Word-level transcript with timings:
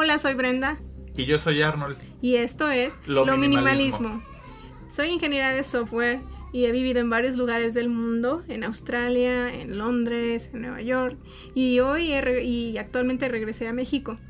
Hola, 0.00 0.16
soy 0.18 0.34
Brenda. 0.34 0.78
Y 1.16 1.24
yo 1.26 1.40
soy 1.40 1.60
Arnold. 1.60 1.98
Y 2.22 2.36
esto 2.36 2.70
es 2.70 2.96
Lo 3.04 3.24
Lo, 3.26 3.36
minimalismo. 3.36 3.98
minimalismo. 4.10 4.88
Soy 4.88 5.08
ingeniera 5.08 5.50
de 5.52 5.64
software 5.64 6.20
y 6.52 6.66
he 6.66 6.70
vivido 6.70 7.00
en 7.00 7.10
varios 7.10 7.34
lugares 7.34 7.74
del 7.74 7.88
mundo, 7.88 8.44
en 8.46 8.62
Australia, 8.62 9.52
en 9.52 9.76
Londres, 9.76 10.50
en 10.54 10.62
Nueva 10.62 10.82
York, 10.82 11.18
y 11.52 11.80
hoy 11.80 12.12
he 12.12 12.20
re- 12.20 12.44
y 12.44 12.78
actualmente 12.78 13.28
regresé 13.28 13.66
a 13.66 13.72
México. 13.72 14.20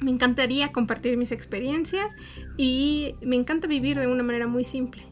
Me 0.00 0.10
encantaría 0.10 0.72
compartir 0.72 1.16
mis 1.16 1.30
experiencias 1.30 2.16
y 2.56 3.14
me 3.22 3.36
encanta 3.36 3.68
vivir 3.68 4.00
de 4.00 4.08
una 4.08 4.24
manera 4.24 4.48
muy 4.48 4.64
simple. 4.64 5.04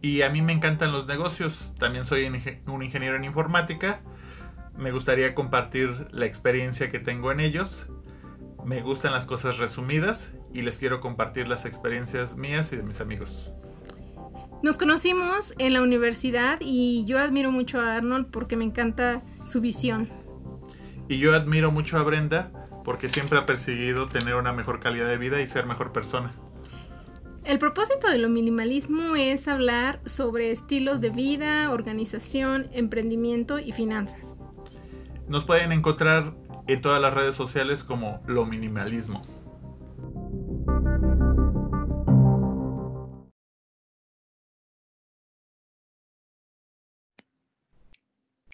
Y 0.00 0.22
a 0.22 0.30
mí 0.30 0.40
me 0.40 0.54
encantan 0.54 0.90
los 0.90 1.06
negocios. 1.06 1.70
También 1.78 2.06
soy 2.06 2.24
un 2.66 2.82
ingeniero 2.82 3.16
en 3.16 3.24
informática. 3.24 4.00
Me 4.78 4.90
gustaría 4.90 5.34
compartir 5.34 6.08
la 6.12 6.24
experiencia 6.24 6.88
que 6.88 6.98
tengo 6.98 7.30
en 7.30 7.40
ellos. 7.40 7.84
Me 8.64 8.80
gustan 8.80 9.12
las 9.12 9.26
cosas 9.26 9.58
resumidas 9.58 10.32
y 10.54 10.62
les 10.62 10.78
quiero 10.78 11.00
compartir 11.00 11.48
las 11.48 11.66
experiencias 11.66 12.36
mías 12.36 12.72
y 12.72 12.76
de 12.76 12.82
mis 12.82 13.00
amigos. 13.00 13.52
Nos 14.62 14.78
conocimos 14.78 15.52
en 15.58 15.74
la 15.74 15.82
universidad 15.82 16.58
y 16.62 17.04
yo 17.04 17.18
admiro 17.18 17.50
mucho 17.50 17.80
a 17.80 17.96
Arnold 17.96 18.30
porque 18.30 18.56
me 18.56 18.64
encanta 18.64 19.20
su 19.46 19.60
visión. 19.60 20.08
Y 21.08 21.18
yo 21.18 21.34
admiro 21.34 21.70
mucho 21.70 21.98
a 21.98 22.02
Brenda 22.02 22.50
porque 22.84 23.10
siempre 23.10 23.38
ha 23.38 23.44
perseguido 23.44 24.08
tener 24.08 24.36
una 24.36 24.54
mejor 24.54 24.80
calidad 24.80 25.08
de 25.08 25.18
vida 25.18 25.42
y 25.42 25.46
ser 25.46 25.66
mejor 25.66 25.92
persona. 25.92 26.30
El 27.44 27.58
propósito 27.58 28.08
de 28.08 28.16
lo 28.16 28.30
minimalismo 28.30 29.16
es 29.16 29.48
hablar 29.48 30.00
sobre 30.06 30.50
estilos 30.50 31.02
de 31.02 31.10
vida, 31.10 31.70
organización, 31.70 32.70
emprendimiento 32.72 33.58
y 33.58 33.72
finanzas. 33.72 34.38
Nos 35.28 35.44
pueden 35.44 35.72
encontrar 35.72 36.34
en 36.66 36.80
todas 36.80 37.00
las 37.00 37.12
redes 37.12 37.34
sociales 37.34 37.84
como 37.84 38.22
Lo 38.26 38.46
Minimalismo. 38.46 39.22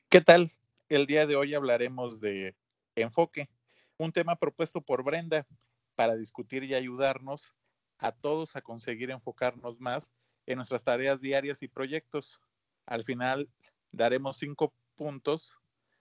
¿Qué 0.09 0.21
tal? 0.21 0.51
El 0.89 1.07
día 1.07 1.25
de 1.27 1.37
hoy 1.37 1.55
hablaremos 1.55 2.21
de 2.21 2.57
enfoque, 2.97 3.49
un 3.97 4.11
tema 4.11 4.35
propuesto 4.35 4.81
por 4.81 5.05
Brenda 5.05 5.47
para 5.95 6.17
discutir 6.17 6.65
y 6.65 6.75
ayudarnos 6.75 7.55
a 7.99 8.11
todos 8.11 8.57
a 8.57 8.63
conseguir 8.63 9.13
enfocarnos 9.13 9.79
más 9.79 10.13
en 10.47 10.57
nuestras 10.57 10.83
tareas 10.83 11.21
diarias 11.21 11.63
y 11.63 11.69
proyectos. 11.69 12.41
Al 12.87 13.05
final 13.05 13.49
daremos 13.93 14.39
cinco 14.39 14.73
puntos 14.97 15.60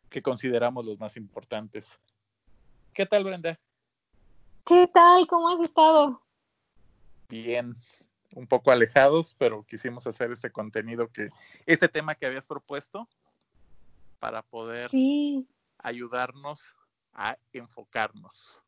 que 0.10 0.22
consideramos 0.22 0.86
los 0.86 1.00
más 1.00 1.16
importantes. 1.18 2.00
¿Qué 2.94 3.06
tal, 3.06 3.24
Brenda? 3.24 3.60
¿Qué 4.66 4.88
tal? 4.88 5.28
¿Cómo 5.28 5.50
has 5.50 5.60
estado? 5.62 6.22
Bien, 7.30 7.76
un 8.36 8.48
poco 8.48 8.72
alejados, 8.72 9.36
pero 9.38 9.64
quisimos 9.64 10.06
hacer 10.08 10.32
este 10.32 10.52
contenido 10.52 11.08
que, 11.12 11.30
este 11.66 11.88
tema 11.88 12.16
que 12.16 12.26
habías 12.26 12.46
propuesto 12.46 13.08
para 14.20 14.42
poder 14.42 14.90
Sí, 14.90 15.48
ayudarnos 15.78 16.76
a 17.14 17.38
enfocarnos. 17.54 18.62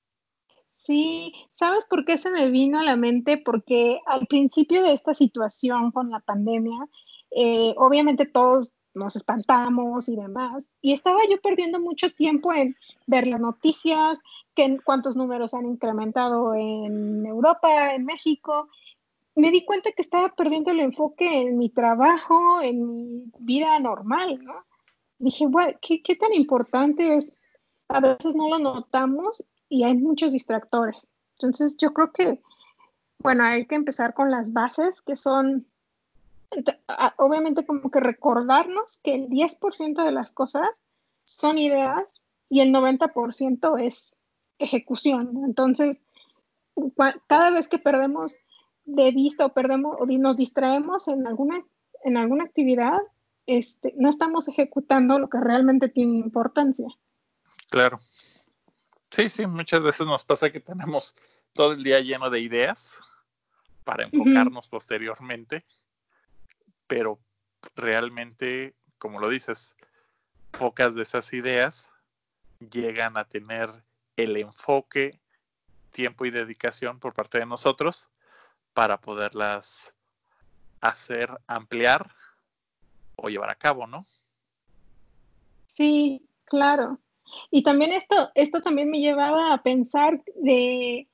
sí. 0.70 1.34
¿Sabes 1.52 1.86
por 1.88 2.06
qué 2.06 2.18
se 2.18 2.32
me 2.32 2.50
vino 2.50 2.80
a 2.80 2.84
la 2.84 2.96
mente? 2.96 3.38
Porque 3.38 4.00
al 4.08 4.28
principio 4.28 4.82
de 4.84 4.94
esta 4.94 5.14
situación 5.14 5.92
con 5.92 6.10
la 6.10 6.20
pandemia, 6.20 6.88
eh, 7.32 7.74
obviamente 7.78 8.26
todos 8.26 8.72
nos 8.94 9.16
espantamos 9.16 10.10
y 10.10 10.16
demás, 10.16 10.64
y 10.82 10.94
estaba 10.94 11.20
yo 11.30 11.40
perdiendo 11.42 11.80
mucho 11.80 12.12
tiempo 12.12 12.54
en 12.54 12.76
ver 13.08 13.28
las 13.28 13.40
noticias, 13.40 14.20
que, 14.56 14.78
cuántos 14.84 15.16
números 15.16 15.54
han 15.54 15.66
incrementado 15.66 16.54
en 16.54 17.26
Europa, 17.26 17.96
en 17.96 18.06
México. 18.06 18.68
Me 19.36 19.52
di 19.52 19.64
cuenta 19.64 19.92
que 19.92 20.02
estaba 20.02 20.30
perdiendo 20.30 20.72
el 20.72 20.82
enfoque 20.82 21.44
en 21.44 21.58
mi 21.58 21.70
trabajo, 21.70 22.62
en 22.62 22.86
mi 22.86 23.24
vida 23.40 23.80
normal, 23.80 24.44
¿no? 24.44 24.56
Dije, 25.20 25.48
bueno, 25.48 25.78
¿qué, 25.82 26.02
qué 26.02 26.16
tan 26.16 26.34
importante 26.34 27.16
es? 27.16 27.38
A 27.88 28.00
veces 28.00 28.36
no 28.36 28.50
lo 28.50 28.60
notamos 28.60 29.46
y 29.70 29.84
hay 29.84 29.94
muchos 29.96 30.34
distractores. 30.34 31.08
Entonces, 31.34 31.78
yo 31.78 31.94
creo 31.94 32.12
que, 32.12 32.42
bueno, 33.20 33.44
hay 33.44 33.66
que 33.66 33.76
empezar 33.76 34.14
con 34.14 34.30
las 34.32 34.52
bases, 34.52 35.02
que 35.02 35.16
son, 35.16 35.68
obviamente, 37.18 37.66
como 37.66 37.90
que 37.90 38.00
recordarnos 38.00 39.00
que 39.04 39.16
el 39.16 39.30
10% 39.30 40.04
de 40.04 40.12
las 40.12 40.32
cosas 40.32 40.70
son 41.26 41.58
ideas 41.58 42.22
y 42.50 42.60
el 42.60 42.74
90% 42.74 43.82
es 43.82 44.16
ejecución. 44.60 45.44
Entonces, 45.46 45.98
cada 47.28 47.52
vez 47.52 47.68
que 47.68 47.80
perdemos 47.80 48.36
de 48.86 49.12
vista 49.12 49.46
o 49.46 49.54
perdemos 49.54 49.96
o 50.00 50.06
nos 50.06 50.38
distraemos 50.38 51.08
en 51.08 51.28
alguna, 51.28 51.64
en 52.04 52.18
alguna 52.18 52.44
actividad, 52.44 53.00
este, 53.46 53.94
no 53.98 54.10
estamos 54.10 54.48
ejecutando 54.48 55.20
lo 55.20 55.30
que 55.30 55.40
realmente 55.40 55.90
tiene 55.90 56.18
importancia. 56.18 56.88
Claro. 57.70 58.00
Sí, 59.10 59.30
sí, 59.30 59.46
muchas 59.46 59.84
veces 59.84 60.08
nos 60.08 60.24
pasa 60.24 60.52
que 60.52 60.60
tenemos 60.60 61.16
todo 61.54 61.74
el 61.74 61.84
día 61.84 62.00
lleno 62.00 62.30
de 62.30 62.40
ideas 62.40 62.98
para 63.84 64.06
enfocarnos 64.06 64.68
posteriormente, 64.68 65.66
pero 66.92 67.22
realmente, 67.74 68.76
como 68.98 69.22
lo 69.22 69.30
dices, 69.30 69.78
pocas 70.52 70.94
de 70.94 71.04
esas 71.04 71.32
ideas 71.32 71.90
llegan 72.60 73.16
a 73.16 73.24
tener 73.24 73.70
el 74.18 74.36
enfoque, 74.36 75.22
tiempo 75.94 76.26
y 76.26 76.32
dedicación 76.32 77.00
por 77.00 77.14
parte 77.14 77.40
de 77.40 77.46
nosotros 77.46 78.10
para 78.74 79.00
poderlas 79.00 79.96
hacer 80.82 81.30
ampliar 81.48 82.12
o 83.16 83.30
llevar 83.30 83.52
a 83.52 83.56
cabo, 83.56 83.88
¿no? 83.88 84.06
Sí, 85.68 86.28
claro. 86.44 87.00
Y 87.52 87.64
también 87.64 87.94
esto, 87.94 88.32
esto 88.36 88.62
también 88.62 88.92
me 88.92 89.00
llevaba 89.00 89.54
a 89.54 89.64
pensar 89.64 90.22
de, 90.36 91.08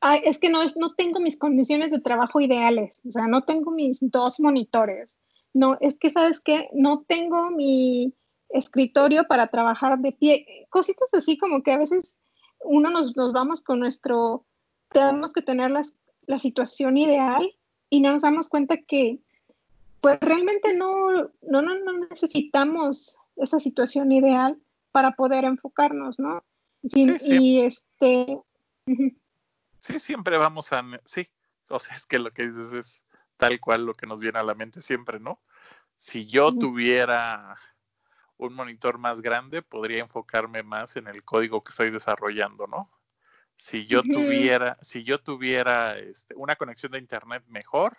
"Ay, 0.00 0.20
es 0.24 0.38
que 0.38 0.50
no, 0.50 0.62
es, 0.62 0.76
no 0.76 0.94
tengo 0.94 1.20
mis 1.20 1.38
condiciones 1.38 1.90
de 1.90 2.00
trabajo 2.00 2.40
ideales, 2.40 3.00
o 3.06 3.10
sea, 3.10 3.26
no 3.26 3.44
tengo 3.44 3.70
mis 3.70 3.98
dos 4.00 4.40
monitores, 4.40 5.16
no, 5.54 5.76
es 5.80 5.98
que, 5.98 6.10
¿sabes 6.10 6.40
qué? 6.40 6.68
No 6.72 7.04
tengo 7.08 7.50
mi 7.50 8.14
escritorio 8.50 9.26
para 9.26 9.48
trabajar 9.48 9.98
de 9.98 10.12
pie, 10.12 10.66
cositas 10.70 11.12
así 11.12 11.36
como 11.36 11.62
que 11.62 11.72
a 11.72 11.78
veces 11.78 12.18
uno 12.60 12.90
nos, 12.90 13.16
nos 13.16 13.32
vamos 13.32 13.62
con 13.62 13.80
nuestro, 13.80 14.44
tenemos 14.90 15.32
que 15.32 15.42
tener 15.42 15.70
las, 15.70 15.96
la 16.26 16.38
situación 16.38 16.96
ideal 16.96 17.50
y 17.90 18.00
no 18.00 18.12
nos 18.12 18.22
damos 18.22 18.48
cuenta 18.48 18.76
que 18.76 19.20
pues 20.00 20.18
realmente 20.20 20.74
no, 20.74 21.10
no, 21.42 21.62
no, 21.62 21.74
no 21.74 22.06
necesitamos 22.08 23.18
esa 23.36 23.58
situación 23.58 24.12
ideal 24.12 24.56
para 24.92 25.12
poder 25.12 25.44
enfocarnos, 25.44 26.18
¿no? 26.18 26.44
Sí, 26.88 27.06
Sí, 27.06 27.18
sí. 27.18 27.38
Y 27.40 27.60
este, 27.60 28.38
Sí, 29.80 30.00
siempre 30.00 30.36
vamos 30.38 30.72
a... 30.72 30.82
Sí, 31.04 31.28
o 31.68 31.80
sea, 31.80 31.96
es 31.96 32.06
que 32.06 32.18
lo 32.18 32.32
que 32.32 32.48
dices 32.48 32.72
es 32.72 33.04
tal 33.36 33.60
cual 33.60 33.86
lo 33.86 33.94
que 33.94 34.06
nos 34.06 34.20
viene 34.20 34.38
a 34.38 34.42
la 34.42 34.54
mente 34.54 34.82
siempre, 34.82 35.20
¿no? 35.20 35.40
Si 35.96 36.26
yo 36.26 36.52
tuviera 36.52 37.56
un 38.36 38.54
monitor 38.54 38.98
más 38.98 39.20
grande, 39.20 39.62
podría 39.62 40.00
enfocarme 40.00 40.62
más 40.62 40.96
en 40.96 41.08
el 41.08 41.24
código 41.24 41.62
que 41.62 41.70
estoy 41.70 41.90
desarrollando, 41.90 42.66
¿no? 42.66 42.90
Si 43.56 43.86
yo 43.86 44.02
tuviera, 44.02 44.78
si 44.80 45.02
yo 45.02 45.20
tuviera 45.20 45.98
este, 45.98 46.34
una 46.36 46.54
conexión 46.54 46.92
de 46.92 46.98
internet 46.98 47.42
mejor, 47.48 47.96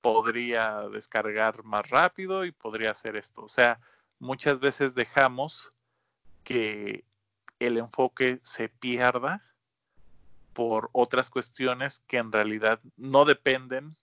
podría 0.00 0.88
descargar 0.88 1.62
más 1.62 1.88
rápido 1.88 2.44
y 2.44 2.50
podría 2.50 2.90
hacer 2.90 3.16
esto. 3.16 3.42
O 3.42 3.48
sea, 3.48 3.78
muchas 4.18 4.58
veces 4.58 4.94
dejamos 4.94 5.72
que 6.42 7.04
el 7.60 7.78
enfoque 7.78 8.40
se 8.42 8.68
pierda 8.68 9.42
por 10.54 10.88
otras 10.92 11.28
cuestiones 11.28 12.00
que 12.06 12.16
en 12.18 12.32
realidad 12.32 12.80
no 12.96 13.24
dependen 13.24 13.94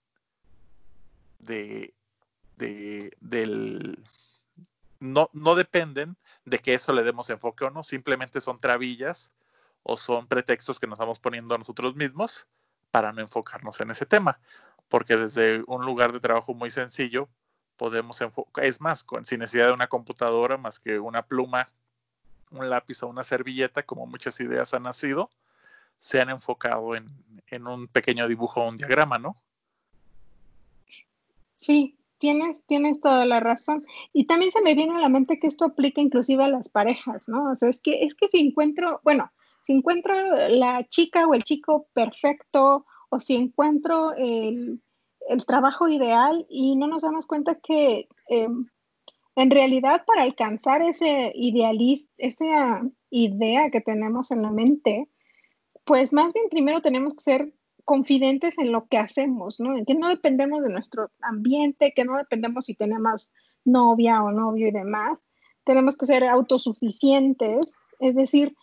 de, 1.38 1.94
de- 2.56 3.16
del 3.20 3.98
no, 5.00 5.28
no 5.32 5.56
dependen 5.56 6.16
de 6.44 6.60
que 6.60 6.74
eso 6.74 6.92
le 6.92 7.02
demos 7.02 7.28
enfoque 7.30 7.64
o 7.64 7.70
no, 7.70 7.82
simplemente 7.82 8.40
son 8.40 8.60
trabillas 8.60 9.32
o 9.82 9.96
son 9.96 10.28
pretextos 10.28 10.78
que 10.78 10.86
nos 10.86 10.96
estamos 10.96 11.18
poniendo 11.18 11.58
nosotros 11.58 11.96
mismos 11.96 12.46
para 12.92 13.12
no 13.12 13.20
enfocarnos 13.20 13.80
en 13.80 13.90
ese 13.90 14.06
tema, 14.06 14.38
porque 14.88 15.16
desde 15.16 15.64
un 15.66 15.84
lugar 15.84 16.12
de 16.12 16.20
trabajo 16.20 16.54
muy 16.54 16.70
sencillo 16.70 17.28
podemos 17.76 18.20
enfocar, 18.20 18.64
es 18.64 18.80
más, 18.80 19.02
con, 19.02 19.24
sin 19.24 19.40
necesidad 19.40 19.68
de 19.68 19.72
una 19.72 19.88
computadora 19.88 20.56
más 20.56 20.78
que 20.78 21.00
una 21.00 21.22
pluma, 21.26 21.68
un 22.50 22.70
lápiz 22.70 23.02
o 23.02 23.08
una 23.08 23.24
servilleta, 23.24 23.82
como 23.82 24.06
muchas 24.06 24.38
ideas 24.38 24.72
han 24.74 24.84
nacido, 24.84 25.30
se 26.02 26.20
han 26.20 26.30
enfocado 26.30 26.96
en, 26.96 27.08
en 27.46 27.68
un 27.68 27.86
pequeño 27.86 28.26
dibujo 28.26 28.60
o 28.60 28.68
un 28.68 28.76
diagrama, 28.76 29.18
¿no? 29.18 29.36
sí, 31.62 31.96
tienes, 32.18 32.64
tienes 32.66 33.00
toda 33.00 33.24
la 33.24 33.40
razón. 33.40 33.86
Y 34.12 34.26
también 34.26 34.50
se 34.50 34.60
me 34.62 34.74
viene 34.74 34.96
a 34.96 35.00
la 35.00 35.08
mente 35.08 35.38
que 35.38 35.46
esto 35.46 35.64
aplica 35.64 36.00
inclusive 36.00 36.44
a 36.44 36.48
las 36.48 36.68
parejas, 36.68 37.28
¿no? 37.28 37.52
O 37.52 37.56
sea, 37.56 37.70
es 37.70 37.80
que, 37.80 38.04
es 38.04 38.14
que 38.14 38.28
si 38.28 38.40
encuentro, 38.40 39.00
bueno, 39.04 39.30
si 39.62 39.72
encuentro 39.72 40.12
la 40.48 40.84
chica 40.88 41.26
o 41.26 41.34
el 41.34 41.44
chico 41.44 41.86
perfecto 41.94 42.84
o 43.10 43.20
si 43.20 43.36
encuentro 43.36 44.12
el, 44.14 44.80
trabajo 45.46 45.86
ideal 45.86 46.46
y 46.50 46.74
no 46.74 46.88
nos 46.88 47.02
damos 47.02 47.26
cuenta 47.26 47.54
que 47.54 48.08
em, 48.28 48.66
en 49.36 49.50
realidad 49.52 50.04
para 50.04 50.22
alcanzar 50.22 50.82
ese 50.82 51.30
idealista, 51.36 52.12
esa 52.18 52.82
idea 53.08 53.70
que 53.70 53.80
tenemos 53.80 54.32
en 54.32 54.42
la 54.42 54.50
mente, 54.50 55.08
pues 55.84 56.12
más 56.12 56.32
bien 56.32 56.48
primero 56.50 56.80
tenemos 56.80 57.14
que 57.14 57.20
ser 57.20 57.52
confidentes 57.84 58.58
en 58.58 58.72
lo 58.72 58.86
que 58.86 58.98
hacemos, 58.98 59.60
¿no? 59.60 59.76
En 59.76 59.84
que 59.84 59.94
no 59.94 60.08
dependemos 60.08 60.62
de 60.62 60.70
nuestro 60.70 61.10
ambiente, 61.20 61.92
que 61.94 62.04
no 62.04 62.16
dependemos 62.16 62.66
si 62.66 62.74
tenemos 62.74 63.32
novia 63.64 64.22
o 64.22 64.30
novio 64.30 64.68
y 64.68 64.70
demás. 64.70 65.18
Tenemos 65.64 65.96
que 65.96 66.06
ser 66.06 66.24
autosuficientes, 66.24 67.74
es 67.98 68.14
decir, 68.14 68.54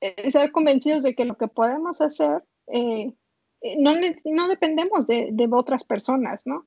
eh, 0.00 0.30
ser 0.30 0.52
convencidos 0.52 1.02
de 1.02 1.14
que 1.14 1.24
lo 1.24 1.36
que 1.36 1.48
podemos 1.48 2.00
hacer 2.00 2.44
eh, 2.68 3.12
eh, 3.60 3.76
no, 3.78 3.94
no, 4.24 4.48
dependemos 4.48 5.06
de, 5.06 5.30
de, 5.32 5.48
otras 5.50 5.84
personas, 5.84 6.46
¿no? 6.46 6.66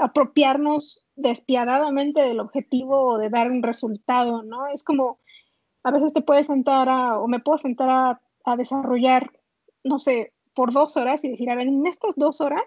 Apropiarnos 0.00 1.06
despiadadamente 1.16 2.20
del 2.20 2.40
objetivo 2.40 3.14
o 3.14 3.18
de 3.18 3.30
dar 3.30 3.50
un 3.50 3.62
resultado, 3.62 4.42
¿no? 4.42 4.66
Es 4.66 4.84
como, 4.84 5.18
a 5.82 5.90
veces 5.90 6.12
te 6.12 6.20
puedes 6.20 6.48
sentar 6.48 6.88
o 7.18 7.26
me 7.28 7.40
puedo 7.40 7.58
sentar 7.58 7.88
a, 7.88 8.20
a 8.52 8.56
desarrollar, 8.56 9.30
no 9.84 9.98
sé, 9.98 10.32
por 10.54 10.72
dos 10.72 10.96
horas 10.96 11.24
y 11.24 11.30
decir, 11.30 11.50
a 11.50 11.54
ver, 11.54 11.68
en 11.68 11.86
estas 11.86 12.16
dos 12.16 12.40
horas 12.40 12.64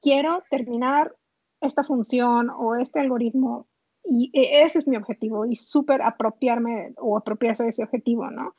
quiero 0.00 0.42
terminar 0.50 1.14
esta 1.60 1.84
función 1.84 2.50
o 2.50 2.74
este 2.74 3.00
algoritmo 3.00 3.68
y 4.04 4.30
e, 4.32 4.64
ese 4.64 4.78
es 4.78 4.88
mi 4.88 4.96
objetivo 4.96 5.46
y 5.46 5.56
súper 5.56 6.02
apropiarme 6.02 6.92
o 6.96 7.16
apropiarse 7.16 7.62
de 7.64 7.70
ese 7.70 7.84
objetivo, 7.84 8.30
¿no? 8.30 8.54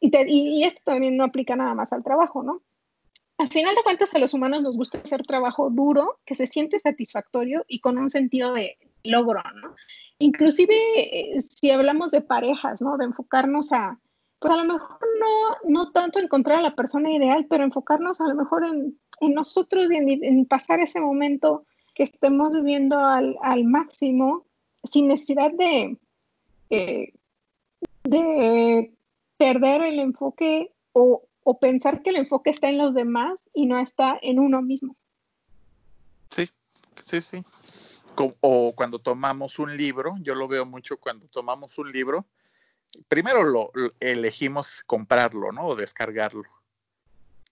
Y, 0.00 0.64
esto 0.64 0.80
también 0.84 1.16
no 1.16 1.24
aplica 1.24 1.56
nada 1.56 1.74
más 1.74 1.92
al 1.92 2.02
trabajo, 2.02 2.42
¿no? 2.42 2.62
Al 3.36 3.48
final 3.48 3.74
de 3.74 3.82
cuentas, 3.82 4.14
a 4.14 4.18
los 4.18 4.34
humanos 4.34 4.62
nos 4.62 4.76
gusta 4.76 4.98
hacer 4.98 5.22
trabajo 5.24 5.70
duro, 5.70 6.18
que 6.26 6.34
se 6.34 6.46
siente 6.46 6.78
satisfactorio 6.78 7.64
y 7.68 7.80
con 7.80 7.98
un 7.98 8.10
sentido 8.10 8.52
de 8.52 8.76
logro, 9.02 9.42
¿no? 9.62 9.74
Inclusive 10.18 10.74
eh, 10.96 11.40
si 11.40 11.70
hablamos 11.70 12.10
de 12.10 12.20
parejas, 12.20 12.82
¿no? 12.82 12.96
De 12.98 13.06
enfocarnos 13.06 13.72
a, 13.72 13.98
pues 14.40 14.54
a 14.54 14.56
lo 14.56 14.64
mejor 14.72 14.98
no, 15.20 15.70
no 15.70 15.92
tanto 15.92 16.18
encontrar 16.18 16.58
a 16.58 16.62
la 16.62 16.74
persona 16.74 17.12
ideal, 17.12 17.46
pero 17.48 17.62
enfocarnos 17.62 18.20
a 18.22 18.26
lo 18.26 18.34
mejor 18.34 18.64
en, 18.64 18.98
en 19.20 19.34
nosotros 19.34 19.86
y 19.90 19.96
en, 19.96 20.46
pasar 20.46 20.80
ese 20.80 20.98
momento 20.98 21.66
que 21.94 22.04
estemos 22.04 22.54
viviendo 22.54 22.98
al, 22.98 23.36
al 23.42 23.64
máximo, 23.64 24.46
sin 24.82 25.08
necesidad 25.08 25.52
de, 25.52 25.98
eh, 26.70 27.12
de 28.04 28.94
perder 29.36 29.82
el 29.82 29.98
enfoque 29.98 30.72
o, 30.94 31.22
o, 31.44 31.58
pensar 31.58 32.02
que 32.02 32.08
el 32.08 32.16
enfoque 32.16 32.48
está 32.48 32.70
en 32.70 32.78
los 32.78 32.94
demás 32.94 33.46
y 33.52 33.66
no 33.66 33.78
está 33.78 34.18
en 34.22 34.38
uno 34.38 34.62
mismo. 34.62 34.96
Sí, 36.30 36.48
sí, 36.96 37.20
sí. 37.20 37.44
O 38.40 38.72
cuando 38.74 38.98
tomamos 38.98 39.58
un 39.58 39.76
libro, 39.76 40.14
yo 40.20 40.34
lo 40.34 40.48
veo 40.48 40.64
mucho 40.64 40.96
cuando 40.96 41.26
tomamos 41.28 41.78
un 41.78 41.92
libro, 41.92 42.26
primero 43.08 43.42
lo, 43.42 43.72
elegimos 44.00 44.82
comprarlo, 44.86 45.52
¿no? 45.52 45.66
O 45.66 45.76
descargarlo. 45.76 46.48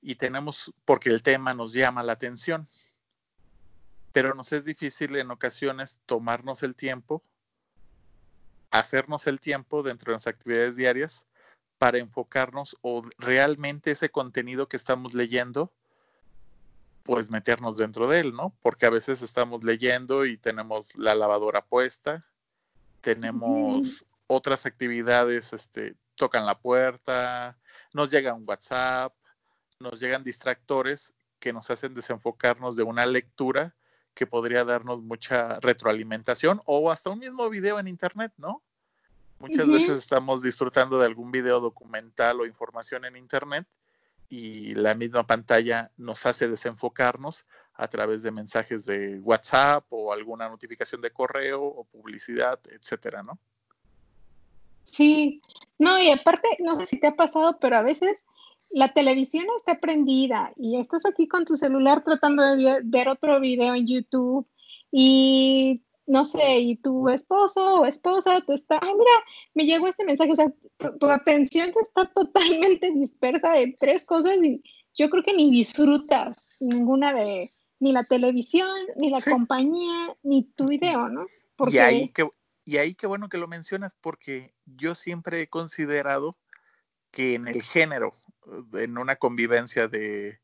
Y 0.00 0.16
tenemos, 0.16 0.72
porque 0.84 1.10
el 1.10 1.22
tema 1.22 1.54
nos 1.54 1.72
llama 1.72 2.02
la 2.02 2.12
atención. 2.12 2.66
Pero 4.12 4.34
nos 4.34 4.52
es 4.52 4.64
difícil 4.64 5.16
en 5.16 5.30
ocasiones 5.30 5.98
tomarnos 6.06 6.62
el 6.62 6.74
tiempo, 6.74 7.22
hacernos 8.70 9.26
el 9.26 9.40
tiempo 9.40 9.82
dentro 9.82 10.12
de 10.12 10.16
las 10.16 10.26
actividades 10.26 10.76
diarias 10.76 11.26
para 11.78 11.98
enfocarnos 11.98 12.76
o 12.82 13.02
realmente 13.18 13.92
ese 13.92 14.10
contenido 14.10 14.68
que 14.68 14.76
estamos 14.76 15.14
leyendo, 15.14 15.72
pues 17.04 17.30
meternos 17.30 17.76
dentro 17.76 18.08
de 18.08 18.20
él, 18.20 18.34
¿no? 18.34 18.54
Porque 18.62 18.86
a 18.86 18.90
veces 18.90 19.22
estamos 19.22 19.62
leyendo 19.62 20.26
y 20.26 20.36
tenemos 20.36 20.96
la 20.96 21.14
lavadora 21.14 21.64
puesta, 21.64 22.26
tenemos 23.00 24.04
otras 24.28 24.66
actividades, 24.66 25.52
este, 25.52 25.96
tocan 26.14 26.46
la 26.46 26.60
puerta, 26.60 27.58
nos 27.92 28.10
llega 28.10 28.34
un 28.34 28.44
WhatsApp, 28.46 29.12
nos 29.80 29.98
llegan 29.98 30.22
distractores 30.22 31.14
que 31.40 31.52
nos 31.52 31.70
hacen 31.70 31.94
desenfocarnos 31.94 32.76
de 32.76 32.84
una 32.84 33.06
lectura 33.06 33.74
que 34.14 34.26
podría 34.26 34.64
darnos 34.64 35.02
mucha 35.02 35.58
retroalimentación 35.60 36.60
o 36.66 36.90
hasta 36.90 37.10
un 37.10 37.20
mismo 37.20 37.48
video 37.48 37.78
en 37.78 37.88
internet, 37.88 38.32
¿no? 38.36 38.62
Muchas 39.38 39.68
veces 39.68 39.96
estamos 39.96 40.42
disfrutando 40.42 40.98
de 40.98 41.06
algún 41.06 41.30
video 41.30 41.60
documental 41.60 42.40
o 42.40 42.46
información 42.46 43.04
en 43.04 43.16
internet 43.16 43.66
y 44.28 44.74
la 44.74 44.94
misma 44.94 45.26
pantalla 45.26 45.92
nos 45.96 46.26
hace 46.26 46.48
desenfocarnos 46.48 47.46
a 47.74 47.86
través 47.86 48.24
de 48.24 48.32
mensajes 48.32 48.84
de 48.84 49.20
WhatsApp 49.20 49.86
o 49.90 50.12
alguna 50.12 50.48
notificación 50.48 51.00
de 51.00 51.12
correo 51.12 51.62
o 51.62 51.84
publicidad, 51.84 52.58
etcétera, 52.68 53.22
¿no? 53.22 53.38
Sí, 54.90 55.42
no, 55.78 56.00
y 56.00 56.10
aparte, 56.10 56.48
no 56.60 56.74
sé 56.74 56.86
si 56.86 56.98
te 56.98 57.08
ha 57.08 57.14
pasado, 57.14 57.58
pero 57.60 57.76
a 57.76 57.82
veces 57.82 58.24
la 58.70 58.92
televisión 58.92 59.46
está 59.56 59.80
prendida 59.80 60.52
y 60.56 60.78
estás 60.78 61.04
aquí 61.06 61.28
con 61.28 61.44
tu 61.44 61.56
celular 61.56 62.02
tratando 62.04 62.42
de 62.42 62.80
ver, 62.84 63.08
otro 63.08 63.38
video 63.40 63.74
en 63.74 63.86
YouTube 63.86 64.46
y 64.90 65.82
no 66.06 66.24
sé, 66.24 66.60
y 66.60 66.76
tu 66.76 67.10
esposo 67.10 67.80
o 67.80 67.84
esposa 67.84 68.40
te 68.46 68.54
está, 68.54 68.78
ay, 68.80 68.92
mira, 68.94 69.10
me 69.54 69.66
llegó 69.66 69.88
este 69.88 70.04
mensaje, 70.04 70.32
o 70.32 70.36
sea, 70.36 70.52
tu, 70.98 71.06
atención 71.06 71.70
está 71.80 72.06
totalmente 72.14 72.90
dispersa 72.90 73.58
en 73.58 73.76
tres 73.78 74.06
cosas 74.06 74.36
y 74.42 74.62
yo 74.94 75.10
creo 75.10 75.22
que 75.22 75.34
ni 75.34 75.50
disfrutas 75.50 76.48
ninguna 76.60 77.12
de, 77.12 77.50
ni 77.78 77.92
la 77.92 78.04
televisión, 78.04 78.74
ni 78.96 79.10
la 79.10 79.20
compañía, 79.20 80.16
ni 80.22 80.44
tu 80.44 80.66
video, 80.66 81.10
¿no? 81.10 81.26
Porque... 81.56 81.76
Y 81.76 81.78
ahí 81.78 82.08
que, 82.08 82.26
y 82.68 82.76
ahí 82.76 82.94
qué 82.94 83.06
bueno 83.06 83.30
que 83.30 83.38
lo 83.38 83.48
mencionas 83.48 83.94
porque 83.98 84.52
yo 84.66 84.94
siempre 84.94 85.40
he 85.40 85.48
considerado 85.48 86.36
que 87.10 87.32
en 87.32 87.48
el 87.48 87.62
género, 87.62 88.12
en 88.74 88.98
una 88.98 89.16
convivencia 89.16 89.88
de, 89.88 90.38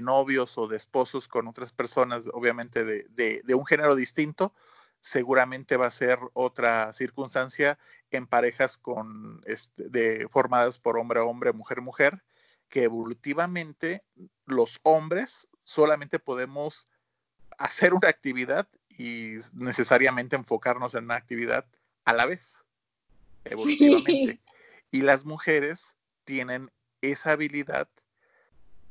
novios 0.00 0.56
o 0.56 0.66
de 0.68 0.78
esposos 0.78 1.28
con 1.28 1.46
otras 1.46 1.74
personas, 1.74 2.30
obviamente 2.32 2.82
de, 2.82 3.54
un 3.54 3.66
género 3.66 3.94
distinto, 3.94 4.54
seguramente 5.00 5.76
va 5.76 5.84
a 5.88 5.90
ser 5.90 6.18
otra 6.32 6.94
circunstancia 6.94 7.78
en 8.10 8.26
parejas 8.26 8.78
con 8.78 9.42
este, 9.44 9.90
de, 9.90 10.28
formadas 10.30 10.78
por 10.78 10.96
hombre 10.96 11.20
a 11.20 11.24
hombre, 11.24 11.52
mujer 11.52 11.80
a 11.80 11.82
mujer, 11.82 12.24
que 12.70 12.84
evolutivamente 12.84 14.02
los 14.46 14.80
hombres 14.82 15.46
solamente 15.62 16.18
podemos 16.18 16.86
hacer 17.58 17.92
una 17.92 18.08
actividad 18.08 18.66
y 18.98 19.36
necesariamente 19.54 20.36
enfocarnos 20.36 20.94
en 20.94 21.04
una 21.04 21.14
actividad 21.14 21.64
a 22.04 22.12
la 22.12 22.26
vez, 22.26 22.56
evolutivamente. 23.44 24.40
Y 24.90 25.02
las 25.02 25.24
mujeres 25.24 25.94
tienen 26.24 26.70
esa 27.00 27.32
habilidad 27.32 27.88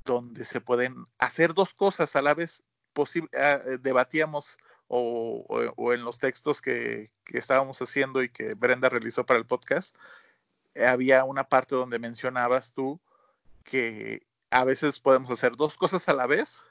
donde 0.05 0.45
se 0.45 0.61
pueden 0.61 1.05
hacer 1.19 1.53
dos 1.53 1.73
cosas 1.73 2.15
a 2.15 2.21
la 2.21 2.33
vez. 2.33 2.63
Ah, 3.37 3.59
eh, 3.63 3.77
debatíamos 3.79 4.57
o, 4.87 5.93
en 5.93 6.03
los 6.03 6.17
textos 6.17 6.61
que, 6.61 7.11
que, 7.25 7.37
estábamos 7.37 7.79
haciendo 7.81 8.23
y 8.23 8.29
que 8.29 8.53
Brenda 8.53 8.89
realizó 8.89 9.25
para 9.25 9.37
el 9.37 9.45
podcast, 9.45 9.95
había 10.75 11.23
una 11.25 11.43
parte 11.43 11.75
donde 11.75 11.99
mencionabas 11.99 12.71
tú 12.71 12.99
que 13.63 14.25
a 14.49 14.63
veces 14.63 14.99
podemos 14.99 15.29
hacer 15.29 15.57
dos 15.57 15.77
cosas 15.77 16.07
a 16.07 16.13
la 16.13 16.25
vez 16.25 16.63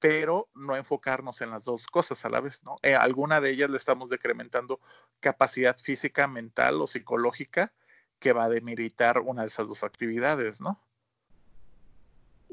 pero 0.00 0.48
no 0.54 0.74
enfocarnos 0.74 1.42
en 1.42 1.50
las 1.50 1.62
dos 1.62 1.86
cosas 1.86 2.24
a 2.24 2.30
la 2.30 2.40
vez, 2.40 2.62
¿no? 2.64 2.76
Eh, 2.82 2.94
alguna 2.94 3.40
de 3.40 3.50
ellas 3.50 3.70
le 3.70 3.76
estamos 3.76 4.08
decrementando 4.08 4.80
capacidad 5.20 5.78
física, 5.78 6.26
mental 6.26 6.80
o 6.80 6.86
psicológica 6.86 7.72
que 8.18 8.32
va 8.32 8.44
a 8.44 8.48
demeritar 8.48 9.20
una 9.20 9.42
de 9.42 9.48
esas 9.48 9.68
dos 9.68 9.84
actividades, 9.84 10.60
¿no? 10.60 10.80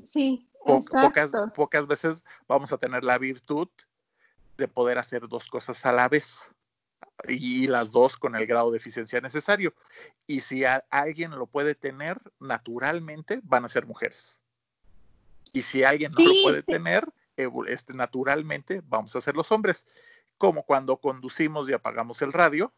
Sí, 0.05 0.47
pocas, 0.63 1.31
pocas 1.55 1.87
veces 1.87 2.23
vamos 2.47 2.71
a 2.71 2.77
tener 2.77 3.03
la 3.03 3.17
virtud 3.17 3.69
de 4.57 4.67
poder 4.67 4.97
hacer 4.97 5.27
dos 5.27 5.47
cosas 5.47 5.85
a 5.85 5.91
la 5.91 6.09
vez 6.09 6.39
y 7.27 7.67
las 7.67 7.91
dos 7.91 8.17
con 8.17 8.35
el 8.35 8.45
grado 8.45 8.71
de 8.71 8.77
eficiencia 8.77 9.21
necesario. 9.21 9.73
Y 10.27 10.41
si 10.41 10.63
alguien 10.89 11.31
lo 11.31 11.47
puede 11.47 11.75
tener, 11.75 12.19
naturalmente 12.39 13.39
van 13.43 13.65
a 13.65 13.69
ser 13.69 13.85
mujeres. 13.85 14.41
Y 15.53 15.61
si 15.61 15.83
alguien 15.83 16.11
no 16.11 16.25
lo 16.25 16.33
puede 16.43 16.63
tener, 16.63 17.07
este, 17.67 17.93
naturalmente 17.93 18.81
vamos 18.85 19.15
a 19.15 19.21
ser 19.21 19.35
los 19.35 19.51
hombres, 19.51 19.85
como 20.37 20.63
cuando 20.63 20.97
conducimos 20.97 21.69
y 21.69 21.73
apagamos 21.73 22.21
el 22.21 22.33
radio 22.33 22.73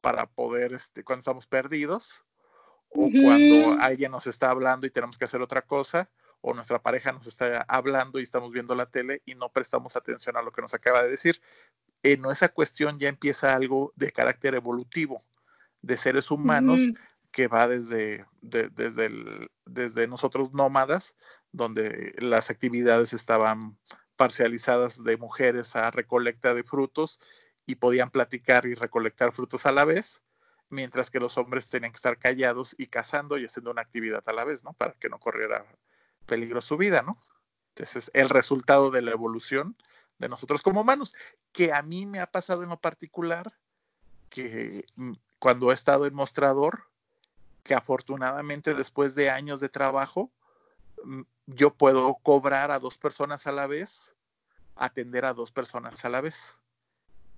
para 0.00 0.26
poder, 0.26 0.74
este, 0.74 1.04
cuando 1.04 1.20
estamos 1.20 1.46
perdidos, 1.46 2.22
o 2.90 3.10
cuando 3.10 3.80
alguien 3.82 4.12
nos 4.12 4.26
está 4.26 4.50
hablando 4.50 4.86
y 4.86 4.90
tenemos 4.90 5.18
que 5.18 5.26
hacer 5.26 5.42
otra 5.42 5.62
cosa, 5.62 6.08
o 6.40 6.54
nuestra 6.54 6.80
pareja 6.80 7.12
nos 7.12 7.26
está 7.26 7.64
hablando 7.68 8.18
y 8.18 8.22
estamos 8.22 8.52
viendo 8.52 8.74
la 8.74 8.86
tele 8.86 9.22
y 9.26 9.34
no 9.34 9.50
prestamos 9.50 9.96
atención 9.96 10.36
a 10.36 10.42
lo 10.42 10.52
que 10.52 10.62
nos 10.62 10.72
acaba 10.72 11.02
de 11.02 11.10
decir. 11.10 11.40
En 12.02 12.24
esa 12.26 12.48
cuestión 12.48 12.98
ya 12.98 13.08
empieza 13.08 13.54
algo 13.54 13.92
de 13.96 14.12
carácter 14.12 14.54
evolutivo, 14.54 15.22
de 15.82 15.96
seres 15.96 16.30
humanos 16.30 16.80
que 17.30 17.48
va 17.48 17.68
desde, 17.68 18.24
desde, 18.40 19.10
desde 19.66 20.06
nosotros 20.06 20.52
nómadas, 20.52 21.14
donde 21.58 22.14
las 22.18 22.48
actividades 22.48 23.12
estaban 23.12 23.76
parcializadas 24.16 25.04
de 25.04 25.18
mujeres 25.18 25.76
a 25.76 25.90
recolecta 25.90 26.54
de 26.54 26.64
frutos 26.64 27.20
y 27.66 27.74
podían 27.74 28.10
platicar 28.10 28.64
y 28.64 28.74
recolectar 28.74 29.32
frutos 29.32 29.66
a 29.66 29.72
la 29.72 29.84
vez, 29.84 30.22
mientras 30.70 31.10
que 31.10 31.20
los 31.20 31.36
hombres 31.36 31.68
tenían 31.68 31.92
que 31.92 31.96
estar 31.96 32.16
callados 32.16 32.74
y 32.78 32.86
cazando 32.86 33.36
y 33.36 33.44
haciendo 33.44 33.70
una 33.70 33.82
actividad 33.82 34.22
a 34.24 34.32
la 34.32 34.44
vez, 34.44 34.64
¿no? 34.64 34.72
Para 34.72 34.94
que 34.94 35.10
no 35.10 35.18
corriera 35.18 35.66
peligro 36.24 36.62
su 36.62 36.78
vida, 36.78 37.02
¿no? 37.02 37.20
Entonces, 37.74 38.10
el 38.14 38.30
resultado 38.30 38.90
de 38.90 39.02
la 39.02 39.10
evolución 39.10 39.76
de 40.18 40.28
nosotros 40.28 40.62
como 40.62 40.80
humanos, 40.80 41.14
que 41.52 41.72
a 41.72 41.82
mí 41.82 42.06
me 42.06 42.20
ha 42.20 42.26
pasado 42.26 42.62
en 42.62 42.70
lo 42.70 42.80
particular, 42.80 43.52
que 44.30 44.86
mm, 44.96 45.12
cuando 45.38 45.70
he 45.70 45.74
estado 45.74 46.06
en 46.06 46.14
mostrador, 46.14 46.84
que 47.62 47.74
afortunadamente 47.74 48.74
después 48.74 49.14
de 49.14 49.30
años 49.30 49.60
de 49.60 49.68
trabajo, 49.68 50.32
mm, 51.04 51.22
yo 51.48 51.70
puedo 51.70 52.14
cobrar 52.22 52.70
a 52.70 52.78
dos 52.78 52.98
personas 52.98 53.46
a 53.46 53.52
la 53.52 53.66
vez, 53.66 54.12
atender 54.76 55.24
a 55.24 55.34
dos 55.34 55.50
personas 55.50 56.04
a 56.04 56.08
la 56.08 56.20
vez. 56.20 56.54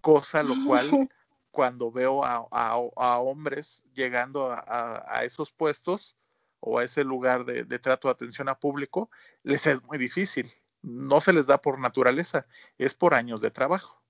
Cosa 0.00 0.42
lo 0.42 0.54
cual, 0.66 0.90
cuando 1.50 1.92
veo 1.92 2.24
a, 2.24 3.18
hombres 3.18 3.84
llegando 3.94 4.50
a, 4.50 5.24
esos 5.24 5.52
puestos 5.52 6.16
o 6.58 6.78
a 6.78 6.84
ese 6.84 7.04
lugar 7.04 7.44
de, 7.44 7.64
de 7.64 7.78
trato 7.78 8.08
de 8.08 8.12
atención 8.12 8.48
a 8.48 8.58
público, 8.58 9.10
les 9.42 9.66
es 9.66 9.82
muy 9.84 9.96
difícil. 9.96 10.52
No 10.82 11.20
se 11.20 11.32
les 11.32 11.46
da 11.46 11.58
por 11.58 11.78
naturaleza, 11.78 12.46
es 12.78 12.94
por 12.94 13.14
años 13.14 13.40
de 13.40 13.50
trabajo. 13.50 14.00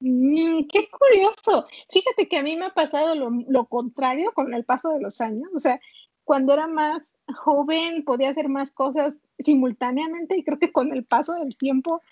Mm, 0.00 0.66
qué 0.70 0.88
curioso. 0.90 1.66
Fíjate 1.90 2.28
que 2.28 2.36
a 2.36 2.42
mí 2.42 2.56
me 2.56 2.66
ha 2.66 2.74
pasado 2.74 3.14
lo, 3.14 3.64
contrario 3.66 4.32
con 4.34 4.52
el 4.52 4.64
paso 4.64 4.90
de 4.90 5.00
los 5.00 5.20
años. 5.20 5.48
O 5.54 5.58
sea, 5.58 5.80
cuando 6.24 6.52
era 6.52 6.66
más 6.66 7.13
joven 7.32 8.04
podía 8.04 8.30
hacer 8.30 8.48
más 8.48 8.70
cosas 8.70 9.18
simultáneamente 9.38 10.36
y 10.36 10.44
creo 10.44 10.58
que 10.58 10.72
con 10.72 10.92
el 10.92 11.04
paso 11.04 11.34
del 11.34 11.56
tiempo 11.56 12.02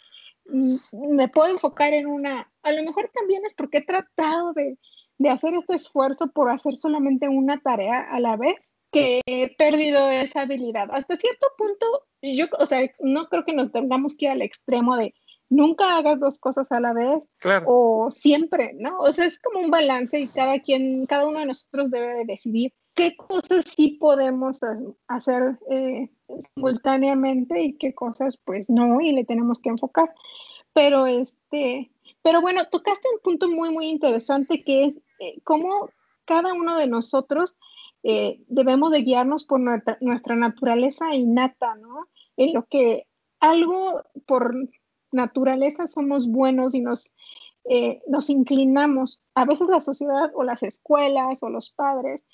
mm, 0.47 0.77
me 0.93 1.29
puedo 1.29 1.49
enfocar 1.49 1.93
en 1.93 2.07
una, 2.07 2.51
a 2.63 2.73
lo 2.73 2.83
mejor 2.83 3.11
también 3.15 3.45
es 3.45 3.55
porque 3.55 3.79
he 3.79 3.85
tratado 3.85 4.53
de, 4.53 4.79
de 5.19 5.31
hacer 5.31 5.55
este 5.55 5.75
esfuerzo 5.75 6.29
por 6.33 6.51
hacer 6.51 6.77
solamente 6.77 7.29
una 7.29 7.61
tarea 7.61 8.01
a 8.11 8.21
la 8.21 8.37
vez 8.37 8.73
que 8.91 9.23
he 9.27 9.55
perdido 9.57 10.11
esa 10.11 10.43
habilidad. 10.43 10.89
Hasta 10.93 11.17
cierto 11.17 11.47
punto, 11.57 11.87
yo, 12.21 12.47
o 12.59 12.67
sea, 12.67 12.81
no 13.01 13.29
creo 13.29 13.45
que 13.45 13.55
nos 13.55 13.73
tengamos 13.73 14.15
que 14.15 14.27
ir 14.27 14.31
al 14.33 14.43
extremo 14.43 14.97
de 14.97 15.15
nunca 15.49 15.97
hagas 15.97 16.19
dos 16.19 16.39
cosas 16.39 16.73
a 16.73 16.81
la 16.81 16.93
vez 16.93 17.29
o 17.67 18.11
siempre, 18.11 18.73
¿no? 18.75 18.99
O 18.99 19.13
sea, 19.13 19.27
es 19.27 19.39
como 19.39 19.61
un 19.61 19.71
balance 19.71 20.19
y 20.19 20.29
cada 20.29 20.59
quien, 20.61 21.07
cada 21.07 21.27
uno 21.27 21.41
de 21.41 21.47
nosotros 21.47 21.91
debe 21.91 22.25
decidir 22.25 22.73
qué 22.95 23.17
cosas 23.17 23.65
sí 23.65 23.97
podemos 24.01 24.61
hacer 25.09 25.59
eh, 25.71 26.11
simultáneamente 26.55 27.63
y 27.63 27.79
qué 27.79 27.95
cosas 27.95 28.39
pues 28.45 28.69
no 28.69 29.01
y 29.01 29.13
le 29.13 29.25
tenemos 29.25 29.59
que 29.59 29.71
enfocar. 29.71 30.13
Pero 30.73 31.07
este, 31.07 31.91
pero 32.23 32.41
bueno, 32.41 32.63
tocaste 32.71 33.09
un 33.13 33.21
punto 33.23 33.49
muy 33.49 33.71
muy 33.71 33.87
interesante 33.87 34.63
que 34.65 34.87
es 34.87 34.99
eh, 35.21 35.41
cómo 35.45 35.91
cada 36.25 36.55
uno 36.55 36.77
de 36.77 36.87
nosotros 36.87 37.57
eh, 38.05 38.41
debemos 38.49 38.91
de 38.91 39.03
guiarnos 39.03 39.45
por 39.45 39.61
nuestra, 39.61 39.97
nuestra 40.01 40.35
naturaleza 40.35 41.15
innata, 41.15 41.75
¿no? 41.77 42.09
En 42.37 42.53
lo 42.53 42.67
que 42.67 43.07
algo 43.39 44.03
por 44.27 44.55
naturaleza 45.13 45.87
somos 45.87 46.27
buenos 46.27 46.75
y 46.75 46.81
nos, 46.81 47.13
eh, 47.65 48.03
nos 48.07 48.31
inclinamos. 48.31 49.23
A 49.35 49.45
veces 49.45 49.69
la 49.69 49.81
sociedad 49.81 50.31
o 50.35 50.43
las 50.43 50.63
escuelas 50.63 51.43
o 51.43 51.49
los 51.49 51.71
padres 51.71 52.25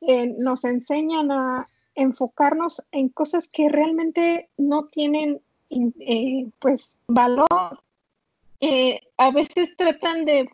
eh, 0.00 0.26
nos 0.38 0.64
enseñan 0.64 1.30
a 1.30 1.68
enfocarnos 1.94 2.82
en 2.92 3.08
cosas 3.08 3.48
que 3.48 3.68
realmente 3.68 4.50
no 4.56 4.86
tienen 4.86 5.40
eh, 5.70 6.46
pues 6.60 6.98
valor. 7.08 7.46
a 7.50 9.30
veces 9.30 9.76
tratan 9.76 10.24
de, 10.24 10.48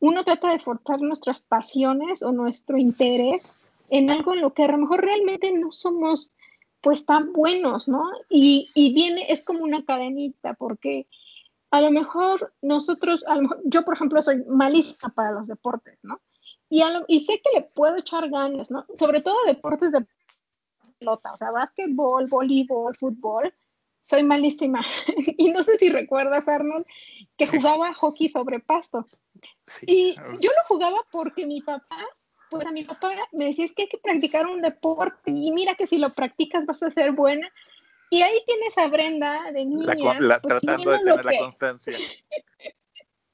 uno 0.00 0.24
trata 0.24 0.50
de 0.50 0.58
forzar 0.58 1.00
nuestras 1.00 1.40
pasiones 1.40 2.22
o 2.22 2.32
nuestro 2.32 2.76
interés 2.76 3.42
en 3.88 4.10
algo 4.10 4.34
en 4.34 4.40
lo 4.40 4.52
que 4.52 4.64
a 4.64 4.68
lo 4.68 4.78
mejor 4.78 5.02
realmente 5.02 5.52
no 5.52 5.72
somos 5.72 6.32
pues 6.80 7.04
tan 7.04 7.32
buenos, 7.32 7.88
¿no? 7.88 8.04
Y, 8.28 8.70
viene, 8.94 9.26
es 9.32 9.42
como 9.42 9.64
una 9.64 9.84
cadenita, 9.84 10.54
porque 10.54 11.06
a 11.76 11.80
lo 11.80 11.90
mejor 11.90 12.54
nosotros, 12.62 13.24
yo 13.64 13.84
por 13.84 13.94
ejemplo 13.94 14.22
soy 14.22 14.42
malísima 14.44 15.12
para 15.14 15.32
los 15.32 15.46
deportes, 15.46 15.98
¿no? 16.02 16.20
Y, 16.68 16.82
y 17.08 17.20
sé 17.20 17.40
que 17.42 17.60
le 17.60 17.62
puedo 17.62 17.96
echar 17.96 18.28
ganas, 18.28 18.70
¿no? 18.70 18.86
Sobre 18.98 19.20
todo 19.20 19.36
deportes 19.46 19.92
de 19.92 20.06
pelota, 20.98 21.34
o 21.34 21.38
sea, 21.38 21.50
básquetbol, 21.50 22.26
voleibol, 22.26 22.96
fútbol, 22.96 23.54
soy 24.02 24.24
malísima. 24.24 24.84
y 25.36 25.50
no 25.50 25.62
sé 25.62 25.76
si 25.76 25.90
recuerdas, 25.90 26.48
Arnold, 26.48 26.86
que 27.36 27.46
jugaba 27.46 27.92
hockey 27.92 28.28
sobre 28.28 28.58
pasto. 28.60 29.04
Y 29.82 30.14
yo 30.40 30.50
lo 30.50 30.66
jugaba 30.68 30.98
porque 31.10 31.46
mi 31.46 31.60
papá 31.60 31.98
pues 32.50 32.66
a 32.66 32.72
mi 32.72 32.84
papá 32.84 33.10
me 33.32 33.46
decía, 33.46 33.64
es 33.64 33.72
que 33.72 33.82
hay 33.82 33.88
que 33.88 33.98
practicar 33.98 34.46
un 34.46 34.62
deporte 34.62 35.30
y 35.30 35.50
mira 35.50 35.74
que 35.74 35.86
si 35.86 35.98
lo 35.98 36.10
practicas 36.10 36.64
vas 36.64 36.82
a 36.82 36.90
ser 36.90 37.12
buena. 37.12 37.48
Y 38.10 38.22
ahí 38.22 38.40
tienes 38.46 38.78
a 38.78 38.86
Brenda 38.88 39.50
de 39.52 39.64
niña. 39.64 39.94
Pues, 39.98 40.40
tratando 40.42 40.90
de 40.90 40.98
tener 40.98 41.24
la 41.24 41.38
constancia. 41.38 41.98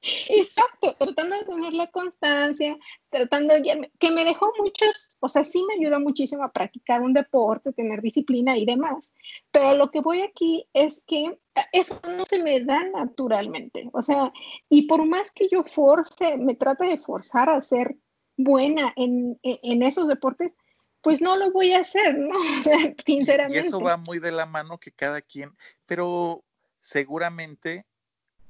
Exacto, 0.03 0.97
tratando 0.99 1.37
de 1.37 1.45
tener 1.45 1.73
la 1.75 1.87
constancia, 1.87 2.77
tratando 3.09 3.55
de, 3.55 3.89
que 4.01 4.11
me 4.11 4.25
dejó 4.25 4.53
muchos, 4.59 5.17
o 5.21 5.29
sea, 5.29 5.45
sí 5.45 5.65
me 5.69 5.75
ayuda 5.75 6.01
muchísimo 6.01 6.43
a 6.43 6.51
practicar 6.51 7.03
un 7.03 7.13
deporte, 7.13 7.73
tener 7.73 8.03
disciplina 8.03 8.59
y 8.59 8.67
demás, 8.67 9.13
pero 9.53 9.77
lo 9.77 9.93
que 9.93 10.01
voy 10.01 10.23
aquí 10.23 10.67
es 10.73 11.05
que 11.07 11.39
eso 11.71 12.01
no 12.05 12.25
se 12.25 12.43
me 12.43 12.61
da 12.65 12.83
naturalmente, 12.89 13.89
o 13.93 14.03
sea, 14.03 14.33
y 14.69 14.89
por 14.89 15.07
más 15.07 15.31
que 15.31 15.49
yo 15.49 15.63
force, 15.63 16.37
me 16.37 16.57
trate 16.57 16.87
de 16.87 16.99
forzar 16.99 17.49
a 17.49 17.59
hacer 17.59 17.95
buena 18.37 18.93
en, 18.97 19.39
esos 19.83 20.09
deportes, 20.09 20.57
pues 21.03 21.21
no 21.21 21.37
lo 21.37 21.51
voy 21.51 21.73
a 21.73 21.81
hacer, 21.81 22.17
¿no? 22.17 22.35
O 22.61 22.63
sea, 22.63 22.95
sinceramente. 23.05 23.59
Y 23.59 23.67
eso 23.67 23.81
va 23.81 23.97
muy 23.97 24.19
de 24.19 24.33
la 24.33 24.47
mano 24.47 24.79
que 24.79 24.93
cada 24.93 25.21
quien, 25.21 25.53
pero 25.87 26.43
seguramente, 26.81 27.85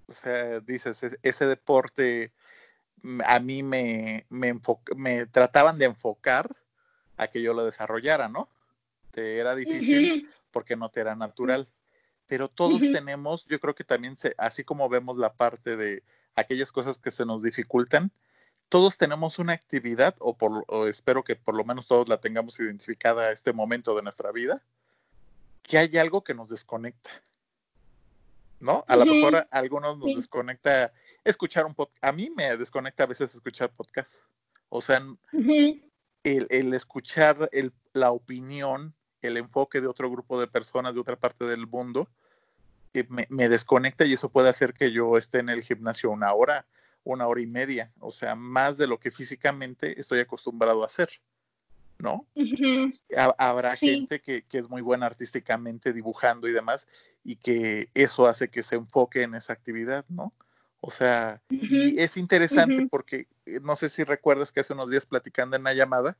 o 0.06 0.12
sea, 0.14 0.60
dices, 0.60 1.04
ese 1.22 1.46
deporte 1.46 2.32
mm, 3.02 3.20
a 3.26 3.40
mí 3.40 3.62
me, 3.62 4.26
me, 4.28 4.58
me 4.96 5.26
trataban 5.26 5.78
de 5.78 5.86
enfocar 5.86 6.54
a 7.16 7.28
que 7.28 7.42
yo 7.42 7.54
lo 7.54 7.64
desarrollara, 7.64 8.28
¿no? 8.28 8.48
Te 9.10 9.38
era 9.38 9.54
difícil 9.54 10.28
porque 10.50 10.76
no 10.76 10.90
te 10.90 11.00
era 11.00 11.14
natural. 11.16 11.68
Pero 12.26 12.48
todos 12.48 12.80
tenemos, 12.80 13.44
yo 13.46 13.60
creo 13.60 13.74
que 13.74 13.84
también, 13.84 14.16
se, 14.16 14.34
así 14.38 14.64
como 14.64 14.88
vemos 14.88 15.18
la 15.18 15.34
parte 15.34 15.76
de 15.76 16.02
aquellas 16.34 16.72
cosas 16.72 16.98
que 16.98 17.10
se 17.10 17.26
nos 17.26 17.42
dificultan, 17.42 18.10
todos 18.72 18.96
tenemos 18.96 19.38
una 19.38 19.52
actividad, 19.52 20.16
o, 20.18 20.34
por, 20.34 20.64
espero 20.88 21.22
que 21.22 21.36
por 21.36 21.54
lo 21.54 21.62
menos 21.62 21.86
todos 21.86 22.08
la 22.08 22.16
tengamos 22.22 22.58
identificada 22.58 23.24
a 23.24 23.30
este 23.30 23.52
momento 23.52 23.94
de 23.94 24.02
nuestra 24.02 24.32
vida, 24.32 24.62
que 25.62 25.76
hay 25.76 25.98
algo 25.98 26.24
que 26.24 26.32
nos 26.32 26.48
desconecta. 26.48 27.10
¿No? 28.60 28.82
A 28.88 28.96
lo 28.96 29.04
mejor 29.04 29.36
a 29.36 29.46
algunos 29.50 29.98
nos 29.98 30.16
desconecta 30.16 30.90
escuchar 31.22 31.66
un 31.66 31.74
podcast. 31.74 32.02
A 32.02 32.12
mí 32.12 32.30
me 32.34 32.56
desconecta 32.56 33.02
a 33.02 33.08
veces 33.08 33.34
escuchar 33.34 33.70
podcast. 33.72 34.22
O 34.70 34.80
sea, 34.80 35.04
el, 36.24 36.72
escuchar 36.72 37.50
la 37.92 38.10
opinión, 38.10 38.94
el 39.20 39.36
enfoque 39.36 39.82
de 39.82 39.86
otro 39.86 40.10
grupo 40.10 40.40
de 40.40 40.46
personas 40.46 40.94
de 40.94 41.00
otra 41.00 41.16
parte 41.16 41.44
del 41.44 41.66
mundo, 41.66 42.08
eh, 42.94 43.04
me, 43.10 43.26
me, 43.28 43.50
desconecta 43.50 44.06
y 44.06 44.14
eso 44.14 44.30
puede 44.30 44.48
hacer 44.48 44.72
que 44.72 44.92
yo 44.92 45.18
esté 45.18 45.40
en 45.40 45.50
el 45.50 45.62
gimnasio 45.62 46.10
una 46.10 46.32
hora 46.32 46.64
una 47.04 47.26
hora 47.26 47.40
y 47.40 47.46
media, 47.46 47.92
o 48.00 48.12
sea, 48.12 48.34
más 48.34 48.76
de 48.76 48.86
lo 48.86 48.98
que 48.98 49.10
físicamente 49.10 50.00
estoy 50.00 50.20
acostumbrado 50.20 50.82
a 50.82 50.86
hacer, 50.86 51.10
¿no? 51.98 52.26
Habrá 53.38 53.76
gente 53.76 54.20
que, 54.20 54.44
es 54.50 54.68
muy 54.68 54.82
buena 54.82 55.06
artísticamente 55.06 55.92
dibujando 55.92 56.48
y 56.48 56.52
demás, 56.52 56.88
y 57.24 57.36
que 57.36 57.88
eso 57.94 58.26
hace 58.26 58.48
que 58.48 58.62
se 58.62 58.76
enfoque 58.76 59.22
en 59.22 59.34
esa 59.34 59.52
actividad, 59.52 60.04
¿no? 60.08 60.32
O 60.80 60.90
sea, 60.90 61.40
y 61.48 61.98
es 62.00 62.16
interesante 62.16 62.88
porque 62.90 63.28
eh, 63.46 63.60
no 63.62 63.76
sé 63.76 63.88
si 63.88 64.02
recuerdas 64.02 64.50
que 64.50 64.60
hace 64.60 64.72
unos 64.72 64.90
días 64.90 65.06
platicando 65.06 65.56
en 65.56 65.62
la 65.62 65.74
llamada, 65.74 66.16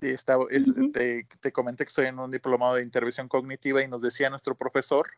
estaba, 0.00 0.46
te, 0.92 1.26
te, 1.40 1.52
comenté 1.52 1.84
que 1.84 1.88
estoy 1.88 2.06
en 2.06 2.18
un 2.18 2.30
diplomado 2.30 2.76
de 2.76 2.82
intervención 2.82 3.28
cognitiva 3.28 3.82
y 3.82 3.88
nos 3.88 4.02
decía 4.02 4.30
nuestro 4.30 4.54
profesor 4.54 5.10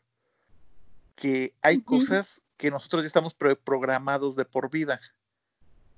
que 1.16 1.54
hay 1.61 1.82
cosas 1.82 2.42
que 2.61 2.71
nosotros 2.71 3.02
ya 3.02 3.07
estamos 3.07 3.33
programados 3.33 4.37
de 4.37 4.45
por 4.45 4.71
vida. 4.71 5.00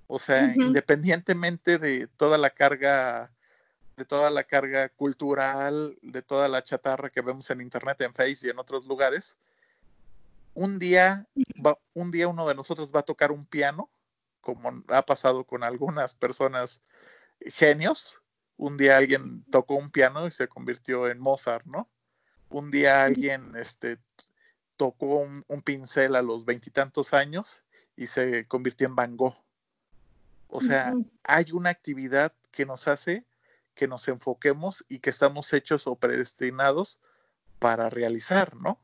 O 0.07 0.21
sea, 0.21 0.55
independientemente 0.55 1.77
de 1.77 2.07
toda 2.07 2.39
la 2.39 2.51
carga, 2.51 3.33
de 3.97 4.05
toda 4.05 4.31
la 4.31 4.45
carga 4.45 4.89
cultural, 4.91 5.99
de 6.03 6.23
toda 6.23 6.47
la 6.47 6.63
chatarra 6.63 7.11
que 7.11 7.21
vemos 7.21 7.51
en 7.51 7.63
internet, 7.63 8.01
en 8.03 8.15
Face 8.15 8.47
y 8.47 8.51
en 8.51 8.61
otros 8.61 8.87
lugares, 8.87 9.37
un 10.55 10.79
día, 10.79 11.27
un 11.95 12.13
día 12.13 12.29
uno 12.29 12.47
de 12.47 12.55
nosotros 12.55 12.93
va 12.95 13.01
a 13.01 13.05
tocar 13.05 13.33
un 13.33 13.45
piano, 13.45 13.91
como 14.41 14.85
ha 14.87 15.03
pasado 15.03 15.43
con 15.43 15.65
algunas 15.65 16.15
personas 16.15 16.81
genios. 17.41 18.21
Un 18.57 18.77
día 18.77 18.99
alguien 18.99 19.45
tocó 19.51 19.75
un 19.75 19.91
piano 19.91 20.29
y 20.29 20.31
se 20.31 20.47
convirtió 20.47 21.09
en 21.09 21.19
Mozart, 21.19 21.67
¿no? 21.67 21.89
Un 22.51 22.71
día 22.71 23.03
alguien 23.03 23.57
este, 23.57 23.99
tocó 24.83 25.21
un, 25.21 25.63
pincel 25.63 26.17
a 26.17 26.23
los 26.23 26.45
veintitantos 26.45 27.15
años 27.15 27.63
y 27.97 28.09
se 28.09 28.49
convirtió 28.49 28.89
en 28.89 28.97
Van 28.97 29.17
Gogh. 29.17 29.37
O 30.49 30.61
sea, 30.61 30.93
hay 31.23 31.53
una 31.53 31.71
actividad 31.71 32.33
que 32.51 32.67
nos 32.67 32.89
hace 32.89 33.25
que 33.77 33.87
nos 33.87 34.09
enfoquemos 34.09 34.85
y 34.89 34.99
que 34.99 35.11
estamos 35.11 35.53
hechos 35.53 35.87
o 35.87 35.95
predestinados 35.95 36.99
para 37.61 37.91
realizar, 37.91 38.57
¿no? 38.57 38.81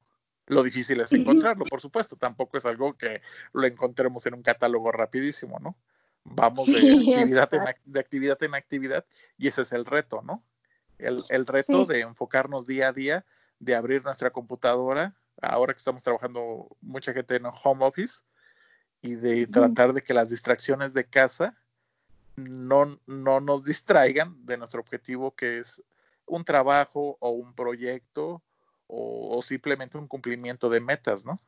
Lo 0.46 0.62
difícil 0.62 1.00
es 1.00 1.12
encontrarlo, 1.12 1.64
por 1.64 1.80
supuesto. 1.80 2.14
Tampoco 2.14 2.58
es 2.58 2.64
algo 2.64 2.96
que 2.96 3.20
lo 3.52 3.66
encontremos 3.66 4.24
en 4.26 4.34
un 4.34 4.42
catálogo 4.42 4.92
rapidísimo, 4.92 5.58
¿no? 5.58 5.76
Vamos 6.22 6.66
de, 6.66 6.78
actividad, 7.12 7.52
en, 7.52 7.64
de 7.84 8.00
actividad 8.00 8.42
en 8.44 8.54
actividad 8.54 9.04
y 9.36 9.48
ese 9.48 9.62
es 9.62 9.72
el 9.72 9.84
reto, 9.84 10.22
¿no? 10.22 10.44
El, 10.98 11.46
reto 11.46 11.86
de 11.86 12.00
enfocarnos 12.00 12.66
día 12.66 12.88
a 12.88 12.92
día, 12.92 13.26
de 13.58 13.74
abrir 13.74 14.04
nuestra 14.04 14.30
computadora, 14.30 15.16
ahora 15.42 15.72
que 15.72 15.78
estamos 15.78 16.02
trabajando 16.02 16.68
mucha 16.80 17.12
gente 17.12 17.36
en 17.36 17.46
home 17.46 17.84
office, 17.84 18.20
y 19.00 19.14
de 19.14 19.46
tratar 19.46 19.92
de 19.92 20.02
que 20.02 20.14
las 20.14 20.30
distracciones 20.30 20.92
de 20.92 21.04
casa 21.04 21.56
no, 22.36 22.98
no 23.06 23.40
nos 23.40 23.64
distraigan 23.64 24.44
de 24.44 24.56
nuestro 24.56 24.80
objetivo 24.80 25.32
que 25.32 25.58
es 25.58 25.82
un 26.26 26.44
trabajo 26.44 27.16
o 27.20 27.30
un 27.30 27.54
proyecto 27.54 28.42
o, 28.90 29.42
simplemente 29.42 29.98
un 29.98 30.06
cumplimiento 30.06 30.70
de 30.70 30.80
metas, 30.80 31.24
¿no? 31.24 31.38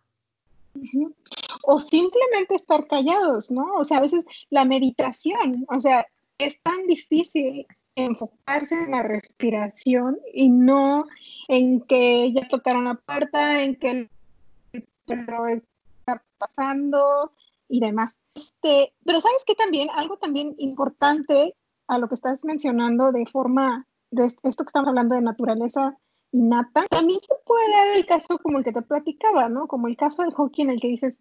O 1.63 1.81
simplemente 1.81 2.55
estar 2.55 2.87
callados, 2.87 3.51
¿no? 3.51 3.77
O 3.77 3.85
sea, 3.85 3.97
a 3.97 4.03
veces 4.03 4.27
la 4.51 4.67
meditación, 4.67 5.65
o 5.69 5.81
sea, 5.81 6.07
es 6.37 6.61
tan 6.63 6.87
difícil 6.87 7.67
enfocarse 8.05 8.75
en 8.75 8.93
la 8.93 9.03
respiración 9.03 10.19
y 10.33 10.49
no 10.49 11.07
en 11.49 11.81
que 11.83 12.33
ya 12.33 12.49
tocaron 12.49 12.85
la 12.85 12.95
puerta, 12.95 13.63
en 13.63 13.77
que 13.77 13.91
el 13.91 14.11
perro 15.07 15.47
está 15.49 16.23
pasando 16.39 17.33
y 17.69 17.81
demás. 17.81 18.17
Este, 18.35 18.93
pero 19.05 19.21
sabes 19.21 19.45
que 19.45 19.55
también, 19.55 19.89
algo 19.95 20.17
también 20.17 20.55
importante 20.59 21.55
a 21.89 21.99
lo 21.99 22.09
que 22.09 22.15
estás 22.15 22.45
mencionando 22.45 23.13
de 23.13 23.27
forma, 23.27 23.87
de 24.11 24.27
esto 24.27 24.65
que 24.65 24.69
estamos 24.69 24.89
hablando 24.89 25.15
de 25.15 25.23
naturaleza 25.23 25.97
innata, 26.33 26.87
también 26.89 27.21
se 27.21 27.35
puede 27.45 27.71
dar 27.71 27.97
el 27.97 28.07
caso 28.07 28.39
como 28.39 28.59
el 28.59 28.65
que 28.65 28.73
te 28.73 28.83
platicaba, 28.83 29.49
¿no? 29.49 29.67
Como 29.67 29.89
el 29.89 29.97
caso 29.97 30.23
del 30.23 30.33
hockey 30.33 30.65
en 30.65 30.71
el 30.71 30.81
que 30.81 30.89
dices, 30.89 31.21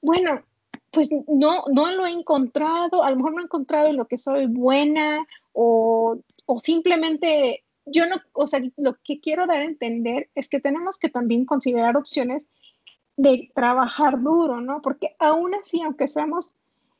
bueno, 0.00 0.42
pues 0.90 1.10
no, 1.28 1.64
no 1.72 1.92
lo 1.92 2.06
he 2.06 2.10
encontrado, 2.10 3.02
a 3.02 3.10
lo 3.10 3.16
mejor 3.16 3.34
no 3.34 3.40
he 3.40 3.44
encontrado 3.44 3.88
en 3.88 3.96
lo 3.96 4.06
que 4.06 4.18
soy 4.18 4.46
buena 4.46 5.26
o, 5.52 6.18
o 6.46 6.58
simplemente 6.58 7.64
yo 7.86 8.06
no, 8.06 8.16
o 8.32 8.46
sea, 8.46 8.60
lo 8.76 8.96
que 9.02 9.20
quiero 9.20 9.46
dar 9.46 9.58
a 9.58 9.64
entender 9.64 10.28
es 10.34 10.48
que 10.48 10.60
tenemos 10.60 10.98
que 10.98 11.08
también 11.08 11.44
considerar 11.44 11.96
opciones 11.96 12.48
de 13.16 13.50
trabajar 13.54 14.20
duro, 14.20 14.60
¿no? 14.60 14.82
Porque 14.82 15.14
aún 15.18 15.54
así, 15.54 15.80
aunque 15.80 16.08
seamos 16.08 16.54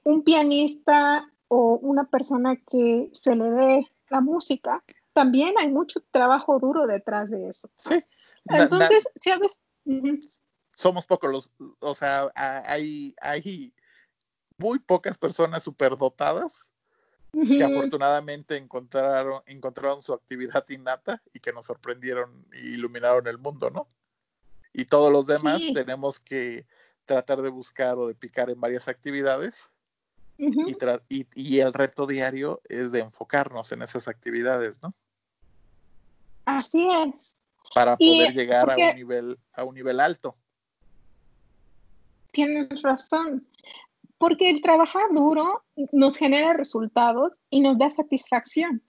un 0.05 0.23
pianista 0.23 1.29
o 1.49 1.79
una 1.83 2.05
persona 2.05 2.57
que 2.57 3.11
se 3.13 3.35
le 3.35 3.51
dé 3.51 3.87
la 4.09 4.21
música, 4.21 4.83
también 5.13 5.55
hay 5.59 5.69
mucho 5.69 6.01
trabajo 6.11 6.59
duro 6.59 6.87
detrás 6.87 7.31
de 7.31 7.49
eso. 7.49 7.69
Sí. 7.75 8.03
Entonces, 8.49 9.09
¿sabes? 9.21 9.59
Somos 10.77 11.07
pocos 11.07 11.33
los, 11.33 11.51
o 11.81 11.95
sea, 11.95 12.31
hay, 12.35 13.15
hay 13.21 13.75
muy 14.59 14.79
pocas 14.79 15.17
personas 15.19 15.63
superdotadas 15.63 16.69
que 17.33 17.63
afortunadamente 17.63 18.57
encontraron, 18.57 19.43
encontraron 19.47 20.01
su 20.01 20.15
actividad 20.15 20.65
innata 20.71 21.23
y 21.35 21.41
que 21.41 21.53
nos 21.53 21.67
sorprendieron 21.67 22.47
e 22.53 22.61
iluminaron 22.61 23.27
el 23.27 23.39
mundo, 23.39 23.71
¿no? 23.71 23.89
Y 24.73 24.87
todos 24.87 25.13
los 25.13 25.27
demás 25.27 25.61
tenemos 25.75 26.21
que 26.21 26.67
tratar 27.05 27.43
de 27.43 27.51
buscar 27.51 27.99
o 27.99 28.07
de 28.07 28.15
picar 28.15 28.49
en 28.51 28.61
varias 28.61 28.89
actividades 28.89 29.69
y, 30.39 31.27
y, 31.35 31.61
el 31.61 31.73
reto 31.73 32.07
diario 32.07 32.61
es 32.69 32.93
de 32.93 33.01
enfocarnos 33.01 33.73
en 33.73 33.81
esas 33.83 34.09
actividades, 34.09 34.83
¿no? 34.83 34.95
Así 36.45 36.87
es. 36.91 37.41
Para 37.75 37.97
poder 37.97 38.35
llegar 38.35 38.71
a 38.71 38.77
un 38.77 38.97
nivel, 38.97 39.39
a 39.53 39.65
un 39.65 39.75
nivel 39.75 40.01
alto. 40.01 40.37
Tienes 42.37 42.83
razón. 42.83 43.49
Porque 44.19 44.51
el 44.51 44.61
trabajar 44.61 45.05
duro 45.15 45.65
nos 45.93 46.19
genera 46.19 46.53
resultados 46.53 47.41
y 47.49 47.61
nos 47.61 47.79
da 47.79 47.89
satisfacción. 47.89 48.83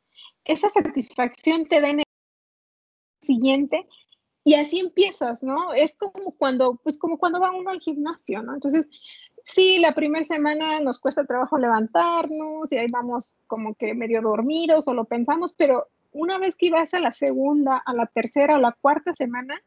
Esa 0.44 0.70
satisfacción 0.70 1.66
te 1.66 1.80
da 1.80 1.90
en 1.90 2.00
el 2.00 2.06
siguiente 3.22 3.88
y 4.44 4.56
así 4.56 4.80
empiezas, 4.80 5.44
¿no? 5.44 5.72
Es 5.72 5.96
como 5.96 6.36
cuando, 6.38 6.76
pues 6.84 7.00
como 7.00 7.18
cuando 7.18 7.40
va 7.40 7.52
uno 7.52 7.70
al 7.70 7.80
gimnasio, 7.80 8.44
¿no? 8.44 8.54
Entonces, 8.54 8.90
sí, 9.46 9.78
la 9.78 9.96
primera 9.96 10.26
semana 10.26 10.82
nos 10.82 11.00
cuesta 11.00 11.26
trabajo 11.26 11.58
levantarnos 11.58 12.70
y 12.74 12.78
ahí 12.78 12.88
vamos 12.92 13.38
como 13.48 13.76
que 13.76 13.94
medio 13.94 14.22
dormidos 14.22 14.90
o 14.90 14.94
lo 14.94 15.06
pensamos, 15.06 15.54
pero 15.54 15.88
una 16.12 16.38
vez 16.38 16.58
que 16.58 16.70
vas 16.70 16.94
a 16.94 17.00
la 17.00 17.14
segunda, 17.14 17.78
a 17.78 17.94
la 17.94 18.08
tercera 18.08 18.58
o 18.58 18.60
la 18.60 18.74
cuarta 18.74 19.14
semana, 19.14 19.58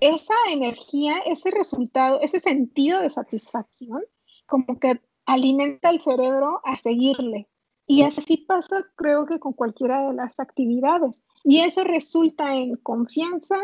esa 0.00 0.34
energía, 0.50 1.18
ese 1.26 1.50
resultado, 1.50 2.20
ese 2.20 2.40
sentido 2.40 3.00
de 3.00 3.10
satisfacción, 3.10 4.02
como 4.46 4.78
que 4.78 5.00
alimenta 5.26 5.90
el 5.90 6.00
cerebro 6.00 6.60
a 6.64 6.76
seguirle. 6.76 7.48
Y 7.86 8.02
así 8.02 8.36
pasa, 8.36 8.84
creo 8.94 9.26
que 9.26 9.40
con 9.40 9.52
cualquiera 9.52 10.06
de 10.08 10.14
las 10.14 10.38
actividades. 10.38 11.22
Y 11.42 11.60
eso 11.60 11.82
resulta 11.82 12.54
en 12.54 12.76
confianza, 12.76 13.56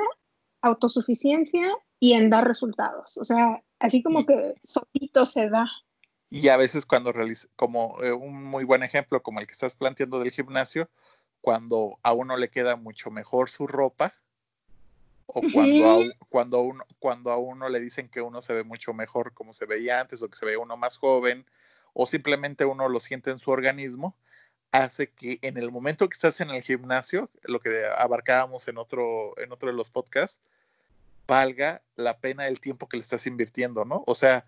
autosuficiencia 0.62 1.72
y 2.01 2.14
en 2.14 2.29
dar 2.29 2.44
resultados. 2.44 3.16
O 3.18 3.25
sea, 3.25 3.62
así 3.79 4.03
como 4.03 4.27
que 4.27 4.55
solito 4.64 5.27
se 5.27 5.49
da. 5.49 5.68
Y 6.29 6.49
a 6.49 6.57
veces 6.57 6.87
cuando 6.87 7.12
realiza, 7.12 7.46
como 7.55 8.03
eh, 8.03 8.12
un 8.12 8.42
muy 8.42 8.64
buen 8.64 8.83
ejemplo, 8.83 9.22
como 9.22 9.38
el 9.38 9.46
que 9.46 9.53
estás 9.53 9.77
planteando 9.77 10.18
del 10.18 10.33
gimnasio, 10.33 10.90
cuando 11.40 11.99
a 12.03 12.12
uno 12.12 12.37
le 12.37 12.51
queda 12.51 12.75
mucho 12.75 13.11
mejor 13.12 13.49
su 13.49 13.68
ropa 13.68 14.12
o 15.26 15.42
cuando, 15.52 15.90
a, 15.90 16.04
cuando, 16.28 16.60
uno, 16.60 16.84
cuando 16.98 17.30
a 17.30 17.36
uno 17.36 17.68
le 17.68 17.80
dicen 17.80 18.08
que 18.08 18.20
uno 18.20 18.40
se 18.42 18.52
ve 18.52 18.64
mucho 18.64 18.94
mejor 18.94 19.34
como 19.34 19.52
se 19.52 19.66
veía 19.66 20.00
antes 20.00 20.22
o 20.22 20.28
que 20.28 20.36
se 20.36 20.46
ve 20.46 20.56
uno 20.56 20.76
más 20.76 20.96
joven 20.98 21.44
o 21.92 22.06
simplemente 22.06 22.64
uno 22.64 22.88
lo 22.88 23.00
siente 23.00 23.30
en 23.30 23.38
su 23.38 23.50
organismo, 23.50 24.16
hace 24.70 25.10
que 25.10 25.38
en 25.42 25.56
el 25.56 25.70
momento 25.70 26.08
que 26.08 26.14
estás 26.14 26.40
en 26.40 26.50
el 26.50 26.62
gimnasio, 26.62 27.30
lo 27.44 27.60
que 27.60 27.86
abarcábamos 27.86 28.68
en 28.68 28.78
otro, 28.78 29.38
en 29.38 29.50
otro 29.52 29.70
de 29.70 29.76
los 29.76 29.90
podcasts, 29.90 30.40
valga 31.26 31.82
la 31.96 32.18
pena 32.18 32.46
el 32.48 32.60
tiempo 32.60 32.88
que 32.88 32.98
le 32.98 33.02
estás 33.02 33.26
invirtiendo, 33.26 33.84
¿no? 33.84 34.04
O 34.06 34.14
sea, 34.14 34.46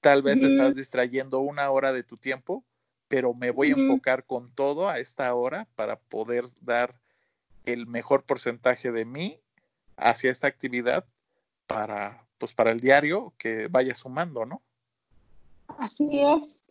tal 0.00 0.22
vez 0.22 0.42
estás 0.42 0.74
distrayendo 0.74 1.38
una 1.38 1.70
hora 1.70 1.92
de 1.92 2.02
tu 2.02 2.16
tiempo 2.16 2.64
pero 3.08 3.34
me 3.34 3.50
voy 3.50 3.70
a 3.70 3.72
enfocar 3.72 4.24
con 4.24 4.52
todo 4.52 4.88
a 4.88 4.98
esta 4.98 5.34
hora 5.34 5.66
para 5.74 5.98
poder 5.98 6.44
dar 6.60 6.94
el 7.64 7.86
mejor 7.86 8.24
porcentaje 8.24 8.92
de 8.92 9.04
mí 9.04 9.40
hacia 9.98 10.30
esta 10.30 10.46
actividad 10.46 11.04
para, 11.66 12.26
pues 12.38 12.52
para 12.52 12.70
el 12.70 12.80
diario 12.80 13.34
que 13.38 13.68
vaya 13.68 13.94
sumando, 13.94 14.44
¿no? 14.44 14.62
Así 15.78 16.20
es. 16.20 16.64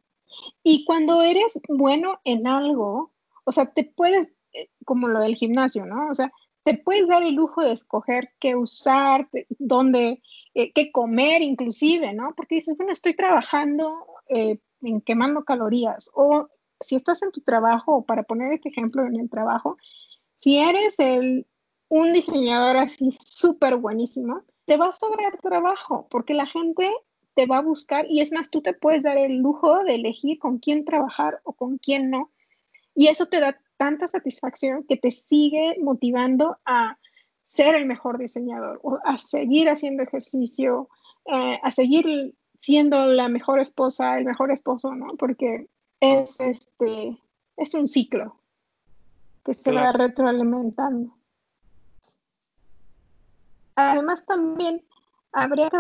Y 0.64 0.86
cuando 0.86 1.22
eres 1.22 1.60
bueno 1.70 2.20
en 2.24 2.48
algo, 2.48 3.12
o 3.44 3.52
sea, 3.52 3.72
te 3.72 3.84
puedes, 3.84 4.34
eh, 4.54 4.70
como 4.86 5.08
lo 5.08 5.20
del 5.20 5.36
gimnasio, 5.36 5.86
¿no? 5.86 6.10
O 6.10 6.16
sea, 6.16 6.32
te 6.64 6.74
puedes 6.74 7.08
dar 7.08 7.24
el 7.24 7.36
lujo 7.36 7.62
de 7.62 7.72
escoger 7.72 8.32
qué 8.40 8.56
usar, 8.56 9.30
dónde, 9.58 10.22
eh, 10.54 10.74
qué 10.74 10.92
comer 10.92 11.42
inclusive, 11.42 12.14
¿no? 12.14 12.34
Porque 12.36 12.56
dices, 12.56 12.76
bueno, 12.76 12.92
estoy 12.92 13.16
trabajando 13.16 14.06
eh, 14.28 14.60
en 14.82 15.00
quemando 15.00 15.46
calorías. 15.46 16.10
O 16.14 16.50
si 16.82 16.96
estás 16.96 17.24
en 17.24 17.32
tu 17.32 17.42
trabajo, 17.42 17.96
o 17.96 18.06
para 18.06 18.24
poner 18.24 18.52
este 18.52 18.70
ejemplo 18.70 19.06
en 19.06 19.18
el 19.18 19.30
trabajo, 19.30 19.78
si 20.40 20.58
eres 20.58 21.00
el, 21.00 21.48
un 21.90 22.14
diseñador 22.14 22.78
así 22.78 23.12
súper 23.12 23.78
buenísimo, 23.78 24.44
te 24.66 24.78
va 24.78 24.88
a 24.88 24.92
sobrar 24.92 25.38
trabajo 25.42 26.08
porque 26.10 26.34
la 26.34 26.46
gente 26.46 26.92
te 27.36 27.46
va 27.46 27.60
a 27.60 27.62
buscar 27.62 28.06
y 28.10 28.22
es 28.22 28.32
más, 28.32 28.50
tú 28.50 28.62
te 28.62 28.74
puedes 28.74 29.04
dar 29.04 29.18
el 29.18 29.38
lujo 29.38 29.84
de 29.84 29.96
elegir 29.96 30.40
con 30.40 30.58
quién 30.58 30.86
trabajar 30.86 31.40
o 31.44 31.54
con 31.54 31.78
quién 31.78 32.10
no. 32.10 32.32
Y 32.96 33.08
eso 33.08 33.28
te 33.28 33.40
da 33.40 33.58
tanta 33.78 34.08
satisfacción 34.08 34.84
que 34.84 34.98
te 34.98 35.12
sigue 35.12 35.76
motivando 35.80 36.58
a 36.66 36.98
ser 37.44 37.76
el 37.76 37.86
mejor 37.86 38.18
diseñador 38.18 38.80
o 38.84 39.00
a 39.06 39.18
seguir 39.20 39.70
haciendo 39.70 40.04
ejercicio, 40.04 40.90
eh, 41.26 41.60
a 41.62 41.72
seguir 41.72 42.34
siendo 42.60 43.06
la 43.06 43.30
mejor 43.30 43.60
esposa, 43.60 44.18
el 44.18 44.26
mejor 44.26 44.52
esposo, 44.52 44.96
¿no? 44.96 45.16
Porque 45.16 45.68
es 46.00 46.42
este, 46.42 47.18
es 47.56 47.74
un 47.74 47.88
ciclo 47.88 48.36
que 49.46 49.54
se 49.54 49.72
va 49.72 49.92
retroalimentando. 49.92 51.17
Además, 53.78 54.26
también 54.26 54.84
habría 55.32 55.70
que 55.70 55.78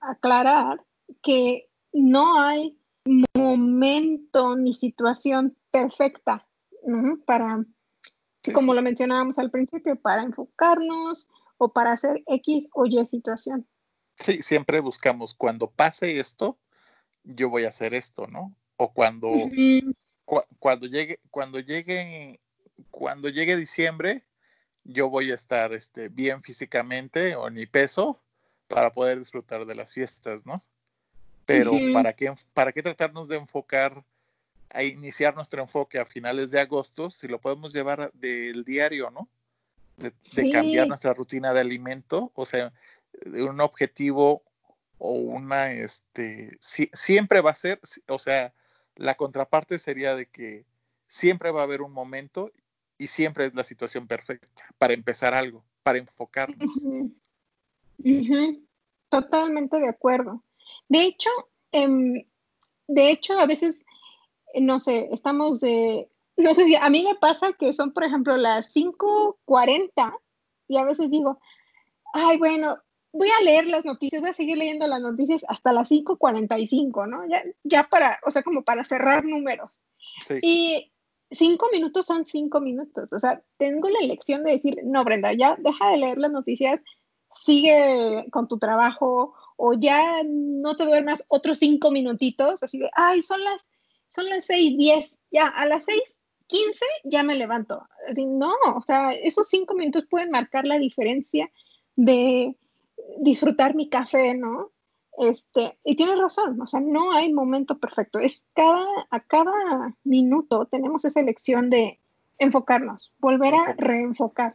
aclarar 0.00 0.82
que 1.22 1.68
no 1.92 2.40
hay 2.40 2.78
momento 3.34 4.56
ni 4.56 4.72
situación 4.72 5.56
perfecta 5.70 6.46
¿no? 6.84 7.18
Para, 7.24 7.64
como 8.54 8.74
lo 8.74 8.82
mencionábamos 8.82 9.38
al 9.38 9.50
principio, 9.50 9.96
para 9.96 10.22
enfocarnos 10.22 11.28
o 11.58 11.72
para 11.72 11.92
hacer 11.92 12.22
X 12.26 12.68
o 12.72 12.86
Y 12.86 13.04
situación. 13.04 13.66
Sí, 14.18 14.42
siempre 14.42 14.80
buscamos 14.80 15.34
cuando 15.34 15.70
pase 15.70 16.18
esto, 16.18 16.58
yo 17.24 17.50
voy 17.50 17.64
a 17.64 17.68
hacer 17.68 17.94
esto, 17.94 18.26
¿no? 18.26 18.54
O 18.76 18.92
cuando, 18.92 19.30
cuando 20.58 20.86
llegue, 20.86 21.20
cuando 21.30 21.58
llegue, 21.60 22.40
cuando 22.90 23.28
llegue 23.28 23.56
diciembre, 23.56 24.24
yo 24.88 25.10
voy 25.10 25.30
a 25.30 25.34
estar 25.34 25.72
este, 25.74 26.08
bien 26.08 26.42
físicamente 26.42 27.36
o 27.36 27.50
ni 27.50 27.66
peso 27.66 28.18
para 28.68 28.92
poder 28.92 29.18
disfrutar 29.18 29.66
de 29.66 29.74
las 29.74 29.92
fiestas, 29.92 30.46
¿no? 30.46 30.62
Pero 31.44 31.72
¿para, 31.92 32.14
qué, 32.14 32.34
¿para 32.52 32.72
qué 32.72 32.82
tratarnos 32.82 33.28
de 33.28 33.36
enfocar, 33.36 34.02
a 34.70 34.82
iniciar 34.82 35.34
nuestro 35.34 35.62
enfoque 35.62 35.98
a 35.98 36.04
finales 36.04 36.50
de 36.50 36.60
agosto 36.60 37.10
si 37.10 37.28
lo 37.28 37.38
podemos 37.38 37.72
llevar 37.72 38.12
del 38.12 38.64
diario, 38.64 39.10
¿no? 39.10 39.28
De, 39.96 40.12
cambiar 40.50 40.86
nuestra 40.88 41.14
rutina 41.14 41.52
de 41.52 41.60
alimento, 41.60 42.30
o 42.34 42.46
sea, 42.46 42.72
de 43.24 43.42
un 43.42 43.60
objetivo 43.60 44.42
o 44.98 45.12
una, 45.12 45.72
este, 45.72 46.56
siempre 46.60 47.40
va 47.40 47.50
a 47.50 47.54
ser, 47.54 47.80
o 48.08 48.18
sea, 48.18 48.52
la 48.96 49.16
contraparte 49.16 49.78
sería 49.78 50.14
de 50.14 50.26
que 50.26 50.64
siempre 51.06 51.50
va 51.50 51.60
a 51.60 51.64
haber 51.64 51.82
un 51.82 51.92
momento 51.92 52.52
y 52.98 53.06
siempre 53.06 53.46
es 53.46 53.54
la 53.54 53.64
situación 53.64 54.06
perfecta 54.06 54.48
para 54.76 54.92
empezar 54.92 55.32
algo, 55.32 55.64
para 55.82 55.98
enfocarnos. 55.98 56.70
Totalmente 59.08 59.78
de 59.78 59.88
acuerdo. 59.88 60.42
De 60.88 61.02
hecho, 61.02 61.30
em, 61.72 62.24
de 62.88 63.10
hecho, 63.10 63.38
a 63.38 63.46
veces, 63.46 63.84
no 64.54 64.80
sé, 64.80 65.08
estamos 65.12 65.60
de, 65.60 66.08
no 66.36 66.52
sé 66.54 66.64
si 66.64 66.76
a 66.76 66.90
mí 66.90 67.04
me 67.04 67.14
pasa 67.14 67.52
que 67.52 67.72
son, 67.72 67.92
por 67.92 68.04
ejemplo, 68.04 68.36
las 68.36 68.74
5.40 68.74 70.18
y 70.68 70.76
a 70.76 70.84
veces 70.84 71.10
digo, 71.10 71.40
ay, 72.12 72.36
bueno, 72.36 72.78
voy 73.12 73.30
a 73.30 73.42
leer 73.42 73.66
las 73.66 73.84
noticias, 73.84 74.20
voy 74.20 74.30
a 74.30 74.34
seguir 74.34 74.58
leyendo 74.58 74.86
las 74.86 75.00
noticias 75.00 75.44
hasta 75.48 75.72
las 75.72 75.90
5.45, 75.90 77.08
¿no? 77.08 77.26
Ya, 77.28 77.42
ya 77.64 77.84
para, 77.84 78.18
o 78.26 78.30
sea, 78.30 78.42
como 78.42 78.62
para 78.62 78.84
cerrar 78.84 79.24
números. 79.24 79.70
Y 80.42 80.92
cinco 81.30 81.66
minutos 81.72 82.06
son 82.06 82.24
cinco 82.26 82.60
minutos. 82.60 83.12
O 83.12 83.18
sea, 83.18 83.42
tengo 83.56 83.88
la 83.88 84.00
elección 84.00 84.44
de 84.44 84.52
decir, 84.52 84.78
no, 84.84 85.04
Brenda, 85.04 85.32
ya 85.32 85.56
deja 85.58 85.90
de 85.90 85.98
leer 85.98 86.18
las 86.18 86.32
noticias, 86.32 86.80
sigue 87.32 88.26
con 88.30 88.48
tu 88.48 88.58
trabajo 88.58 89.34
o 89.56 89.74
ya 89.74 90.22
no 90.24 90.76
te 90.76 90.84
duermas 90.84 91.24
otros 91.28 91.58
cinco 91.58 91.90
minutitos, 91.90 92.62
así 92.62 92.78
de, 92.78 92.90
ay, 92.94 93.22
son 93.22 93.42
las, 93.42 93.68
son 94.08 94.28
las 94.28 94.46
seis, 94.46 94.76
diez, 94.78 95.18
ya, 95.30 95.48
a 95.48 95.66
las 95.66 95.84
seis, 95.84 96.20
quince, 96.46 96.86
ya 97.04 97.22
me 97.22 97.34
levanto. 97.34 97.82
Así, 98.08 98.24
no, 98.24 98.54
o 98.76 98.82
sea, 98.82 99.12
esos 99.12 99.48
cinco 99.48 99.74
minutos 99.74 100.06
pueden 100.08 100.30
marcar 100.30 100.64
la 100.64 100.78
diferencia 100.78 101.50
de 101.96 102.56
disfrutar 103.18 103.74
mi 103.74 103.88
café, 103.88 104.34
¿no? 104.34 104.70
Este, 105.20 105.76
y 105.84 105.96
tienes 105.96 106.18
razón, 106.18 106.60
o 106.60 106.66
sea, 106.66 106.80
no 106.80 107.12
hay 107.12 107.32
momento 107.32 107.78
perfecto. 107.78 108.20
Es 108.20 108.44
cada, 108.54 108.86
a 109.10 109.20
cada 109.20 109.94
minuto 110.04 110.66
tenemos 110.66 111.04
esa 111.04 111.20
elección 111.20 111.70
de 111.70 111.98
enfocarnos, 112.38 113.12
volver 113.18 113.54
a 113.54 113.72
reenfocar. 113.76 114.54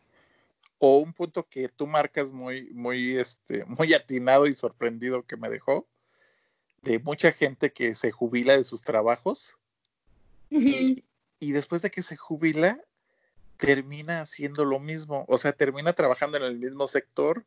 O 0.79 0.99
un 0.99 1.13
punto 1.13 1.47
que 1.49 1.67
tú 1.67 1.85
marcas 1.85 2.31
muy, 2.31 2.69
muy, 2.73 3.17
este, 3.17 3.65
muy 3.65 3.93
atinado 3.93 4.47
y 4.47 4.55
sorprendido 4.55 5.23
que 5.23 5.37
me 5.37 5.49
dejó, 5.49 5.85
de 6.81 6.99
mucha 6.99 7.31
gente 7.31 7.71
que 7.71 7.95
se 7.95 8.11
jubila 8.11 8.57
de 8.57 8.63
sus 8.63 8.81
trabajos 8.81 9.55
y, 10.49 11.03
y 11.39 11.51
después 11.51 11.81
de 11.81 11.89
que 11.89 12.03
se 12.03 12.15
jubila, 12.15 12.79
termina 13.57 14.21
haciendo 14.21 14.65
lo 14.65 14.79
mismo, 14.79 15.25
o 15.27 15.37
sea, 15.37 15.53
termina 15.53 15.93
trabajando 15.93 16.37
en 16.37 16.43
el 16.43 16.57
mismo 16.57 16.87
sector 16.87 17.45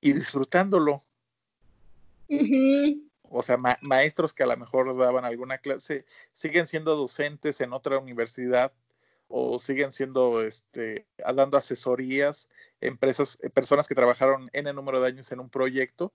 y 0.00 0.12
disfrutándolo. 0.12 1.02
O 3.30 3.42
sea, 3.42 3.58
maestros 3.82 4.32
que 4.32 4.42
a 4.42 4.46
lo 4.46 4.56
mejor 4.56 4.96
daban 4.96 5.24
alguna 5.24 5.58
clase, 5.58 6.04
siguen 6.32 6.66
siendo 6.66 6.96
docentes 6.96 7.60
en 7.60 7.72
otra 7.72 7.98
universidad 7.98 8.72
o 9.28 9.58
siguen 9.58 9.92
siendo, 9.92 10.42
este, 10.42 11.06
dando 11.18 11.58
asesorías, 11.58 12.48
empresas, 12.80 13.38
eh, 13.42 13.50
personas 13.50 13.86
que 13.86 13.94
trabajaron 13.94 14.48
en 14.54 14.66
el 14.66 14.74
número 14.74 15.00
de 15.00 15.08
años 15.08 15.30
en 15.32 15.40
un 15.40 15.50
proyecto, 15.50 16.12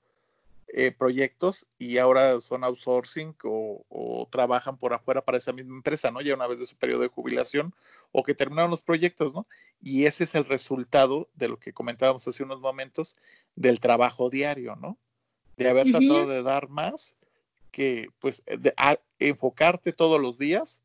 eh, 0.75 0.91
proyectos 0.91 1.67
y 1.77 1.99
ahora 1.99 2.41
son 2.41 2.63
outsourcing 2.63 3.35
o, 3.43 3.85
o, 3.89 4.27
trabajan 4.31 4.77
por 4.77 4.93
afuera 4.93 5.23
para 5.23 5.37
esa 5.37 5.53
misma 5.53 5.75
empresa, 5.75 6.09
¿no? 6.09 6.19
Ya 6.21 6.33
una 6.33 6.47
vez 6.47 6.57
de 6.57 6.65
su 6.65 6.75
periodo 6.75 7.01
de 7.03 7.09
jubilación 7.09 7.75
o 8.11 8.23
que 8.23 8.33
terminaron 8.33 8.71
los 8.71 8.81
proyectos, 8.81 9.33
¿no? 9.33 9.45
Y 9.81 10.05
ese 10.05 10.23
es 10.23 10.33
el 10.33 10.45
resultado 10.45 11.29
de 11.35 11.49
lo 11.49 11.59
que 11.59 11.73
comentábamos 11.73 12.27
hace 12.27 12.41
unos 12.43 12.59
momentos 12.59 13.17
del 13.55 13.79
trabajo 13.79 14.31
diario, 14.31 14.75
¿no? 14.75 14.97
De 15.57 15.69
haber 15.69 15.91
tratado 15.91 16.27
de 16.27 16.43
dar 16.43 16.69
más 16.69 17.15
que 17.71 18.09
pues 18.19 18.43
de, 18.45 18.73
enfocarte 19.19 19.93
todos 19.93 20.21
los 20.21 20.37
días, 20.37 20.81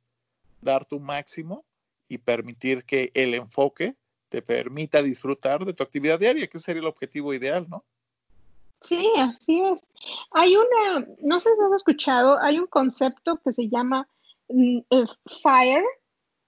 dar 0.62 0.85
tu 0.85 1.00
máximo 1.00 1.64
y 2.09 2.18
permitir 2.18 2.85
que 2.85 3.11
el 3.14 3.35
enfoque 3.35 3.94
te 4.28 4.42
permita 4.42 5.02
disfrutar 5.02 5.64
de 5.64 5.72
tu 5.72 5.83
actividad 5.83 6.18
diaria, 6.18 6.46
que 6.46 6.59
sería 6.59 6.81
el 6.81 6.88
objetivo 6.88 7.33
ideal, 7.35 7.66
¿no? 7.68 7.85
Sí, 8.81 9.11
así 9.16 9.61
es. 9.61 9.88
Hay 10.31 10.57
una, 10.57 11.07
no 11.20 11.40
sé 11.40 11.50
si 11.54 11.62
has 11.62 11.72
escuchado, 11.74 12.38
hay 12.40 12.59
un 12.59 12.66
concepto 12.66 13.38
que 13.44 13.52
se 13.52 13.68
llama 13.68 14.09
mm, 14.48 14.78
eh, 14.90 15.04
FIRE, 15.26 15.85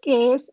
que 0.01 0.35
es 0.35 0.51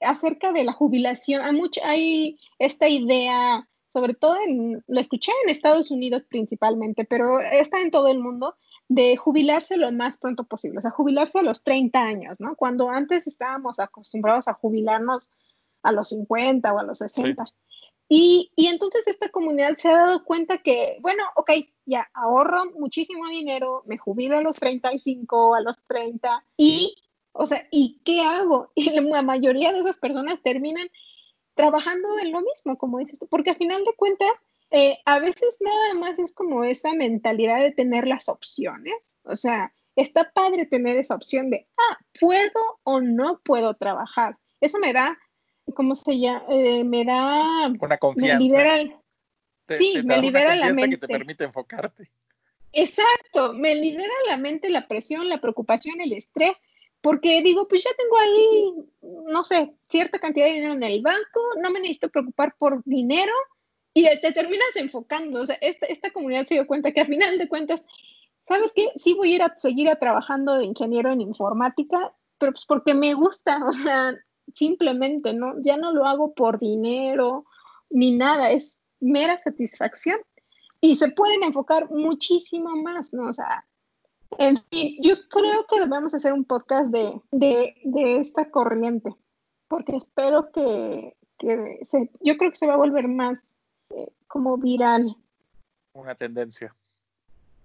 acerca 0.00 0.52
de 0.52 0.64
la 0.64 0.72
jubilación. 0.72 1.42
Hay, 1.42 1.52
mucha, 1.52 1.80
hay 1.88 2.38
esta 2.58 2.88
idea 2.88 3.66
sobre 3.94 4.14
todo 4.14 4.36
en, 4.44 4.82
lo 4.88 5.00
escuché 5.00 5.30
en 5.44 5.50
Estados 5.50 5.92
Unidos 5.92 6.24
principalmente, 6.28 7.04
pero 7.04 7.38
está 7.38 7.80
en 7.80 7.92
todo 7.92 8.08
el 8.08 8.18
mundo, 8.18 8.56
de 8.88 9.16
jubilarse 9.16 9.76
lo 9.76 9.92
más 9.92 10.18
pronto 10.18 10.42
posible, 10.42 10.78
o 10.78 10.82
sea, 10.82 10.90
jubilarse 10.90 11.38
a 11.38 11.42
los 11.42 11.62
30 11.62 11.96
años, 12.00 12.40
¿no? 12.40 12.56
Cuando 12.56 12.90
antes 12.90 13.28
estábamos 13.28 13.78
acostumbrados 13.78 14.48
a 14.48 14.54
jubilarnos 14.54 15.30
a 15.84 15.92
los 15.92 16.08
50 16.08 16.72
o 16.72 16.78
a 16.80 16.82
los 16.82 16.98
60. 16.98 17.44
Y, 18.08 18.50
y, 18.56 18.66
entonces 18.66 19.06
esta 19.06 19.28
comunidad 19.28 19.76
se 19.76 19.88
ha 19.90 19.96
dado 19.96 20.24
cuenta 20.24 20.58
que, 20.58 20.98
bueno, 21.00 21.22
ok, 21.36 21.52
ya 21.86 22.10
ahorro 22.14 22.72
muchísimo 22.72 23.28
dinero, 23.28 23.84
me 23.86 23.96
jubilo 23.96 24.38
a 24.38 24.42
los 24.42 24.56
35, 24.56 25.54
a 25.54 25.60
los 25.60 25.76
30, 25.86 26.44
y, 26.56 26.96
o 27.30 27.46
sea, 27.46 27.68
¿y 27.70 28.00
qué 28.04 28.22
hago? 28.22 28.72
Y 28.74 28.90
la 28.90 29.22
mayoría 29.22 29.72
de 29.72 29.78
esas 29.78 29.98
personas 29.98 30.42
terminan 30.42 30.88
trabajando 31.54 32.18
en 32.18 32.32
lo 32.32 32.40
mismo, 32.40 32.76
como 32.76 32.98
dices 32.98 33.18
tú, 33.18 33.26
porque 33.26 33.50
a 33.50 33.54
final 33.54 33.84
de 33.84 33.94
cuentas, 33.96 34.44
eh, 34.70 34.98
a 35.04 35.18
veces 35.18 35.58
nada 35.60 35.94
más 35.94 36.18
es 36.18 36.32
como 36.34 36.64
esa 36.64 36.92
mentalidad 36.94 37.60
de 37.60 37.72
tener 37.72 38.06
las 38.06 38.28
opciones, 38.28 39.16
o 39.24 39.36
sea, 39.36 39.72
está 39.96 40.30
padre 40.32 40.66
tener 40.66 40.96
esa 40.96 41.14
opción 41.14 41.50
de, 41.50 41.66
ah, 41.78 41.98
puedo 42.20 42.80
o 42.82 43.00
no 43.00 43.40
puedo 43.44 43.74
trabajar. 43.74 44.36
Eso 44.60 44.78
me 44.78 44.92
da, 44.92 45.16
¿cómo 45.74 45.94
se 45.94 46.18
llama? 46.18 46.44
Eh, 46.50 46.84
me 46.84 47.04
da... 47.04 47.68
Una 47.80 47.98
confianza. 47.98 48.38
Me 48.38 48.44
libera, 48.44 49.00
sí, 49.68 50.00
me 50.04 50.18
libera 50.18 50.56
la 50.56 50.72
mente. 50.72 50.90
que 50.90 51.06
te 51.06 51.08
permite 51.08 51.44
enfocarte. 51.44 52.10
Exacto, 52.72 53.52
me 53.52 53.76
libera 53.76 54.12
la 54.26 54.36
mente 54.36 54.68
la 54.68 54.88
presión, 54.88 55.28
la 55.28 55.40
preocupación, 55.40 56.00
el 56.00 56.12
estrés, 56.12 56.60
porque 57.04 57.42
digo, 57.42 57.68
pues 57.68 57.84
ya 57.84 57.90
tengo 57.98 58.16
ahí, 58.16 58.74
no 59.30 59.44
sé, 59.44 59.74
cierta 59.90 60.18
cantidad 60.18 60.46
de 60.46 60.54
dinero 60.54 60.72
en 60.72 60.82
el 60.82 61.02
banco, 61.02 61.40
no 61.60 61.70
me 61.70 61.78
necesito 61.78 62.08
preocupar 62.08 62.54
por 62.58 62.82
dinero 62.86 63.34
y 63.92 64.04
te 64.22 64.32
terminas 64.32 64.74
enfocando. 64.76 65.42
O 65.42 65.46
sea, 65.46 65.58
esta, 65.60 65.84
esta 65.84 66.10
comunidad 66.12 66.46
se 66.46 66.54
dio 66.54 66.66
cuenta 66.66 66.92
que 66.92 67.02
a 67.02 67.06
final 67.06 67.36
de 67.36 67.46
cuentas, 67.46 67.84
¿sabes 68.48 68.72
qué? 68.74 68.88
Sí 68.96 69.12
voy 69.12 69.32
a 69.32 69.34
ir 69.34 69.42
a 69.42 69.54
seguir 69.58 69.90
a 69.90 69.98
trabajando 69.98 70.54
de 70.54 70.64
ingeniero 70.64 71.12
en 71.12 71.20
informática, 71.20 72.14
pero 72.38 72.52
pues 72.52 72.64
porque 72.64 72.94
me 72.94 73.12
gusta, 73.12 73.62
o 73.68 73.74
sea, 73.74 74.16
simplemente, 74.54 75.34
¿no? 75.34 75.56
Ya 75.60 75.76
no 75.76 75.92
lo 75.92 76.06
hago 76.06 76.32
por 76.32 76.58
dinero 76.58 77.44
ni 77.90 78.16
nada, 78.16 78.50
es 78.50 78.78
mera 79.00 79.36
satisfacción. 79.36 80.20
Y 80.80 80.96
se 80.96 81.10
pueden 81.10 81.42
enfocar 81.42 81.90
muchísimo 81.90 82.74
más, 82.76 83.12
¿no? 83.12 83.28
O 83.28 83.32
sea, 83.34 83.66
en 84.38 84.62
fin, 84.70 84.96
yo 85.02 85.14
creo 85.28 85.66
que 85.66 85.80
debemos 85.80 86.14
hacer 86.14 86.32
un 86.32 86.44
podcast 86.44 86.92
de, 86.92 87.74
esta 88.18 88.50
corriente, 88.50 89.14
porque 89.68 89.96
espero 89.96 90.50
que, 90.52 91.16
se, 91.82 92.10
yo 92.20 92.36
creo 92.36 92.50
que 92.50 92.56
se 92.56 92.66
va 92.66 92.74
a 92.74 92.78
volver 92.78 93.08
más 93.08 93.40
eh, 93.90 94.08
como 94.26 94.56
viral. 94.56 95.16
Una 95.92 96.14
tendencia. 96.14 96.74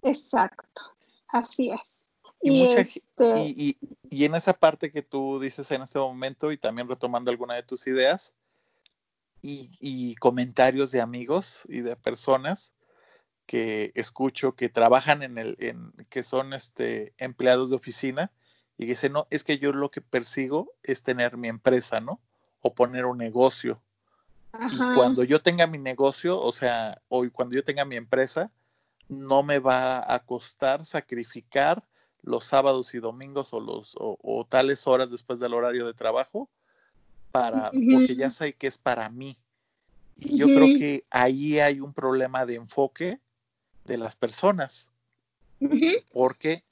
Exacto, 0.02 0.82
así 1.28 1.72
es. 1.72 2.06
Este 2.42 3.48
y, 3.48 3.78
y, 4.10 4.24
en 4.24 4.34
esa 4.34 4.54
parte 4.54 4.92
que 4.92 5.02
tú 5.02 5.42
dices 5.42 5.70
en 5.72 5.82
este 5.82 6.00
momento 6.00 6.54
y 6.54 6.58
también 6.58 6.88
retomando 6.88 7.32
alguna 7.32 7.56
de 7.56 7.64
tus 7.64 7.86
ideas 7.86 8.34
y, 9.42 9.70
y 9.82 10.16
comentarios 10.16 10.92
de 10.92 11.02
amigos 11.02 11.64
y 11.68 11.82
de 11.82 11.98
personas, 11.98 12.74
que 13.50 13.92
escucho 13.96 14.54
que 14.54 14.70
trabajan 14.70 15.24
en 15.24 15.40
el, 15.40 15.56
en, 15.58 15.92
que 16.12 16.22
son 16.22 16.54
este, 16.54 17.14
empleados 17.18 17.72
de 17.72 17.78
oficina 17.78 18.32
y 18.78 18.86
dice, 18.86 19.10
no, 19.10 19.26
es 19.32 19.44
que 19.44 19.58
yo 19.58 19.74
lo 19.74 19.90
que 19.90 20.02
persigo 20.02 20.72
es 20.84 21.02
tener 21.02 21.36
mi 21.36 21.48
empresa, 21.48 22.00
¿no? 22.00 22.20
O 22.62 22.76
poner 22.76 23.08
un 23.08 23.18
negocio. 23.18 23.82
Y 24.72 24.78
cuando 24.94 25.24
yo 25.24 25.42
tenga 25.42 25.66
mi 25.66 25.80
negocio, 25.80 26.40
o 26.40 26.52
sea, 26.52 27.02
o 27.08 27.28
cuando 27.32 27.56
yo 27.56 27.64
tenga 27.64 27.86
mi 27.86 27.96
empresa, 27.96 28.52
no 29.08 29.42
me 29.42 29.58
va 29.58 30.14
a 30.14 30.20
costar 30.20 30.86
sacrificar 30.86 31.84
los 32.22 32.46
sábados 32.46 32.94
y 32.94 33.00
domingos 33.00 33.52
o 33.52 33.60
los 33.60 33.96
o, 33.98 34.46
tales 34.48 34.86
horas 34.86 35.10
después 35.10 35.40
del 35.40 35.56
horario 35.56 35.88
de 35.88 35.96
trabajo 35.96 36.52
para 37.32 37.72
porque 37.72 38.16
ya 38.16 38.30
sé 38.30 38.54
que 38.54 38.68
es 38.68 38.78
para 38.78 39.10
mí. 39.10 39.40
Y 40.18 40.38
yo 40.38 40.46
creo 40.46 40.68
que 40.78 41.04
ahí 41.10 41.60
hay 41.60 41.80
un 41.80 41.96
problema 41.96 42.46
de 42.46 42.54
enfoque 42.54 43.20
de 43.90 43.98
las 43.98 44.16
personas. 44.16 44.92
Porque 46.14 46.64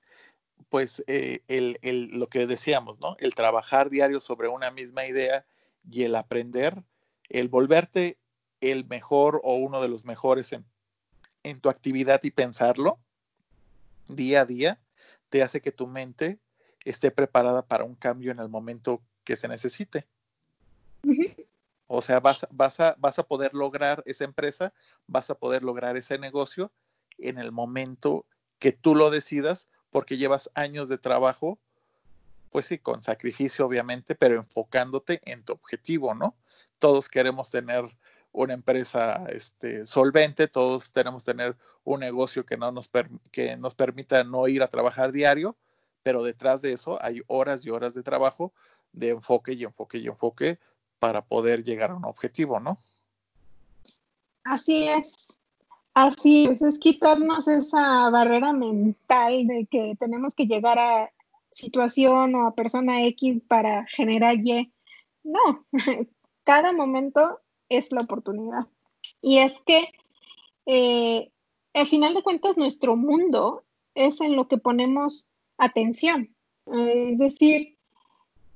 pues 0.69 1.03
eh, 1.07 1.41
el, 1.47 1.77
el, 1.81 2.19
lo 2.19 2.27
que 2.27 2.47
decíamos, 2.47 2.99
¿no? 2.99 3.17
El 3.19 3.35
trabajar 3.35 3.89
diario 3.89 4.21
sobre 4.21 4.47
una 4.47 4.71
misma 4.71 5.05
idea 5.05 5.45
y 5.89 6.03
el 6.03 6.15
aprender, 6.15 6.83
el 7.29 7.49
volverte 7.49 8.17
el 8.61 8.85
mejor 8.85 9.41
o 9.43 9.55
uno 9.55 9.81
de 9.81 9.87
los 9.87 10.05
mejores 10.05 10.51
en, 10.53 10.65
en 11.43 11.59
tu 11.59 11.69
actividad 11.69 12.21
y 12.23 12.31
pensarlo 12.31 12.99
día 14.07 14.41
a 14.41 14.45
día, 14.45 14.79
te 15.29 15.43
hace 15.43 15.61
que 15.61 15.71
tu 15.71 15.87
mente 15.87 16.39
esté 16.85 17.11
preparada 17.11 17.65
para 17.65 17.83
un 17.83 17.95
cambio 17.95 18.31
en 18.31 18.39
el 18.39 18.49
momento 18.49 19.01
que 19.23 19.35
se 19.35 19.47
necesite. 19.47 20.07
O 21.87 22.01
sea, 22.01 22.19
vas, 22.19 22.47
vas, 22.51 22.79
a, 22.79 22.95
vas 22.97 23.19
a 23.19 23.23
poder 23.23 23.53
lograr 23.53 24.03
esa 24.05 24.23
empresa, 24.23 24.73
vas 25.07 25.29
a 25.29 25.35
poder 25.35 25.63
lograr 25.63 25.97
ese 25.97 26.17
negocio 26.17 26.71
en 27.17 27.37
el 27.37 27.51
momento 27.51 28.25
que 28.59 28.71
tú 28.71 28.95
lo 28.95 29.09
decidas, 29.09 29.67
porque 29.89 30.17
llevas 30.17 30.49
años 30.53 30.89
de 30.89 30.97
trabajo, 30.97 31.59
pues 32.51 32.65
sí, 32.65 32.77
con 32.77 33.03
sacrificio 33.03 33.65
obviamente, 33.65 34.15
pero 34.15 34.35
enfocándote 34.35 35.21
en 35.25 35.43
tu 35.43 35.53
objetivo, 35.53 36.13
¿no? 36.13 36.35
Todos 36.79 37.09
queremos 37.09 37.51
tener 37.51 37.85
una 38.31 38.53
empresa 38.53 39.25
este, 39.29 39.85
solvente, 39.85 40.47
todos 40.47 40.91
tenemos 40.91 41.23
tener 41.23 41.57
un 41.83 41.99
negocio 41.99 42.45
que, 42.45 42.57
no 42.57 42.71
nos, 42.71 42.89
que 43.31 43.57
nos 43.57 43.75
permita 43.75 44.23
no 44.23 44.47
ir 44.47 44.61
a 44.61 44.67
trabajar 44.67 45.11
diario, 45.11 45.55
pero 46.03 46.23
detrás 46.23 46.61
de 46.61 46.73
eso 46.73 47.03
hay 47.03 47.21
horas 47.27 47.65
y 47.65 47.69
horas 47.69 47.93
de 47.93 48.03
trabajo, 48.03 48.53
de 48.93 49.09
enfoque 49.09 49.53
y 49.53 49.63
enfoque 49.63 49.97
y 49.97 50.07
enfoque 50.07 50.59
para 50.99 51.23
poder 51.23 51.63
llegar 51.63 51.91
a 51.91 51.95
un 51.95 52.05
objetivo, 52.05 52.59
¿no? 52.59 52.79
Así 54.43 54.87
es, 54.87 55.39
así 56.05 56.45
es, 56.45 56.61
es 56.61 56.77
quitarnos 56.77 57.47
esa 57.47 58.09
barrera 58.09 58.53
mental 58.53 59.47
de 59.47 59.67
que 59.69 59.95
tenemos 59.99 60.35
que 60.35 60.45
llegar 60.45 60.77
a 60.77 61.11
situación 61.53 62.35
o 62.35 62.47
a 62.47 62.55
persona 62.55 63.05
X 63.07 63.41
para 63.47 63.85
generar 63.87 64.35
Y. 64.35 64.71
No, 65.23 65.65
cada 66.43 66.71
momento 66.71 67.39
es 67.69 67.91
la 67.91 68.03
oportunidad. 68.03 68.67
Y 69.21 69.39
es 69.39 69.57
que 69.65 69.89
eh, 70.67 71.31
al 71.73 71.87
final 71.87 72.13
de 72.13 72.23
cuentas 72.23 72.57
nuestro 72.57 72.95
mundo 72.95 73.63
es 73.95 74.21
en 74.21 74.35
lo 74.35 74.47
que 74.47 74.57
ponemos 74.57 75.27
atención. 75.57 76.29
Es 76.67 77.17
decir, 77.17 77.75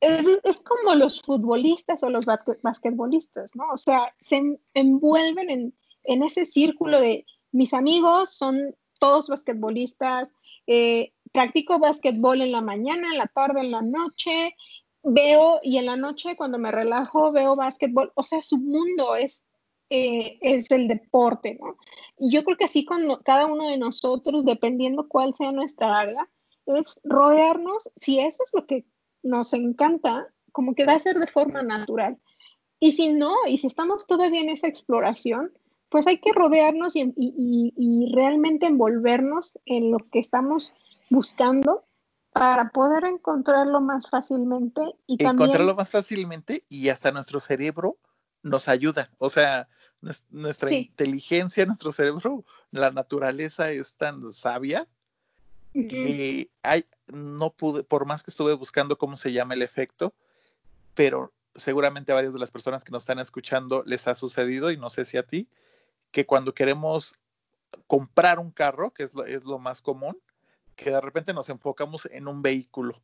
es, 0.01 0.59
como 0.61 0.93
los 0.95 1.21
futbolistas 1.21 2.03
o 2.03 2.09
los 2.09 2.25
basquetbolistas, 2.25 3.55
¿no? 3.55 3.65
O 3.71 3.77
sea, 3.77 4.13
se 4.19 4.59
envuelven 4.73 5.49
en, 5.49 5.73
en 6.03 6.23
ese 6.23 6.45
círculo 6.45 6.99
de 6.99 7.25
mis 7.51 7.73
amigos 7.73 8.33
son 8.33 8.75
todos 8.99 9.27
basquetbolistas, 9.27 10.29
eh, 10.67 11.11
practico 11.31 11.79
basquetbol 11.79 12.41
en 12.41 12.51
la 12.51 12.61
mañana, 12.61 13.09
en 13.11 13.17
la 13.17 13.27
tarde, 13.27 13.61
en 13.61 13.71
la 13.71 13.81
noche, 13.81 14.55
veo 15.03 15.59
y 15.63 15.77
en 15.77 15.87
la 15.87 15.95
noche 15.95 16.35
cuando 16.35 16.59
me 16.59 16.71
relajo 16.71 17.31
veo 17.31 17.55
básquetbol, 17.55 18.11
o 18.15 18.23
sea, 18.23 18.41
su 18.41 18.59
mundo 18.59 19.15
es, 19.15 19.43
eh, 19.89 20.37
es 20.41 20.69
el 20.71 20.87
deporte, 20.87 21.57
¿no? 21.59 21.77
Y 22.19 22.31
yo 22.31 22.43
creo 22.43 22.57
que 22.57 22.65
así 22.65 22.85
con 22.85 23.01
cada 23.23 23.47
uno 23.47 23.67
de 23.67 23.77
nosotros, 23.77 24.45
dependiendo 24.45 25.07
cuál 25.07 25.33
sea 25.33 25.51
nuestra 25.51 25.99
área, 25.99 26.29
es 26.67 26.99
rodearnos, 27.03 27.89
si 27.95 28.19
eso 28.19 28.43
es 28.43 28.51
lo 28.53 28.67
que 28.67 28.85
nos 29.23 29.53
encanta, 29.53 30.27
como 30.51 30.75
que 30.75 30.85
va 30.85 30.93
a 30.93 30.99
ser 30.99 31.17
de 31.17 31.27
forma 31.27 31.63
natural. 31.63 32.17
Y 32.79 32.93
si 32.93 33.13
no, 33.13 33.35
y 33.47 33.57
si 33.57 33.67
estamos 33.67 34.07
todavía 34.07 34.41
en 34.41 34.49
esa 34.49 34.67
exploración, 34.67 35.51
pues 35.91 36.07
hay 36.07 36.19
que 36.19 36.31
rodearnos 36.31 36.95
y, 36.95 37.13
y, 37.17 37.73
y 37.75 38.15
realmente 38.15 38.65
envolvernos 38.65 39.59
en 39.65 39.91
lo 39.91 39.97
que 39.97 40.19
estamos 40.19 40.73
buscando 41.09 41.85
para 42.31 42.69
poder 42.69 43.03
encontrarlo 43.03 43.81
más 43.81 44.09
fácilmente 44.09 44.81
y 45.05 45.21
encontrarlo 45.21 45.75
más 45.75 45.89
fácilmente 45.89 46.63
y 46.69 46.87
hasta 46.87 47.11
nuestro 47.11 47.41
cerebro 47.41 47.97
nos 48.41 48.69
ayuda. 48.69 49.11
O 49.17 49.29
sea, 49.29 49.67
nuestra 50.29 50.71
inteligencia, 50.71 51.65
nuestro 51.65 51.91
cerebro, 51.91 52.45
la 52.71 52.91
naturaleza 52.91 53.69
es 53.71 53.97
tan 53.97 54.31
sabia 54.31 54.87
que 55.73 56.49
hay, 56.63 56.85
no 57.07 57.51
pude, 57.51 57.83
por 57.83 58.05
más 58.05 58.23
que 58.23 58.31
estuve 58.31 58.53
buscando 58.53 58.97
cómo 58.97 59.17
se 59.17 59.33
llama 59.33 59.55
el 59.55 59.61
efecto, 59.61 60.13
pero 60.95 61.33
seguramente 61.53 62.13
a 62.13 62.15
varias 62.15 62.33
de 62.33 62.39
las 62.39 62.51
personas 62.51 62.85
que 62.85 62.91
nos 62.91 63.03
están 63.03 63.19
escuchando 63.19 63.83
les 63.85 64.07
ha 64.07 64.15
sucedido, 64.15 64.71
y 64.71 64.77
no 64.77 64.89
sé 64.89 65.03
si 65.03 65.17
a 65.17 65.23
ti, 65.23 65.49
que 66.11 66.25
cuando 66.25 66.53
queremos 66.53 67.15
comprar 67.87 68.39
un 68.39 68.51
carro, 68.51 68.91
que 68.91 69.03
es 69.03 69.13
lo, 69.13 69.25
es 69.25 69.43
lo 69.43 69.59
más 69.59 69.81
común, 69.81 70.17
que 70.75 70.91
de 70.91 71.01
repente 71.01 71.33
nos 71.33 71.49
enfocamos 71.49 72.07
en 72.11 72.27
un 72.27 72.41
vehículo 72.41 73.01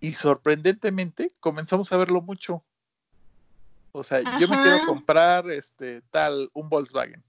y 0.00 0.12
sorprendentemente 0.12 1.30
comenzamos 1.40 1.92
a 1.92 1.96
verlo 1.96 2.22
mucho. 2.22 2.62
O 3.92 4.04
sea, 4.04 4.20
yo 4.38 4.48
me 4.48 4.60
quiero 4.62 4.86
comprar 4.86 5.50
este 5.50 6.00
tal 6.10 6.50
un 6.54 6.68
Volkswagen 6.68 7.22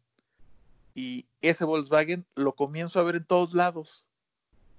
y 0.93 1.25
ese 1.41 1.65
Volkswagen 1.65 2.25
lo 2.35 2.53
comienzo 2.53 2.99
a 2.99 3.03
ver 3.03 3.15
en 3.15 3.25
todos 3.25 3.53
lados. 3.53 4.05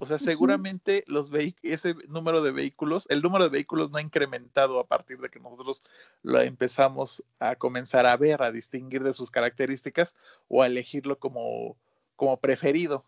O 0.03 0.07
sea, 0.07 0.19
seguramente 0.19 1.05
los 1.07 1.31
ese 1.63 1.95
número 2.09 2.43
de 2.43 2.51
vehículos, 2.51 3.07
el 3.09 3.23
número 3.23 3.45
de 3.45 3.51
vehículos 3.51 3.93
no 3.93 3.99
ha 3.99 4.03
incrementado 4.03 4.81
a 4.81 4.85
partir 4.85 5.21
de 5.21 5.29
que 5.29 5.39
nosotros 5.39 5.85
lo 6.25 6.41
empezamos 6.41 7.23
a 7.39 7.55
comenzar 7.55 8.05
a 8.07 8.17
ver, 8.17 8.43
a 8.43 8.51
distinguir 8.51 9.05
de 9.05 9.15
sus 9.15 9.31
características 9.31 10.17
o 10.49 10.61
a 10.61 10.67
elegirlo 10.67 11.21
como, 11.21 11.77
como 12.17 12.37
preferido. 12.39 13.05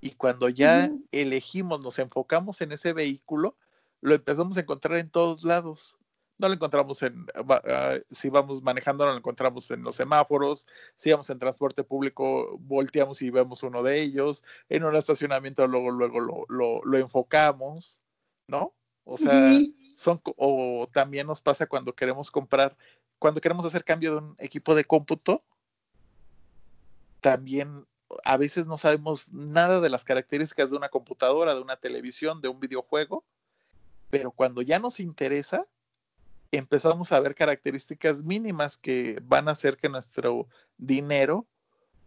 Y 0.00 0.12
cuando 0.12 0.48
ya 0.48 0.90
elegimos, 1.12 1.82
nos 1.82 1.98
enfocamos 1.98 2.62
en 2.62 2.72
ese 2.72 2.94
vehículo, 2.94 3.54
lo 4.00 4.14
empezamos 4.14 4.56
a 4.56 4.60
encontrar 4.60 4.96
en 4.96 5.10
todos 5.10 5.44
lados. 5.44 5.98
No 6.38 6.48
lo 6.48 6.54
encontramos 6.54 7.02
en, 7.02 7.26
ah, 7.48 7.98
si 8.10 8.28
vamos 8.28 8.62
manejando, 8.62 9.04
no 9.04 9.12
lo 9.12 9.18
encontramos 9.18 9.70
en 9.70 9.82
los 9.82 9.96
semáforos, 9.96 10.66
si 10.96 11.12
vamos 11.12 11.30
en 11.30 11.38
transporte 11.38 11.84
público, 11.84 12.56
volteamos 12.58 13.22
y 13.22 13.30
vemos 13.30 13.62
uno 13.62 13.82
de 13.82 14.00
ellos, 14.00 14.42
en 14.68 14.84
un 14.84 14.96
estacionamiento 14.96 15.66
luego, 15.66 15.90
luego 15.92 16.20
lo, 16.48 16.80
lo, 16.84 16.98
enfocamos, 16.98 18.00
¿no? 18.48 18.74
O 19.04 19.16
sea, 19.16 19.52
son, 19.94 20.20
o 20.36 20.88
también 20.92 21.26
nos 21.26 21.40
pasa 21.40 21.66
cuando 21.66 21.94
queremos 21.94 22.30
comprar, 22.32 22.76
cuando 23.18 23.40
queremos 23.40 23.64
hacer 23.64 23.84
cambio 23.84 24.12
de 24.12 24.18
un 24.18 24.36
equipo 24.38 24.74
de 24.74 24.84
cómputo, 24.84 25.44
también 27.20 27.86
a 28.24 28.36
veces 28.36 28.66
no 28.66 28.76
sabemos 28.76 29.32
nada 29.32 29.80
de 29.80 29.90
las 29.90 30.04
características 30.04 30.70
de 30.70 30.76
una 30.76 30.88
computadora, 30.88 31.54
de 31.54 31.60
una 31.60 31.76
televisión, 31.76 32.40
de 32.40 32.48
un 32.48 32.60
videojuego, 32.60 33.24
pero 34.10 34.30
cuando 34.30 34.62
ya 34.62 34.78
nos 34.78 35.00
interesa, 35.00 35.66
empezamos 36.56 37.12
a 37.12 37.20
ver 37.20 37.34
características 37.34 38.22
mínimas 38.22 38.76
que 38.76 39.20
van 39.24 39.48
a 39.48 39.52
hacer 39.52 39.76
que 39.76 39.88
nuestro 39.88 40.48
dinero 40.78 41.46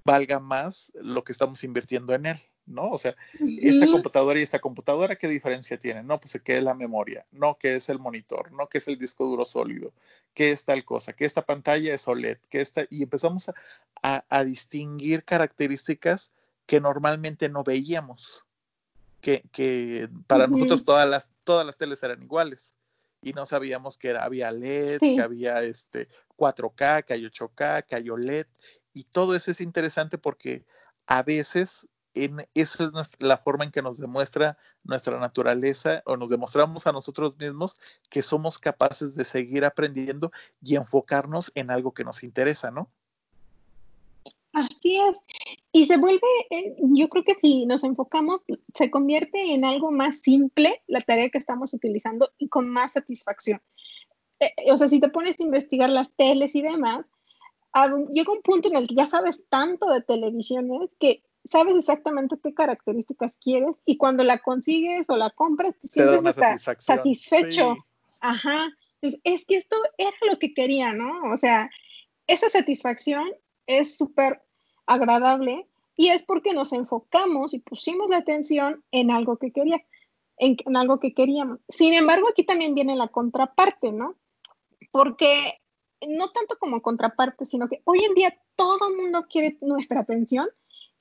valga 0.04 0.40
más 0.40 0.92
lo 0.96 1.24
que 1.24 1.34
estamos 1.34 1.64
invirtiendo 1.66 2.14
en 2.14 2.28
él, 2.28 2.38
¿no? 2.66 2.90
O 2.92 2.98
sea, 2.98 3.14
esta 3.62 3.88
computadora 3.88 4.40
y 4.40 4.44
esta 4.44 4.60
computadora, 4.60 5.18
¿qué 5.18 5.28
diferencia 5.28 5.78
tienen? 5.78 6.08
No, 6.08 6.18
pues 6.18 6.40
que 6.42 6.58
es 6.58 6.64
la 6.64 6.74
memoria, 6.74 7.26
no 7.32 7.58
que 7.58 7.76
es 7.76 7.90
el 7.90 8.00
monitor, 8.00 8.52
no 8.54 8.68
que 8.68 8.78
es 8.78 8.88
el 8.88 8.98
disco 8.98 9.26
duro 9.26 9.44
sólido, 9.44 9.92
que 10.34 10.52
es 10.52 10.64
tal 10.64 10.86
cosa, 10.86 11.12
que 11.12 11.26
esta 11.26 11.46
pantalla 11.46 11.94
es 11.94 12.08
OLED, 12.08 12.38
que 12.50 12.62
esta, 12.62 12.86
y 12.90 13.04
empezamos 13.04 13.52
a, 14.02 14.44
distinguir 14.46 15.26
características 15.26 16.32
que 16.66 16.80
normalmente 16.80 17.50
no 17.50 17.66
veíamos, 17.66 18.46
que, 19.20 20.10
para 20.26 20.48
nosotros 20.48 20.86
todas 20.86 21.10
las, 21.10 21.30
todas 21.44 21.66
las 21.66 21.78
teles 21.78 22.02
eran 22.02 22.24
iguales 22.24 22.76
y 23.22 23.34
no 23.34 23.46
sabíamos 23.46 23.98
que 23.98 24.10
era, 24.10 24.24
había 24.24 24.52
LED, 24.52 25.00
que 25.00 25.22
había 25.22 25.62
este 25.62 26.08
4K, 26.38 27.06
que 27.06 27.14
hay 27.14 27.26
8K, 27.26 27.86
que 27.86 27.96
hay 27.96 28.10
OLED 28.10 28.48
y 28.94 29.04
todo 29.04 29.36
eso 29.36 29.52
es 29.52 29.62
interesante 29.62 30.18
porque 30.18 30.66
a 31.06 31.24
veces 31.24 31.88
en, 32.14 32.48
eso 32.54 32.92
es 33.00 33.12
la 33.20 33.38
forma 33.38 33.64
en 33.64 33.72
que 33.72 33.82
nos 33.82 33.98
demuestra 33.98 34.58
nuestra 34.84 35.20
naturaleza 35.20 36.02
o 36.06 36.18
nos 36.18 36.30
demostramos 36.30 36.88
a 36.88 36.92
nosotros 36.92 37.38
mismos 37.38 37.78
que 38.10 38.24
somos 38.24 38.58
capaces 38.58 39.16
de 39.16 39.24
seguir 39.24 39.66
aprendiendo 39.66 40.32
y 40.62 40.76
enfocarnos 40.76 41.52
en 41.54 41.70
algo 41.70 41.94
que 41.94 42.04
nos 42.04 42.24
interesa, 42.24 42.72
¿no? 42.72 42.92
Así 44.58 44.98
es. 44.98 45.24
y 45.72 45.86
se 45.86 45.98
vuelve, 45.98 46.28
eh, 46.50 46.76
yo 46.80 47.10
creo 47.10 47.24
que 47.24 47.36
si 47.36 47.68
nos 47.68 47.84
enfocamos, 47.84 48.42
se 48.74 48.90
convierte 48.90 49.54
en 49.54 49.64
algo 49.64 49.92
más 49.92 50.20
simple 50.22 50.82
la 50.88 51.02
tarea 51.02 51.30
que 51.30 51.38
estamos 51.38 51.76
utilizando 51.76 52.32
y 52.40 52.50
con 52.50 52.68
más 52.68 52.94
satisfacción. 52.94 53.62
Eh, 54.40 54.52
o 54.72 54.78
sea, 54.78 54.88
si 54.88 55.00
te 55.00 55.10
pones 55.10 55.40
a 55.40 55.44
investigar 55.44 55.92
las 55.92 56.12
teles 56.16 56.56
y 56.56 56.64
demás, 56.64 57.06
llega 58.12 58.32
un 58.32 58.42
punto 58.42 58.70
en 58.70 58.78
el 58.78 58.88
que 58.88 58.96
ya 58.96 59.06
sabes 59.06 59.46
tanto 59.48 59.92
de 59.92 60.02
televisiones 60.02 60.96
que 61.00 61.22
sabes 61.44 61.78
exactamente 61.78 62.40
qué 62.42 62.56
características 62.56 63.38
quieres 63.38 63.76
y 63.86 63.98
cuando 63.98 64.24
la 64.24 64.40
consigues 64.40 65.08
o 65.12 65.18
la 65.18 65.30
compras, 65.30 65.76
te 65.80 65.88
sientes 65.88 66.34
satisfecho. 66.80 67.76
Ajá. 68.22 68.70
es 69.02 69.46
que 69.46 69.58
esto 69.58 69.76
era 70.00 70.18
lo 70.28 70.40
que 70.40 70.56
quería, 70.56 70.94
¿no? 70.94 71.32
O 71.32 71.38
sea, 71.38 71.70
esa 72.26 72.50
satisfacción 72.50 73.30
es 73.68 73.98
súper 73.98 74.42
agradable 74.88 75.68
y 75.96 76.10
es 76.10 76.24
porque 76.24 76.54
nos 76.54 76.74
enfocamos 76.74 77.54
y 77.54 77.60
pusimos 77.60 78.10
la 78.10 78.18
atención 78.18 78.84
en 78.92 79.12
algo 79.12 79.38
que 79.38 79.52
quería, 79.52 79.84
en, 80.38 80.58
en 80.66 80.76
algo 80.76 81.00
que 81.00 81.14
queríamos. 81.14 81.60
Sin 81.68 81.94
embargo, 81.94 82.28
aquí 82.30 82.44
también 82.44 82.74
viene 82.74 82.96
la 82.96 83.08
contraparte, 83.10 83.92
¿no? 83.92 84.16
Porque 84.92 85.60
no 86.08 86.30
tanto 86.32 86.58
como 86.60 86.82
contraparte, 86.82 87.46
sino 87.46 87.68
que 87.68 87.82
hoy 87.86 88.04
en 88.04 88.14
día 88.14 88.38
todo 88.56 88.90
el 88.90 88.98
mundo 88.98 89.26
quiere 89.30 89.58
nuestra 89.62 90.02
atención, 90.02 90.48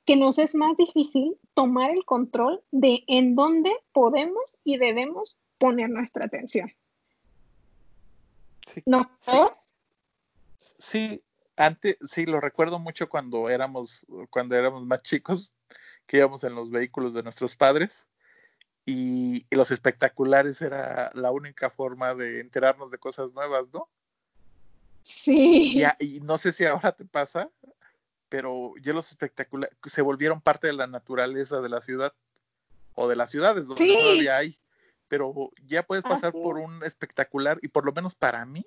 que 0.04 0.16
nos 0.16 0.38
es 0.38 0.54
más 0.54 0.76
difícil 0.76 1.36
tomar 1.54 1.90
el 1.90 2.04
control 2.04 2.62
de 2.70 3.02
en 3.08 3.34
dónde 3.34 3.72
podemos 3.92 4.56
y 4.64 4.78
debemos 4.78 5.36
poner 5.58 5.90
nuestra 5.90 6.26
atención. 6.26 6.70
Sí, 8.66 8.82
¿No? 8.86 9.10
Sí, 10.78 11.22
antes, 11.56 11.96
sí, 12.02 12.26
lo 12.26 12.40
recuerdo 12.40 12.78
mucho 12.78 13.08
cuando 13.08 13.48
éramos, 13.48 14.06
cuando 14.30 14.56
éramos 14.56 14.84
más 14.84 15.02
chicos, 15.02 15.52
que 16.06 16.18
íbamos 16.18 16.44
en 16.44 16.54
los 16.54 16.70
vehículos 16.70 17.14
de 17.14 17.22
nuestros 17.22 17.56
padres 17.56 18.06
y 18.86 19.44
los 19.50 19.72
espectaculares 19.72 20.62
era 20.62 21.10
la 21.14 21.32
única 21.32 21.70
forma 21.70 22.14
de 22.14 22.40
enterarnos 22.40 22.92
de 22.92 22.98
cosas 22.98 23.32
nuevas, 23.32 23.68
¿no? 23.72 23.88
Sí. 25.02 25.84
Y, 25.98 26.20
no 26.20 26.38
sé 26.38 26.52
si 26.52 26.64
ahora 26.64 26.92
te 26.92 27.04
pasa, 27.04 27.50
pero 28.28 28.74
ya 28.80 28.92
los 28.92 29.08
espectaculares 29.08 29.76
se 29.84 30.02
volvieron 30.02 30.40
parte 30.40 30.68
de 30.68 30.72
la 30.72 30.86
naturaleza 30.86 31.60
de 31.60 31.68
la 31.68 31.80
ciudad 31.80 32.12
o 32.94 33.08
de 33.08 33.16
las 33.16 33.30
ciudades 33.30 33.66
donde 33.66 33.96
todavía 33.96 34.36
hay. 34.36 34.56
Pero 35.08 35.50
ya 35.66 35.84
puedes 35.84 36.04
pasar 36.04 36.32
por 36.32 36.56
un 36.58 36.82
espectacular 36.84 37.58
y 37.62 37.68
por 37.68 37.84
lo 37.84 37.92
menos 37.92 38.14
para 38.14 38.44
mí, 38.44 38.64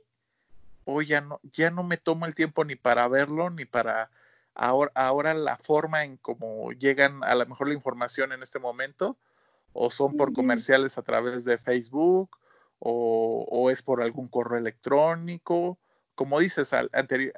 hoy 0.89 1.07
ya 1.07 1.21
no, 1.21 1.39
ya 1.43 1.71
no 1.71 1.83
me 1.83 1.97
tomo 1.97 2.25
el 2.25 2.35
tiempo 2.35 2.65
ni 2.65 2.75
para 2.75 3.07
verlo 3.07 3.49
ni 3.49 3.65
para 3.65 4.11
ahora, 4.53 4.91
ahora 4.95 5.33
la 5.33 5.57
forma 5.57 6.03
en 6.03 6.17
cómo 6.17 6.71
llegan 6.71 7.23
a 7.23 7.35
lo 7.35 7.45
mejor 7.45 7.67
la 7.67 7.73
información 7.73 8.31
en 8.31 8.43
este 8.43 8.59
momento 8.59 9.17
o 9.73 9.91
son 9.91 10.17
por 10.17 10.33
comerciales 10.33 10.97
a 10.97 11.03
través 11.03 11.45
de 11.45 11.57
Facebook 11.57 12.37
o, 12.79 13.45
o 13.49 13.69
es 13.69 13.81
por 13.81 14.01
algún 14.01 14.27
correo 14.27 14.57
electrónico. 14.57 15.79
Como 16.15 16.39
dices 16.39 16.71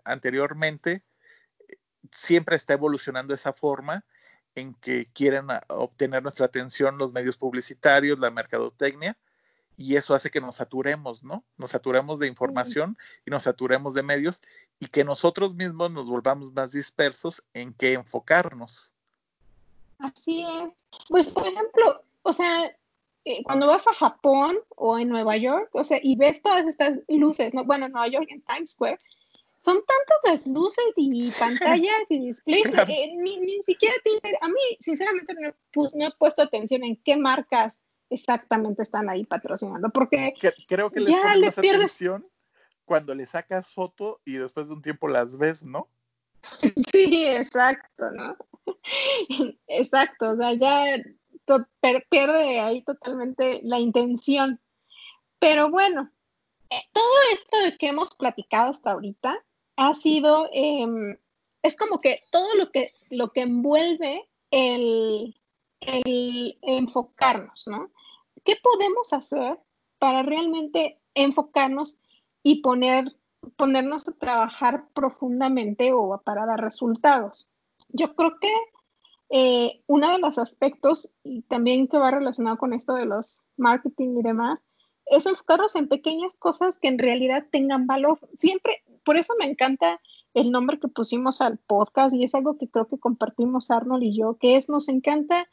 anteriormente, 0.04 1.04
siempre 2.12 2.56
está 2.56 2.74
evolucionando 2.74 3.34
esa 3.34 3.54
forma 3.54 4.06
en 4.56 4.74
que 4.76 5.08
quieren 5.14 5.48
obtener 5.68 6.24
nuestra 6.24 6.46
atención 6.46 6.98
los 6.98 7.14
medios 7.14 7.38
publicitarios, 7.38 8.20
la 8.20 8.32
mercadotecnia, 8.32 9.18
y 9.78 9.96
eso 9.96 10.14
hace 10.14 10.30
que 10.30 10.42
nos 10.42 10.58
saturemos, 10.58 11.24
¿no? 11.24 11.44
Nos 11.58 11.72
saturemos 11.72 12.20
de 12.20 12.28
información 12.28 12.98
y 13.26 13.32
nos 13.32 13.44
saturemos 13.44 13.94
de 13.94 14.04
medios 14.04 14.42
y 14.80 14.88
que 14.88 15.04
nosotros 15.04 15.56
mismos 15.56 15.92
nos 15.92 16.06
volvamos 16.06 16.54
más 16.54 16.72
dispersos 16.72 17.44
en 17.54 17.74
qué 17.74 17.94
enfocarnos. 17.94 18.92
Así 20.00 20.44
es. 20.44 20.88
Pues, 21.10 21.30
por 21.30 21.48
ejemplo, 21.48 22.04
o 22.24 22.34
sea, 22.34 22.66
eh, 23.26 23.44
cuando 23.44 23.68
vas 23.68 23.88
a 23.88 23.94
Japón 23.94 24.58
o 24.70 24.98
en 24.98 25.10
Nueva 25.10 25.38
York, 25.38 25.70
o 25.74 25.84
sea, 25.84 26.00
y 26.02 26.16
ves 26.16 26.42
todas 26.42 26.66
estas 26.68 27.00
luces, 27.08 27.54
¿no? 27.54 27.64
Bueno, 27.64 27.86
en 27.86 27.92
Nueva 27.92 28.08
York, 28.08 28.28
en 28.30 28.42
Times 28.42 28.72
Square, 28.72 29.00
son 29.64 29.78
tantas 29.78 30.18
las 30.24 30.48
luces 30.48 30.84
y 30.96 31.32
pantallas 31.40 32.10
y 32.10 32.20
displays 32.20 32.68
que 32.88 33.14
ni, 33.16 33.38
ni, 33.38 33.62
siquiera 33.62 33.96
a 34.42 34.48
mí, 34.48 34.78
sinceramente, 34.80 35.36
no, 35.40 35.54
pues, 35.72 35.94
no 35.96 36.08
he 36.08 36.12
puesto 36.12 36.42
atención 36.42 36.84
en 36.84 36.96
qué 36.98 37.16
marcas 37.16 37.80
exactamente 38.12 38.84
están 38.84 39.10
ahí 39.10 39.26
patrocinando, 39.26 39.90
porque 39.90 40.34
creo 40.68 40.92
que 40.92 41.00
les 41.00 41.10
ya 41.10 41.34
les 41.36 41.56
pierdes... 41.56 41.92
atención 41.92 42.28
cuando 42.86 43.16
le 43.16 43.26
sacas 43.26 43.74
foto 43.74 44.22
y 44.26 44.34
después 44.34 44.68
de 44.68 44.76
un 44.76 44.82
tiempo 44.82 45.08
las 45.08 45.38
ves, 45.38 45.64
¿no? 45.64 45.88
Sí, 46.92 47.26
exacto, 47.26 48.12
¿no? 48.12 48.36
Exacto, 49.68 50.32
o 50.32 50.36
sea, 50.36 50.54
ya 50.54 50.98
pierde 52.10 52.60
ahí 52.60 52.84
totalmente 52.84 53.62
la 53.64 53.80
intención. 53.80 54.60
Pero 55.40 55.70
bueno, 55.70 56.12
eh, 56.70 56.82
todo 56.94 57.14
esto 57.34 57.58
de 57.60 57.78
que 57.78 57.88
hemos 57.88 58.16
platicado 58.16 58.72
hasta 58.72 58.92
ahorita 58.92 59.38
ha 59.78 59.94
sido, 59.94 60.50
em, 60.54 61.18
es 61.64 61.76
como 61.76 62.02
que 62.02 62.24
todo 62.32 62.54
lo 62.56 62.72
que, 62.72 62.94
lo 63.10 63.32
que 63.32 63.42
envuelve 63.42 64.30
el, 64.52 65.36
el 65.82 66.58
enfocarnos, 66.62 67.68
¿no? 67.68 67.92
¿Qué 68.44 68.56
podemos 68.62 69.14
hacer 69.14 69.60
para 70.00 70.24
realmente 70.24 71.00
enfocarnos 71.14 71.98
y 72.44 72.62
poner, 72.62 73.16
ponernos 73.56 74.08
a 74.08 74.14
trabajar 74.14 74.88
profundamente 74.94 75.94
o 75.94 76.20
para 76.24 76.46
dar 76.46 76.60
resultados? 76.60 77.50
Yo 77.90 78.16
creo 78.16 78.40
que 78.40 78.54
eh, 79.30 79.82
uno 79.88 80.12
de 80.12 80.20
los 80.20 80.38
aspectos, 80.38 81.12
y 81.24 81.44
también 81.44 81.88
que 81.88 81.98
va 81.98 82.12
relacionado 82.12 82.58
con 82.58 82.74
esto 82.74 82.94
de 82.94 83.06
los 83.06 83.42
marketing 83.58 84.18
y 84.20 84.24
demás, 84.24 84.60
es 85.06 85.26
enfocarnos 85.26 85.76
en 85.76 85.88
pequeñas 85.88 86.36
cosas 86.36 86.78
que 86.78 86.88
en 86.88 87.00
realidad 87.00 87.46
tengan 87.52 87.88
valor. 87.88 88.20
Siempre, 88.40 88.84
por 89.04 89.18
eso 89.18 89.34
me 89.40 89.46
encanta 89.46 90.02
el 90.34 90.52
nombre 90.52 90.80
que 90.80 90.88
pusimos 90.88 91.42
al 91.42 91.58
podcast 91.58 92.16
y 92.16 92.24
es 92.24 92.36
algo 92.36 92.58
que 92.58 92.70
creo 92.70 92.88
que 92.88 93.00
compartimos 93.00 93.72
Arnold 93.72 94.04
y 94.04 94.18
yo, 94.18 94.38
que 94.38 94.56
es 94.56 94.70
nos 94.70 94.88
encanta 94.88 95.48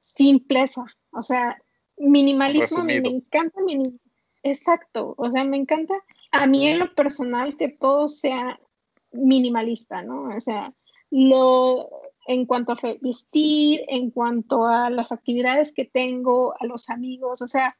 simpleza, 0.00 0.84
o 1.12 1.22
sea, 1.22 1.62
minimalismo, 1.96 2.80
a 2.80 2.84
mí 2.84 3.00
me 3.00 3.08
encanta 3.08 3.60
Exacto, 4.42 5.14
o 5.16 5.30
sea, 5.30 5.42
me 5.44 5.56
encanta 5.56 5.94
a 6.30 6.46
mí 6.46 6.66
en 6.66 6.78
lo 6.78 6.94
personal 6.94 7.56
que 7.56 7.70
todo 7.70 8.08
sea 8.08 8.60
minimalista, 9.10 10.02
¿no? 10.02 10.36
O 10.36 10.40
sea, 10.40 10.74
lo, 11.10 11.88
en 12.26 12.44
cuanto 12.44 12.72
a 12.72 12.78
vestir, 13.00 13.82
en 13.88 14.10
cuanto 14.10 14.66
a 14.66 14.90
las 14.90 15.12
actividades 15.12 15.72
que 15.72 15.86
tengo, 15.86 16.54
a 16.60 16.66
los 16.66 16.90
amigos, 16.90 17.40
o 17.40 17.48
sea, 17.48 17.78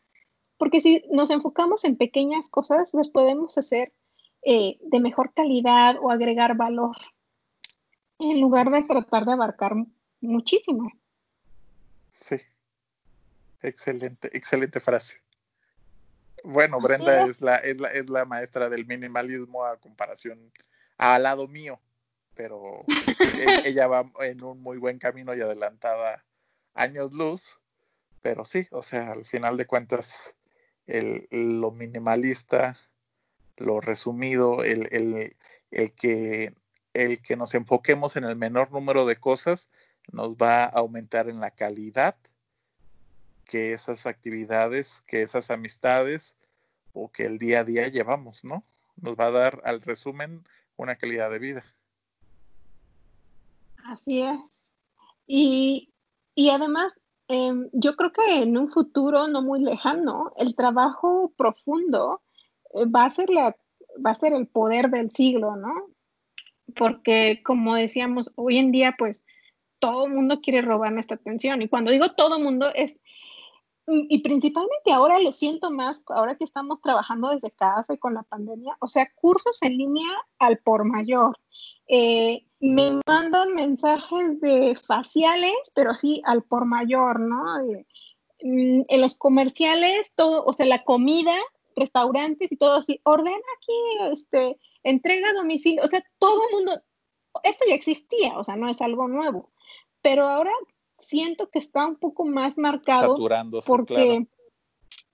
porque 0.57 0.81
si 0.81 1.05
nos 1.11 1.31
enfocamos 1.31 1.85
en 1.85 1.97
pequeñas 1.97 2.49
cosas, 2.49 2.95
las 2.95 3.09
podemos 3.09 3.59
hacer 3.59 3.93
eh, 4.43 4.79
de 4.83 5.01
mejor 5.01 5.35
calidad 5.35 5.97
o 6.01 6.11
agregar 6.11 6.57
valor, 6.57 6.97
en 8.19 8.41
lugar 8.41 8.71
de 8.71 8.83
tratar 8.85 9.27
de 9.27 9.33
abarcar 9.33 9.75
muchísimo. 10.21 10.91
Sí, 12.13 12.37
excelente, 13.69 14.37
excelente 14.37 14.81
frase. 14.81 15.21
Bueno, 16.43 16.79
Brenda 16.81 17.27
es 17.27 17.41
la, 17.41 17.57
es 17.57 17.81
la, 17.81 17.89
es 17.89 18.11
la 18.11 18.25
maestra 18.25 18.69
del 18.69 18.87
minimalismo 18.87 19.65
a 19.65 19.79
comparación 19.79 20.53
al 20.99 21.23
lado 21.23 21.49
mío 21.49 21.81
pero 22.35 22.85
e, 23.21 23.69
ella 23.69 23.87
va 23.87 24.11
en 24.21 24.43
un 24.43 24.61
muy 24.61 24.79
buen 24.79 24.99
camino 24.99 25.35
y 25.35 25.41
adelantada 25.41 26.25
años 26.75 27.13
luz, 27.13 27.59
pero 28.23 28.45
sí, 28.45 28.67
o 28.71 28.83
sea, 28.83 29.13
al 29.13 29.25
final 29.27 29.57
de 29.57 29.67
cuentas, 29.67 30.35
el, 30.87 31.29
lo 31.31 31.71
minimalista, 31.71 32.79
lo 33.57 33.81
resumido, 33.81 34.65
el, 34.65 34.89
el, 34.91 35.37
el, 35.71 35.93
que, 35.93 36.55
el 36.95 37.23
que 37.23 37.37
nos 37.37 37.55
enfoquemos 37.55 38.17
en 38.17 38.25
el 38.25 38.37
menor 38.37 38.73
número 38.73 39.07
de 39.07 39.17
cosas 39.17 39.71
nos 40.13 40.35
va 40.35 40.65
a 40.65 40.69
aumentar 40.69 41.29
en 41.29 41.41
la 41.41 41.53
calidad 41.53 42.17
que 43.45 43.73
esas 43.73 44.07
actividades, 44.07 45.03
que 45.07 45.23
esas 45.23 45.51
amistades 45.51 46.37
o 46.93 47.11
que 47.11 47.27
el 47.27 47.39
día 47.39 47.61
a 47.61 47.65
día 47.65 47.89
llevamos, 47.89 48.45
¿no? 48.45 48.65
Nos 48.97 49.17
va 49.17 49.27
a 49.27 49.31
dar 49.31 49.63
al 49.65 49.81
resumen 49.81 50.45
una 50.77 50.97
calidad 50.97 51.31
de 51.31 51.39
vida. 51.39 51.65
Así 53.85 54.23
es. 54.23 54.75
Y, 55.27 55.91
además, 56.51 56.99
em, 57.29 57.69
yo 57.73 57.97
creo 57.97 58.13
que 58.13 58.43
en 58.43 58.57
un 58.57 58.69
futuro 58.69 59.27
no 59.29 59.43
muy 59.43 59.61
lejano, 59.61 60.33
el 60.37 60.55
trabajo 60.55 61.33
profundo 61.37 62.23
eh, 62.75 62.87
va, 62.87 63.05
a 63.05 63.11
ser 63.11 63.31
la, 63.31 63.57
va 64.05 64.11
a 64.11 64.15
ser 64.15 64.33
el 64.33 64.47
poder 64.47 64.91
del 64.91 65.11
siglo, 65.11 65.57
¿no? 65.57 65.73
Porque, 66.77 67.43
como 67.45 67.75
decíamos, 67.75 68.33
hoy 68.37 68.59
en 68.59 68.73
día, 68.73 68.95
pues, 68.99 69.25
todo 69.79 70.07
el 70.07 70.13
mundo 70.13 70.41
quiere 70.41 70.63
robar 70.63 70.93
nuestra 70.93 71.17
atención. 71.17 71.61
Y 71.61 71.69
cuando 71.69 71.91
digo 71.91 72.13
todo 72.13 72.37
el 72.39 72.43
mundo, 72.43 72.73
es 72.75 72.99
y 73.87 74.19
principalmente 74.21 74.93
ahora 74.93 75.19
lo 75.19 75.33
siento 75.33 75.71
más, 75.71 76.05
ahora 76.09 76.37
que 76.37 76.45
estamos 76.45 76.81
trabajando 76.81 77.29
desde 77.29 77.51
casa 77.51 77.95
y 77.95 77.99
con 77.99 78.15
la 78.15 78.23
pandemia, 78.23 78.77
o 78.81 78.89
sea, 78.89 79.11
cursos 79.15 79.63
en 79.63 79.77
línea 79.77 80.09
al 80.39 80.59
por 80.59 80.85
mayor. 80.85 81.39
Eh, 81.87 82.47
me 82.61 82.99
mandan 83.07 83.55
mensajes 83.55 84.41
de 84.41 84.79
faciales, 84.87 85.55
pero 85.75 85.95
sí 85.95 86.23
al 86.25 86.43
por 86.43 86.65
mayor, 86.65 87.21
¿no? 87.21 87.45
Mm, 88.43 88.83
en 88.89 89.01
los 89.01 89.19
comerciales, 89.19 90.13
todo, 90.15 90.45
o 90.45 90.53
sea, 90.55 90.67
la 90.67 90.83
comida, 90.85 91.35
restaurantes 91.77 92.53
y 92.53 92.57
todo 92.57 92.77
así, 92.77 93.01
ordena 93.05 93.37
aquí, 93.57 94.13
este, 94.13 94.59
entrega 94.83 95.31
a 95.31 95.35
domicilio, 95.35 95.83
o 95.83 95.87
sea, 95.87 96.03
todo 96.19 96.41
el 96.49 96.57
mundo, 96.57 96.83
esto 97.43 97.65
ya 97.69 97.75
existía, 97.75 98.39
o 98.39 98.45
sea, 98.45 98.57
no 98.57 98.69
es 98.69 98.81
algo 98.81 99.09
nuevo, 99.09 99.53
pero 100.03 100.29
ahora 100.29 100.53
siento 101.05 101.49
que 101.51 101.59
está 101.59 101.87
un 101.87 101.97
poco 101.97 102.25
más 102.25 102.59
marcado 102.59 103.17
porque, 103.67 104.27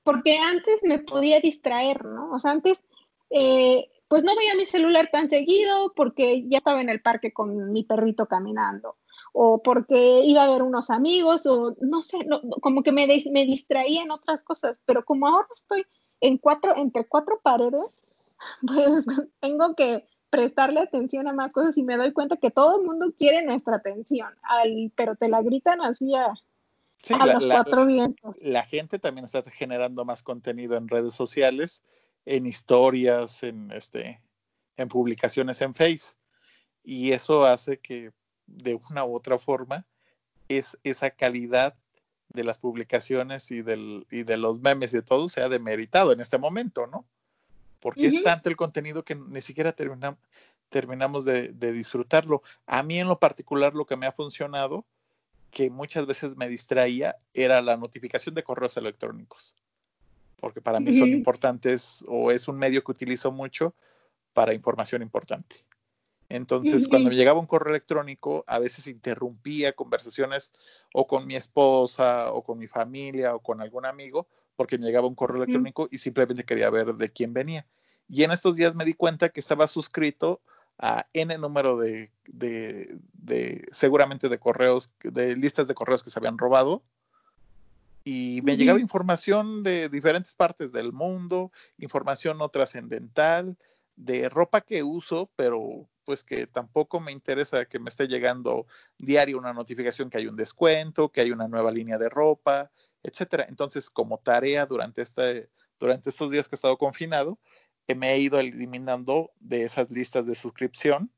porque 0.02 0.38
antes 0.38 0.82
me 0.82 0.98
podía 0.98 1.40
distraer, 1.40 2.04
¿no? 2.04 2.32
O 2.32 2.38
sea, 2.38 2.52
antes 2.52 2.84
eh, 3.30 3.88
pues 4.08 4.24
no 4.24 4.34
veía 4.36 4.54
mi 4.54 4.66
celular 4.66 5.08
tan 5.12 5.28
seguido 5.30 5.92
porque 5.94 6.44
ya 6.48 6.58
estaba 6.58 6.80
en 6.80 6.88
el 6.88 7.00
parque 7.00 7.32
con 7.32 7.72
mi 7.72 7.84
perrito 7.84 8.26
caminando 8.26 8.96
o 9.32 9.62
porque 9.62 10.22
iba 10.24 10.42
a 10.42 10.50
ver 10.50 10.62
unos 10.62 10.90
amigos 10.90 11.46
o 11.46 11.76
no 11.80 12.02
sé, 12.02 12.18
como 12.60 12.82
que 12.82 12.92
me, 12.92 13.06
me 13.30 13.44
distraía 13.44 14.02
en 14.02 14.10
otras 14.10 14.42
cosas, 14.42 14.80
pero 14.86 15.04
como 15.04 15.28
ahora 15.28 15.46
estoy 15.54 15.86
en 16.20 16.38
cuatro, 16.38 16.76
entre 16.76 17.06
cuatro 17.06 17.40
paredes, 17.42 17.86
pues 18.66 19.06
tengo 19.40 19.74
que 19.74 20.04
prestarle 20.30 20.80
atención 20.80 21.26
a 21.28 21.32
más 21.32 21.52
cosas 21.52 21.76
y 21.76 21.82
me 21.82 21.96
doy 21.96 22.12
cuenta 22.12 22.36
que 22.36 22.50
todo 22.50 22.80
el 22.80 22.86
mundo 22.86 23.12
quiere 23.18 23.44
nuestra 23.44 23.76
atención, 23.76 24.32
al, 24.42 24.92
pero 24.94 25.16
te 25.16 25.28
la 25.28 25.42
gritan 25.42 25.80
así 25.82 26.14
a, 26.14 26.32
los 27.26 27.46
cuatro 27.46 27.86
vientos. 27.86 28.36
La 28.42 28.62
gente 28.62 28.98
también 28.98 29.24
está 29.24 29.42
generando 29.50 30.04
más 30.04 30.22
contenido 30.22 30.76
en 30.76 30.88
redes 30.88 31.14
sociales, 31.14 31.82
en 32.24 32.46
historias, 32.46 33.42
en, 33.42 33.72
este, 33.72 34.22
en 34.76 34.88
publicaciones 34.88 35.60
en 35.62 35.74
Face. 35.74 36.14
Y 36.84 37.12
eso 37.12 37.44
hace 37.44 37.78
que 37.78 38.12
de 38.46 38.74
una 38.90 39.04
u 39.04 39.16
otra 39.16 39.38
forma 39.38 39.86
es 40.48 40.78
esa 40.84 41.10
calidad 41.10 41.74
de 42.28 42.44
las 42.44 42.58
publicaciones 42.58 43.50
y, 43.50 43.62
del, 43.62 44.06
y 44.10 44.22
de 44.22 44.36
los 44.36 44.60
memes 44.60 44.92
y 44.92 44.98
de 44.98 45.02
todo 45.02 45.28
sea 45.28 45.48
demeritado 45.48 46.12
en 46.12 46.20
este 46.20 46.38
momento, 46.38 46.86
¿no? 46.86 47.06
Porque 47.80 48.06
es 48.06 48.22
tanto 48.22 48.48
el 48.48 48.56
contenido 48.56 49.04
que 49.04 49.14
ni 49.14 49.40
siquiera 49.40 49.72
terminamos 49.72 51.24
de, 51.24 51.52
disfrutarlo. 51.72 52.42
A 52.66 52.82
mí 52.82 52.98
en 52.98 53.08
lo 53.08 53.18
particular 53.18 53.74
lo 53.74 53.86
que 53.86 53.96
me 53.96 54.06
ha 54.06 54.12
funcionado, 54.12 54.84
que 55.50 55.70
muchas 55.70 56.06
veces 56.06 56.36
me 56.36 56.48
distraía, 56.48 57.16
era 57.34 57.62
la 57.62 57.76
notificación 57.76 58.34
de 58.34 58.44
correos 58.44 58.76
electrónicos, 58.76 59.54
porque 60.36 60.60
para 60.60 60.78
mí 60.78 60.92
son 60.92 61.08
importantes 61.08 62.04
o 62.06 62.30
es 62.30 62.46
un 62.46 62.58
medio 62.58 62.84
que 62.84 62.92
utilizo 62.92 63.32
mucho 63.32 63.74
para 64.32 64.54
información 64.54 65.02
importante. 65.02 65.56
Entonces, 66.28 66.86
cuando 66.86 67.08
me 67.08 67.16
llegaba 67.16 67.40
un 67.40 67.46
correo 67.46 67.74
electrónico, 67.74 68.44
a 68.46 68.60
veces 68.60 68.86
interrumpía 68.86 69.72
conversaciones 69.72 70.52
o 70.94 71.08
con 71.08 71.26
mi 71.26 71.34
esposa 71.34 72.30
o 72.30 72.44
con 72.44 72.56
mi 72.56 72.68
familia 72.68 73.34
o 73.34 73.40
con 73.40 73.60
algún 73.60 73.84
amigo 73.84 74.28
porque 74.60 74.76
me 74.76 74.84
llegaba 74.84 75.06
un 75.06 75.14
correo 75.14 75.38
electrónico 75.38 75.88
y 75.90 75.96
simplemente 75.96 76.44
quería 76.44 76.68
ver 76.68 76.94
de 76.94 77.10
quién 77.10 77.32
venía. 77.32 77.64
Y 78.10 78.24
en 78.24 78.30
estos 78.30 78.56
días 78.56 78.74
me 78.74 78.84
di 78.84 78.92
cuenta 78.92 79.30
que 79.30 79.40
estaba 79.40 79.66
suscrito 79.66 80.42
a 80.78 81.06
N 81.14 81.38
número 81.38 81.78
de, 81.78 82.10
seguramente 83.72 84.28
de 84.28 84.38
correos, 84.38 84.92
de 85.02 85.34
listas 85.34 85.66
de 85.66 85.72
correos 85.72 86.02
que 86.04 86.10
se 86.10 86.18
habían 86.18 86.36
robado. 86.36 86.82
Y 88.04 88.42
me 88.44 88.58
llegaba 88.58 88.78
información 88.78 89.62
de 89.62 89.88
diferentes 89.88 90.34
partes 90.34 90.72
del 90.72 90.92
mundo, 90.92 91.52
información 91.78 92.36
no 92.36 92.50
trascendental, 92.50 93.56
de 93.96 94.28
ropa 94.28 94.60
que 94.60 94.82
uso, 94.82 95.30
pero 95.36 95.88
pues 96.04 96.22
que 96.22 96.46
tampoco 96.46 97.00
me 97.00 97.12
interesa 97.12 97.64
que 97.64 97.78
me 97.78 97.88
esté 97.88 98.08
llegando 98.08 98.66
diario 98.98 99.38
una 99.38 99.54
notificación 99.54 100.10
que 100.10 100.18
hay 100.18 100.26
un 100.26 100.36
descuento, 100.36 101.08
que 101.08 101.22
hay 101.22 101.30
una 101.30 101.48
nueva 101.48 101.70
línea 101.70 101.96
de 101.96 102.10
ropa, 102.10 102.70
etcétera. 103.02 103.46
Entonces, 103.48 103.90
como 103.90 104.18
tarea 104.18 104.66
durante, 104.66 105.02
este, 105.02 105.50
durante 105.78 106.10
estos 106.10 106.30
días 106.30 106.48
que 106.48 106.54
he 106.54 106.58
estado 106.58 106.78
confinado, 106.78 107.38
me 107.94 108.12
he 108.12 108.18
ido 108.18 108.38
eliminando 108.38 109.32
de 109.40 109.64
esas 109.64 109.90
listas 109.90 110.26
de 110.26 110.34
suscripción 110.34 111.12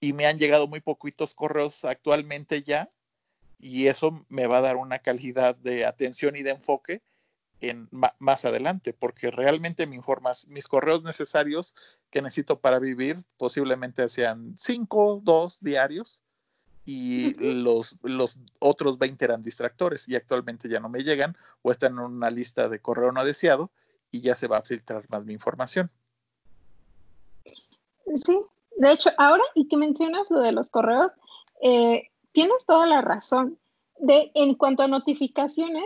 y 0.00 0.12
me 0.12 0.26
han 0.26 0.38
llegado 0.38 0.66
muy 0.66 0.80
poquitos 0.80 1.34
correos 1.34 1.84
actualmente 1.84 2.62
ya 2.62 2.90
y 3.58 3.86
eso 3.86 4.24
me 4.28 4.46
va 4.46 4.58
a 4.58 4.62
dar 4.62 4.76
una 4.76 4.98
calidad 4.98 5.54
de 5.56 5.86
atención 5.86 6.34
y 6.36 6.42
de 6.42 6.50
enfoque 6.50 7.02
en, 7.60 7.88
más 8.18 8.44
adelante, 8.44 8.92
porque 8.92 9.30
realmente 9.30 9.86
me 9.86 9.94
informas, 9.94 10.48
mis 10.48 10.66
correos 10.66 11.04
necesarios 11.04 11.76
que 12.10 12.20
necesito 12.20 12.60
para 12.60 12.80
vivir 12.80 13.18
posiblemente 13.36 14.08
sean 14.08 14.56
cinco, 14.58 15.20
dos 15.22 15.60
diarios, 15.60 16.20
y 16.84 17.34
los, 17.62 17.96
los 18.02 18.38
otros 18.58 18.98
20 18.98 19.24
eran 19.24 19.42
distractores 19.42 20.08
y 20.08 20.16
actualmente 20.16 20.68
ya 20.68 20.80
no 20.80 20.88
me 20.88 21.04
llegan 21.04 21.36
o 21.62 21.70
están 21.70 21.92
en 21.92 22.00
una 22.00 22.30
lista 22.30 22.68
de 22.68 22.80
correo 22.80 23.12
no 23.12 23.24
deseado 23.24 23.70
y 24.10 24.20
ya 24.20 24.34
se 24.34 24.48
va 24.48 24.58
a 24.58 24.62
filtrar 24.62 25.04
más 25.08 25.24
mi 25.24 25.32
información. 25.32 25.90
Sí, 28.14 28.38
de 28.76 28.92
hecho, 28.92 29.10
ahora 29.16 29.44
y 29.54 29.68
que 29.68 29.76
mencionas 29.76 30.30
lo 30.30 30.40
de 30.40 30.52
los 30.52 30.70
correos, 30.70 31.12
eh, 31.62 32.10
tienes 32.32 32.66
toda 32.66 32.86
la 32.86 33.00
razón. 33.00 33.58
De, 33.98 34.32
en 34.34 34.54
cuanto 34.54 34.82
a 34.82 34.88
notificaciones, 34.88 35.84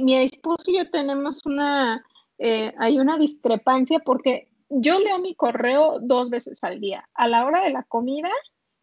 mi 0.00 0.14
esposo 0.14 0.64
y 0.66 0.76
yo 0.76 0.90
tenemos 0.90 1.46
una, 1.46 2.04
eh, 2.38 2.74
hay 2.78 2.98
una 2.98 3.16
discrepancia 3.16 4.00
porque 4.00 4.48
yo 4.68 4.98
leo 4.98 5.18
mi 5.18 5.34
correo 5.34 5.98
dos 6.00 6.30
veces 6.30 6.62
al 6.62 6.80
día, 6.80 7.08
a 7.14 7.28
la 7.28 7.46
hora 7.46 7.62
de 7.62 7.70
la 7.70 7.84
comida 7.84 8.30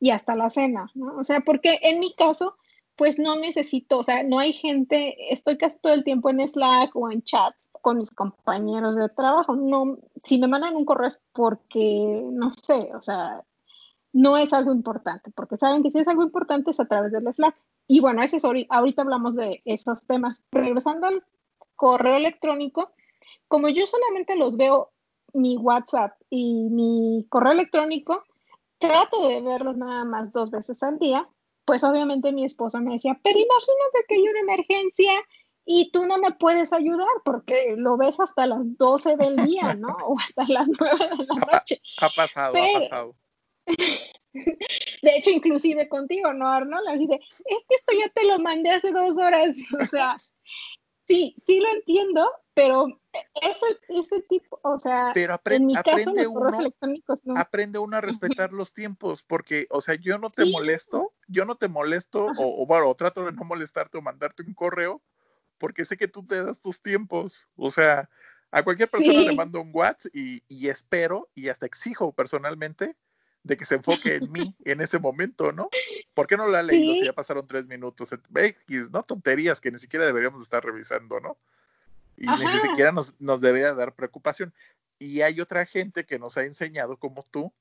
y 0.01 0.09
hasta 0.09 0.35
la 0.35 0.49
cena, 0.49 0.91
¿no? 0.95 1.15
O 1.15 1.23
sea, 1.23 1.41
porque 1.41 1.79
en 1.83 1.99
mi 1.99 2.13
caso, 2.15 2.55
pues 2.97 3.19
no 3.19 3.35
necesito, 3.35 3.99
o 3.99 4.03
sea, 4.03 4.23
no 4.23 4.39
hay 4.39 4.51
gente, 4.51 5.15
estoy 5.31 5.57
casi 5.57 5.77
todo 5.79 5.93
el 5.93 6.03
tiempo 6.03 6.29
en 6.29 6.45
Slack 6.45 6.93
o 6.95 7.09
en 7.11 7.21
chat 7.21 7.53
con 7.81 7.99
mis 7.99 8.09
compañeros 8.09 8.95
de 8.95 9.07
trabajo. 9.09 9.55
No, 9.55 9.97
si 10.23 10.39
me 10.39 10.47
mandan 10.47 10.75
un 10.75 10.85
correo 10.85 11.07
es 11.07 11.21
porque, 11.33 12.23
no 12.31 12.51
sé, 12.55 12.89
o 12.95 13.01
sea, 13.01 13.43
no 14.11 14.37
es 14.37 14.53
algo 14.53 14.71
importante, 14.71 15.31
porque 15.31 15.57
saben 15.57 15.83
que 15.83 15.91
si 15.91 15.99
es 15.99 16.07
algo 16.07 16.23
importante 16.23 16.71
es 16.71 16.79
a 16.79 16.85
través 16.85 17.11
del 17.11 17.31
Slack. 17.31 17.55
Y 17.87 17.99
bueno, 17.99 18.23
ese 18.23 18.37
es, 18.37 18.43
ahorita 18.43 19.03
hablamos 19.03 19.35
de 19.35 19.61
esos 19.65 20.07
temas. 20.07 20.41
Regresando 20.51 21.07
al 21.07 21.23
correo 21.75 22.15
electrónico, 22.15 22.91
como 23.47 23.69
yo 23.69 23.85
solamente 23.85 24.35
los 24.35 24.57
veo 24.57 24.89
mi 25.33 25.57
WhatsApp 25.57 26.13
y 26.29 26.69
mi 26.69 27.25
correo 27.29 27.51
electrónico, 27.51 28.23
trato 28.81 29.27
de 29.27 29.41
verlos 29.41 29.77
nada 29.77 30.03
más 30.03 30.33
dos 30.33 30.51
veces 30.51 30.83
al 30.83 30.99
día, 30.99 31.29
pues 31.63 31.85
obviamente 31.85 32.33
mi 32.33 32.43
esposa 32.43 32.81
me 32.81 32.93
decía, 32.93 33.17
pero 33.23 33.39
imagínate 33.39 34.05
que 34.07 34.15
hay 34.15 34.27
una 34.27 34.39
emergencia 34.41 35.11
y 35.65 35.91
tú 35.91 36.05
no 36.05 36.17
me 36.17 36.31
puedes 36.31 36.73
ayudar 36.73 37.07
porque 37.23 37.75
lo 37.77 37.95
ves 37.95 38.19
hasta 38.19 38.47
las 38.47 38.59
12 38.77 39.15
del 39.15 39.37
día, 39.45 39.75
¿no? 39.75 39.95
O 40.05 40.19
hasta 40.19 40.43
las 40.47 40.67
9 40.67 40.97
de 40.97 41.25
la 41.25 41.35
noche. 41.53 41.81
Ha, 41.99 42.09
pasado, 42.09 42.55
ha 42.57 42.79
pasado. 42.79 43.15
De 44.33 45.17
hecho, 45.17 45.29
inclusive 45.29 45.89
contigo, 45.89 46.33
¿no, 46.33 46.47
Arnold? 46.47 46.87
Así 46.87 47.05
de, 47.05 47.15
es 47.15 47.65
que 47.67 47.75
esto 47.75 47.93
ya 47.93 48.09
te 48.09 48.23
lo 48.23 48.39
mandé 48.39 48.71
hace 48.71 48.91
dos 48.91 49.17
horas. 49.17 49.55
O 49.79 49.85
sea, 49.85 50.17
sí, 51.05 51.35
sí 51.45 51.59
lo 51.59 51.69
entiendo, 51.69 52.29
pero 52.53 52.87
ese, 53.41 53.65
ese 53.89 54.21
tipo, 54.23 54.59
o 54.63 54.77
sea, 54.77 55.11
pero 55.13 55.37
en 55.45 55.65
mi 55.65 55.75
caso 55.75 56.13
los 56.13 56.27
correos 56.29 56.59
electrónicos 56.59 57.25
no. 57.25 57.37
Aprende 57.37 57.79
uno 57.79 57.97
a 57.97 58.01
respetar 58.01 58.51
los 58.51 58.73
tiempos, 58.73 59.23
porque, 59.23 59.67
o 59.69 59.81
sea, 59.81 59.95
yo 59.95 60.17
no 60.17 60.29
te 60.29 60.45
molesto, 60.45 61.13
yo 61.27 61.45
no 61.45 61.55
te 61.55 61.67
molesto, 61.67 62.27
o, 62.37 62.65
bueno, 62.65 62.93
trato 62.95 63.25
de 63.25 63.31
no 63.31 63.43
molestarte 63.43 63.97
o 63.97 64.01
mandarte 64.01 64.43
un 64.43 64.53
correo, 64.53 65.01
porque 65.57 65.85
sé 65.85 65.97
que 65.97 66.07
tú 66.07 66.25
te 66.25 66.43
das 66.43 66.59
tus 66.59 66.81
tiempos, 66.81 67.47
o 67.55 67.71
sea, 67.71 68.09
a 68.51 68.63
cualquier 68.63 68.89
persona 68.89 69.21
le 69.21 69.35
mando 69.35 69.61
un 69.61 69.71
WhatsApp 69.73 70.13
y, 70.13 70.43
y 70.49 70.67
espero 70.67 71.29
y 71.33 71.47
hasta 71.47 71.65
exijo 71.65 72.11
personalmente 72.11 72.97
de 73.43 73.57
que 73.57 73.65
se 73.65 73.75
enfoque 73.75 74.15
en 74.15 74.31
mí 74.31 74.55
en 74.65 74.81
ese 74.81 74.99
momento, 74.99 75.51
¿no? 75.51 75.69
¿Por 76.13 76.27
qué 76.27 76.37
no 76.37 76.47
la 76.47 76.59
ha 76.59 76.63
leído 76.63 76.93
si 76.95 77.05
ya 77.05 77.13
pasaron 77.13 77.47
tres 77.47 77.65
minutos? 77.65 78.09
X, 78.11 78.91
¿no? 78.91 79.03
Tonterías 79.03 79.61
que 79.61 79.71
ni 79.71 79.79
siquiera 79.79 80.05
deberíamos 80.05 80.43
estar 80.43 80.63
revisando, 80.63 81.19
¿no? 81.19 81.37
Y 82.21 82.27
ni 82.27 82.47
siquiera 82.47 82.91
nos, 82.91 83.19
nos, 83.19 83.41
debería 83.41 83.73
dar 83.73 83.95
preocupación. 83.95 84.53
Y 84.99 85.21
hay 85.21 85.41
otra 85.41 85.65
gente 85.65 86.05
que 86.05 86.19
nos 86.19 86.37
ha 86.37 86.43
enseñado, 86.43 86.97
como 86.97 87.23
tú, 87.23 87.51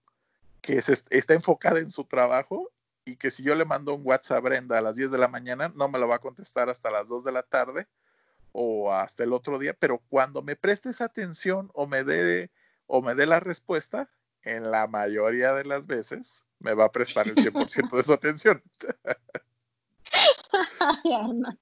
que 0.60 0.82
se, 0.82 0.92
está 1.10 1.34
enfocada 1.34 1.78
en 1.78 1.90
su 1.90 2.04
trabajo 2.04 2.70
y 3.06 3.16
que 3.16 3.30
si 3.30 3.42
yo 3.42 3.54
le 3.54 3.64
mando 3.64 3.94
un 3.94 4.02
WhatsApp 4.04 4.36
a 4.36 4.40
Brenda 4.40 4.78
a 4.78 4.82
las 4.82 4.96
10 4.96 5.10
de 5.10 5.18
la 5.18 5.28
mañana, 5.28 5.72
no 5.74 5.88
me 5.88 5.98
lo 5.98 6.06
va 6.06 6.16
a 6.16 6.20
contestar 6.20 6.68
hasta 6.68 6.90
las 6.90 7.08
2 7.08 7.24
de 7.24 7.32
la 7.32 7.42
tarde 7.42 7.88
o 8.52 8.92
hasta 8.92 9.24
el 9.24 9.32
otro 9.32 9.58
día, 9.58 9.74
pero 9.78 10.02
cuando 10.08 10.42
me 10.42 10.56
prestes 10.56 11.00
atención 11.00 11.70
o 11.72 11.86
me 11.86 12.04
dé 12.04 12.50
o 12.86 13.00
me 13.00 13.14
dé 13.14 13.24
la 13.24 13.40
respuesta, 13.40 14.10
en 14.42 14.70
la 14.70 14.86
mayoría 14.86 15.54
de 15.54 15.64
las 15.64 15.86
veces 15.86 16.44
me 16.58 16.74
va 16.74 16.86
a 16.86 16.92
prestar 16.92 17.28
el 17.28 17.36
100% 17.36 17.96
de 17.96 18.02
su 18.02 18.12
atención. 18.12 18.62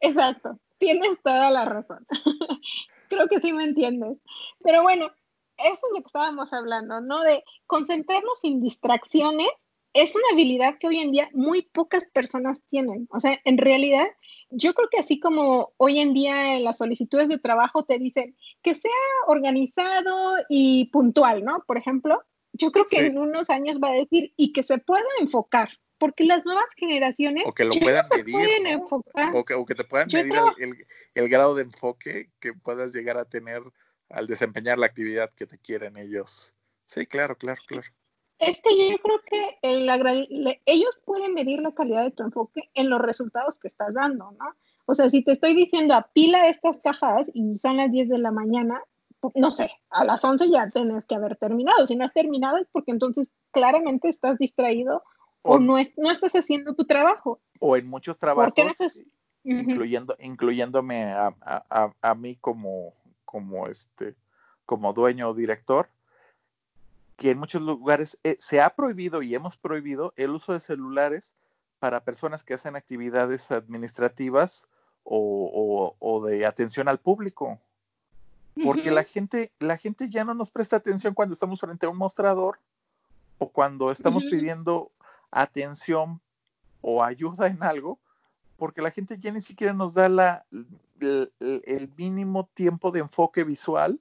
Exacto. 0.00 0.60
Tienes 0.78 1.20
toda 1.22 1.50
la 1.50 1.64
razón. 1.64 2.06
Creo 3.08 3.28
que 3.28 3.40
sí 3.40 3.52
me 3.52 3.64
entiendes. 3.64 4.18
Pero 4.62 4.82
bueno, 4.82 5.10
eso 5.58 5.72
es 5.72 5.92
lo 5.94 6.00
que 6.00 6.06
estábamos 6.06 6.52
hablando, 6.52 7.00
¿no? 7.00 7.22
De 7.22 7.42
concentrarnos 7.66 8.40
sin 8.40 8.60
distracciones 8.60 9.48
es 9.94 10.14
una 10.14 10.24
habilidad 10.32 10.78
que 10.78 10.86
hoy 10.86 10.98
en 10.98 11.12
día 11.12 11.28
muy 11.32 11.62
pocas 11.62 12.06
personas 12.12 12.62
tienen. 12.70 13.08
O 13.10 13.20
sea, 13.20 13.40
en 13.44 13.58
realidad, 13.58 14.06
yo 14.50 14.74
creo 14.74 14.88
que 14.90 14.98
así 14.98 15.18
como 15.18 15.72
hoy 15.76 15.98
en 15.98 16.14
día 16.14 16.56
en 16.56 16.64
las 16.64 16.78
solicitudes 16.78 17.28
de 17.28 17.38
trabajo 17.38 17.84
te 17.84 17.98
dicen 17.98 18.36
que 18.62 18.74
sea 18.74 18.90
organizado 19.26 20.36
y 20.48 20.86
puntual, 20.90 21.44
¿no? 21.44 21.64
Por 21.66 21.78
ejemplo, 21.78 22.22
yo 22.52 22.70
creo 22.70 22.84
que 22.84 23.06
en 23.06 23.18
unos 23.18 23.50
años 23.50 23.78
va 23.82 23.88
a 23.88 23.94
decir 23.94 24.32
y 24.36 24.52
que 24.52 24.62
se 24.62 24.78
pueda 24.78 25.04
enfocar, 25.20 25.70
porque 25.98 26.24
las 26.24 26.44
nuevas 26.44 26.66
generaciones 26.76 27.44
o 27.46 27.52
que 27.52 27.64
lo 27.64 27.72
puedan 27.72 28.04
medir, 28.14 28.38
O, 29.34 29.66
que, 29.66 29.74
te 29.74 29.84
puedan 29.84 30.08
medir 30.12 30.34
el, 31.14 31.28
grado 31.28 31.54
de 31.54 31.62
enfoque 31.62 32.30
que 32.40 32.52
puedas 32.54 32.92
llegar 32.94 33.18
a 33.18 33.24
tener 33.24 33.62
al 34.08 34.26
desempeñar 34.26 34.78
la 34.78 34.86
actividad 34.86 35.30
que 35.34 35.46
te 35.46 35.58
quieren 35.58 35.96
ellos. 35.96 36.54
Sí, 36.86 37.06
claro, 37.06 37.36
claro, 37.36 37.60
claro. 37.66 37.88
Es 38.38 38.60
que 38.60 38.70
yo 38.90 38.96
creo 38.98 39.20
que 39.26 39.58
ellos 40.64 41.00
pueden 41.04 41.34
medir 41.34 41.60
la 41.60 41.72
calidad 41.72 42.04
de 42.04 42.12
tu 42.12 42.22
enfoque 42.22 42.70
en 42.74 42.88
los 42.88 43.00
resultados 43.00 43.58
que 43.58 43.66
estás 43.66 43.94
dando, 43.94 44.30
¿no? 44.30 44.54
O 44.86 44.94
sea, 44.94 45.10
si 45.10 45.22
te 45.22 45.32
estoy 45.32 45.54
diciendo 45.54 45.94
apila 45.94 46.48
estas 46.48 46.80
cajas 46.80 47.30
y 47.34 47.54
son 47.54 47.76
las 47.76 47.90
10 47.90 48.08
de 48.08 48.18
la 48.18 48.30
mañana, 48.30 48.80
no 49.34 49.50
sé, 49.50 49.70
a 49.90 50.04
las 50.04 50.24
11 50.24 50.50
ya 50.50 50.70
tienes 50.70 51.04
que 51.04 51.16
haber 51.16 51.36
terminado. 51.36 51.86
Si 51.86 51.96
no 51.96 52.04
has 52.04 52.12
terminado 52.12 52.56
es 52.58 52.68
porque 52.70 52.92
entonces 52.92 53.32
claramente 53.50 54.08
estás 54.08 54.38
distraído 54.38 55.02
o, 55.42 55.58
no, 55.58 55.76
no 55.96 56.10
estás 56.10 56.32
haciendo 56.34 56.74
tu 56.74 56.84
trabajo. 56.84 57.40
O 57.60 57.76
en 57.76 57.86
muchos 57.86 58.18
trabajos, 58.18 58.54
incluyendo, 59.44 60.16
incluyéndome 60.20 61.04
a, 61.04 61.34
a, 61.40 61.92
a, 62.00 62.14
mí 62.14 62.36
como, 62.36 62.92
como, 63.24 63.66
este, 63.66 64.14
como 64.66 64.92
dueño 64.92 65.28
o 65.28 65.34
director, 65.34 65.88
que 67.16 67.30
en 67.30 67.38
muchos 67.38 67.62
lugares 67.62 68.18
eh, 68.24 68.36
se 68.38 68.60
ha 68.60 68.70
prohibido 68.70 69.22
y 69.22 69.34
hemos 69.34 69.56
prohibido 69.56 70.12
el 70.16 70.30
uso 70.30 70.52
de 70.52 70.60
celulares 70.60 71.34
para 71.78 72.04
personas 72.04 72.44
que 72.44 72.54
hacen 72.54 72.76
actividades 72.76 73.50
administrativas 73.50 74.66
o, 75.04 75.96
o, 75.98 76.26
de 76.26 76.44
atención 76.44 76.88
al 76.88 76.98
público. 76.98 77.58
Porque 78.64 78.90
la, 78.90 79.04
gente, 79.04 79.52
la 79.60 79.76
gente 79.76 80.08
ya 80.08 80.24
no 80.24 80.34
nos 80.34 80.50
presta 80.50 80.76
atención 80.76 81.14
cuando 81.14 81.32
estamos 81.32 81.60
frente 81.60 81.86
a 81.86 81.90
un 81.90 81.96
mostrador 81.96 82.58
o 83.38 83.50
cuando 83.50 83.92
estamos 83.92 84.24
pidiendo 84.24 84.90
atención 85.30 86.20
o 86.80 87.02
ayuda 87.02 87.48
en 87.48 87.62
algo, 87.62 87.98
porque 88.56 88.82
la 88.82 88.90
gente 88.90 89.18
ya 89.18 89.32
ni 89.32 89.40
siquiera 89.40 89.72
nos 89.72 89.94
da 89.94 90.08
la, 90.08 90.46
el, 91.00 91.92
mínimo 91.96 92.48
tiempo 92.54 92.90
de 92.90 93.00
enfoque 93.00 93.44
visual 93.44 94.00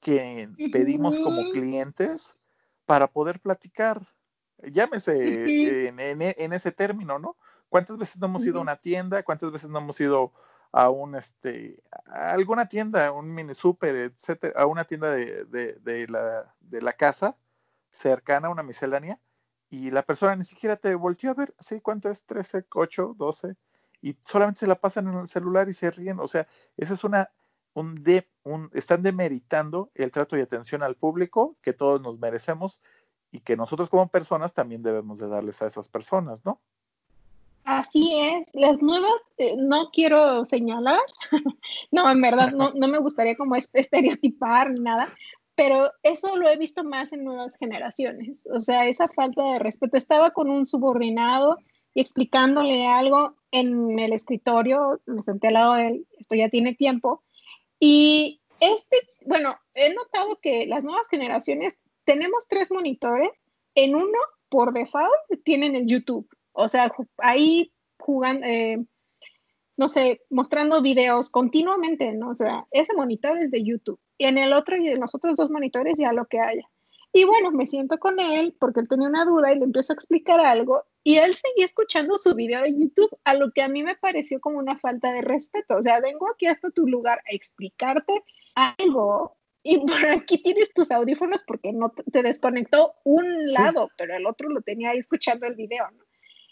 que 0.00 0.48
pedimos 0.72 1.18
como 1.20 1.50
clientes 1.52 2.34
para 2.86 3.06
poder 3.06 3.40
platicar. 3.40 4.06
Llámese 4.62 5.88
en, 5.88 6.52
ese 6.52 6.72
término, 6.72 7.18
¿no? 7.18 7.36
¿Cuántas 7.68 7.98
veces 7.98 8.18
no 8.18 8.26
hemos 8.26 8.44
ido 8.44 8.58
a 8.58 8.62
una 8.62 8.76
tienda? 8.76 9.22
¿Cuántas 9.22 9.52
veces 9.52 9.70
no 9.70 9.78
hemos 9.78 10.00
ido 10.00 10.32
a 10.72 10.88
un 10.88 11.14
este 11.14 11.82
a 12.06 12.32
alguna 12.32 12.68
tienda, 12.68 13.12
un 13.12 13.34
mini 13.34 13.54
super, 13.54 13.96
etcétera, 13.96 14.60
a 14.60 14.66
una 14.66 14.84
tienda 14.84 15.12
de, 15.12 15.44
de, 15.44 16.06
la, 16.08 16.54
de 16.60 16.80
la 16.80 16.92
casa 16.92 17.36
cercana, 17.90 18.50
una 18.50 18.62
miscelánea, 18.62 19.18
y 19.70 19.90
la 19.92 20.02
persona 20.02 20.34
ni 20.34 20.44
siquiera 20.44 20.76
te 20.76 20.94
volteó 20.94 21.30
a 21.30 21.34
ver, 21.34 21.54
sí, 21.60 21.80
¿cuánto 21.80 22.10
es? 22.10 22.24
13, 22.24 22.66
8, 22.74 23.14
12, 23.16 23.56
y 24.02 24.16
solamente 24.24 24.60
se 24.60 24.66
la 24.66 24.74
pasan 24.74 25.08
en 25.08 25.14
el 25.14 25.28
celular 25.28 25.68
y 25.68 25.72
se 25.72 25.90
ríen, 25.90 26.18
o 26.18 26.26
sea, 26.26 26.48
esa 26.76 26.94
es 26.94 27.04
una, 27.04 27.30
un 27.74 27.94
de, 28.02 28.28
un, 28.42 28.68
están 28.72 29.02
demeritando 29.02 29.90
el 29.94 30.10
trato 30.10 30.36
y 30.36 30.40
atención 30.40 30.82
al 30.82 30.96
público 30.96 31.56
que 31.62 31.72
todos 31.72 32.00
nos 32.00 32.18
merecemos 32.18 32.80
y 33.30 33.40
que 33.40 33.56
nosotros 33.56 33.88
como 33.88 34.08
personas 34.08 34.54
también 34.54 34.82
debemos 34.82 35.18
de 35.20 35.28
darles 35.28 35.62
a 35.62 35.68
esas 35.68 35.88
personas, 35.88 36.44
¿no? 36.44 36.60
Así 37.62 38.18
es, 38.18 38.48
las 38.54 38.82
nuevas, 38.82 39.20
eh, 39.36 39.54
no 39.56 39.90
quiero 39.92 40.44
señalar, 40.46 40.98
no, 41.92 42.10
en 42.10 42.20
verdad, 42.20 42.52
no, 42.52 42.72
no 42.74 42.88
me 42.88 42.98
gustaría 42.98 43.36
como 43.36 43.54
estereotipar 43.54 44.70
ni 44.70 44.80
nada, 44.80 45.06
pero 45.60 45.92
eso 46.02 46.36
lo 46.36 46.48
he 46.48 46.56
visto 46.56 46.84
más 46.84 47.12
en 47.12 47.22
nuevas 47.22 47.54
generaciones. 47.54 48.48
O 48.50 48.60
sea, 48.60 48.88
esa 48.88 49.08
falta 49.08 49.44
de 49.52 49.58
respeto. 49.58 49.98
Estaba 49.98 50.30
con 50.30 50.48
un 50.48 50.64
subordinado 50.64 51.58
y 51.92 52.00
explicándole 52.00 52.86
algo 52.86 53.36
en 53.50 53.98
el 53.98 54.14
escritorio, 54.14 55.02
me 55.04 55.22
senté 55.22 55.48
al 55.48 55.52
lado 55.52 55.74
de 55.74 55.88
él, 55.88 56.06
esto 56.18 56.34
ya 56.34 56.48
tiene 56.48 56.74
tiempo, 56.74 57.22
y 57.78 58.40
este, 58.60 58.96
bueno, 59.26 59.54
he 59.74 59.92
notado 59.92 60.38
que 60.40 60.64
las 60.64 60.82
nuevas 60.82 61.08
generaciones 61.08 61.76
tenemos 62.04 62.46
tres 62.48 62.72
monitores, 62.72 63.28
en 63.74 63.96
uno 63.96 64.18
por 64.48 64.72
default 64.72 65.12
tienen 65.44 65.74
el 65.74 65.86
YouTube, 65.86 66.26
o 66.52 66.68
sea, 66.68 66.90
ahí 67.18 67.70
jugando, 67.98 68.46
eh, 68.46 68.82
no 69.76 69.88
sé, 69.88 70.22
mostrando 70.30 70.80
videos 70.80 71.28
continuamente, 71.28 72.12
¿no? 72.12 72.30
O 72.30 72.36
sea, 72.36 72.66
ese 72.70 72.94
monitor 72.94 73.36
es 73.36 73.50
de 73.50 73.62
YouTube 73.62 74.00
y 74.20 74.26
en 74.26 74.36
el 74.36 74.52
otro 74.52 74.76
y 74.76 74.86
en 74.86 75.00
los 75.00 75.14
otros 75.14 75.34
dos 75.34 75.50
monitores 75.50 75.96
ya 75.98 76.12
lo 76.12 76.26
que 76.26 76.38
haya. 76.38 76.68
Y 77.10 77.24
bueno, 77.24 77.50
me 77.52 77.66
siento 77.66 77.98
con 77.98 78.20
él 78.20 78.54
porque 78.60 78.80
él 78.80 78.88
tenía 78.88 79.08
una 79.08 79.24
duda 79.24 79.50
y 79.50 79.58
le 79.58 79.64
empiezo 79.64 79.92
a 79.92 79.94
explicar 79.94 80.38
algo 80.40 80.84
y 81.02 81.16
él 81.16 81.34
seguía 81.34 81.64
escuchando 81.64 82.18
su 82.18 82.34
video 82.34 82.60
de 82.60 82.78
YouTube, 82.78 83.18
a 83.24 83.32
lo 83.32 83.50
que 83.50 83.62
a 83.62 83.68
mí 83.68 83.82
me 83.82 83.96
pareció 83.96 84.38
como 84.38 84.58
una 84.58 84.78
falta 84.78 85.10
de 85.10 85.22
respeto. 85.22 85.78
O 85.78 85.82
sea, 85.82 86.00
vengo 86.00 86.30
aquí 86.30 86.46
hasta 86.46 86.70
tu 86.70 86.86
lugar 86.86 87.18
a 87.20 87.34
explicarte 87.34 88.22
algo 88.54 89.38
y 89.62 89.78
por 89.86 90.06
aquí 90.10 90.36
tienes 90.42 90.70
tus 90.74 90.90
audífonos 90.90 91.42
porque 91.44 91.72
no 91.72 91.90
te 92.12 92.22
desconectó 92.22 92.92
un 93.04 93.46
lado, 93.46 93.88
pero 93.96 94.14
el 94.14 94.26
otro 94.26 94.50
lo 94.50 94.60
tenía 94.60 94.90
ahí 94.90 94.98
escuchando 94.98 95.46
el 95.46 95.54
video, 95.54 95.90
¿no? 95.92 96.04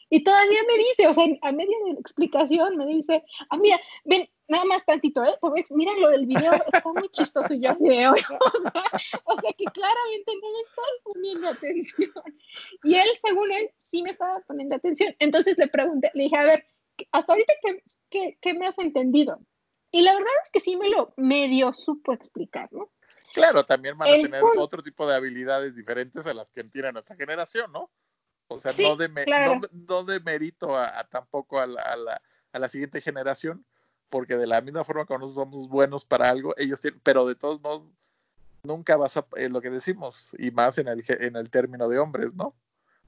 Y 0.08 0.24
todavía 0.24 0.60
me 0.66 0.78
dice, 0.78 1.06
o 1.06 1.12
sea, 1.12 1.26
a 1.42 1.52
media 1.52 1.76
de 1.84 1.92
la 1.92 2.00
explicación 2.00 2.78
me 2.78 2.86
dice, 2.86 3.22
ah, 3.50 3.58
mira, 3.58 3.78
ven, 4.06 4.26
nada 4.48 4.64
más 4.64 4.84
tantito, 4.84 5.22
¿eh? 5.24 5.34
mira 5.70 5.92
lo 5.98 6.08
del 6.08 6.26
video, 6.26 6.52
está 6.52 6.82
muy 6.92 7.08
chistoso 7.10 7.54
y 7.54 7.60
yo 7.60 7.70
así 7.70 7.84
de 7.84 8.08
hoy. 8.08 8.20
O 8.30 8.58
sea, 8.60 8.84
o 9.24 9.40
sea, 9.40 9.52
que 9.52 9.64
claramente 9.66 10.32
no 10.40 10.52
me 10.52 10.60
estás 10.60 11.02
poniendo 11.04 11.48
atención. 11.48 12.12
Y 12.82 12.94
él, 12.94 13.08
según 13.22 13.52
él, 13.52 13.70
sí 13.76 14.02
me 14.02 14.10
estaba 14.10 14.40
poniendo 14.40 14.76
atención. 14.76 15.14
Entonces 15.18 15.56
le 15.58 15.68
pregunté, 15.68 16.10
le 16.14 16.24
dije, 16.24 16.36
a 16.36 16.44
ver, 16.44 16.66
hasta 17.12 17.32
ahorita, 17.32 17.52
¿qué, 17.62 17.82
qué, 18.10 18.38
qué 18.40 18.54
me 18.54 18.66
has 18.66 18.78
entendido? 18.78 19.40
Y 19.90 20.02
la 20.02 20.14
verdad 20.14 20.32
es 20.42 20.50
que 20.50 20.60
sí 20.60 20.76
me 20.76 20.90
lo 20.90 21.14
medio 21.16 21.72
supo 21.72 22.12
explicar, 22.12 22.68
¿no? 22.72 22.90
Claro, 23.34 23.64
también 23.64 23.96
van 23.96 24.08
a 24.08 24.12
tener 24.12 24.42
otro 24.58 24.82
tipo 24.82 25.06
de 25.06 25.14
habilidades 25.14 25.76
diferentes 25.76 26.26
a 26.26 26.34
las 26.34 26.50
que 26.50 26.64
tiene 26.64 26.92
nuestra 26.92 27.16
generación, 27.16 27.70
¿no? 27.72 27.90
O 28.48 28.58
sea, 28.58 28.72
no, 28.78 28.96
de, 28.96 29.08
no, 29.72 30.04
de 30.04 30.20
mérito 30.20 30.76
a, 30.76 31.06
tampoco 31.10 31.60
a 31.60 31.66
la, 31.66 31.82
a, 31.82 31.96
la, 31.96 32.22
a 32.52 32.58
la, 32.58 32.68
siguiente 32.68 33.02
generación, 33.02 33.66
porque 34.10 34.36
de 34.36 34.46
la 34.46 34.60
misma 34.60 34.84
forma 34.84 35.06
que 35.06 35.14
nosotros 35.14 35.34
somos 35.34 35.68
buenos 35.68 36.04
para 36.04 36.30
algo, 36.30 36.54
ellos 36.56 36.80
tienen, 36.80 37.00
pero 37.02 37.26
de 37.26 37.34
todos 37.34 37.60
modos, 37.60 37.84
nunca 38.62 38.96
vas 38.96 39.16
a, 39.16 39.26
eh, 39.36 39.48
lo 39.48 39.60
que 39.60 39.70
decimos, 39.70 40.34
y 40.38 40.50
más 40.50 40.78
en 40.78 40.88
el, 40.88 41.04
en 41.08 41.36
el 41.36 41.50
término 41.50 41.88
de 41.88 41.98
hombres, 41.98 42.34
¿no? 42.34 42.54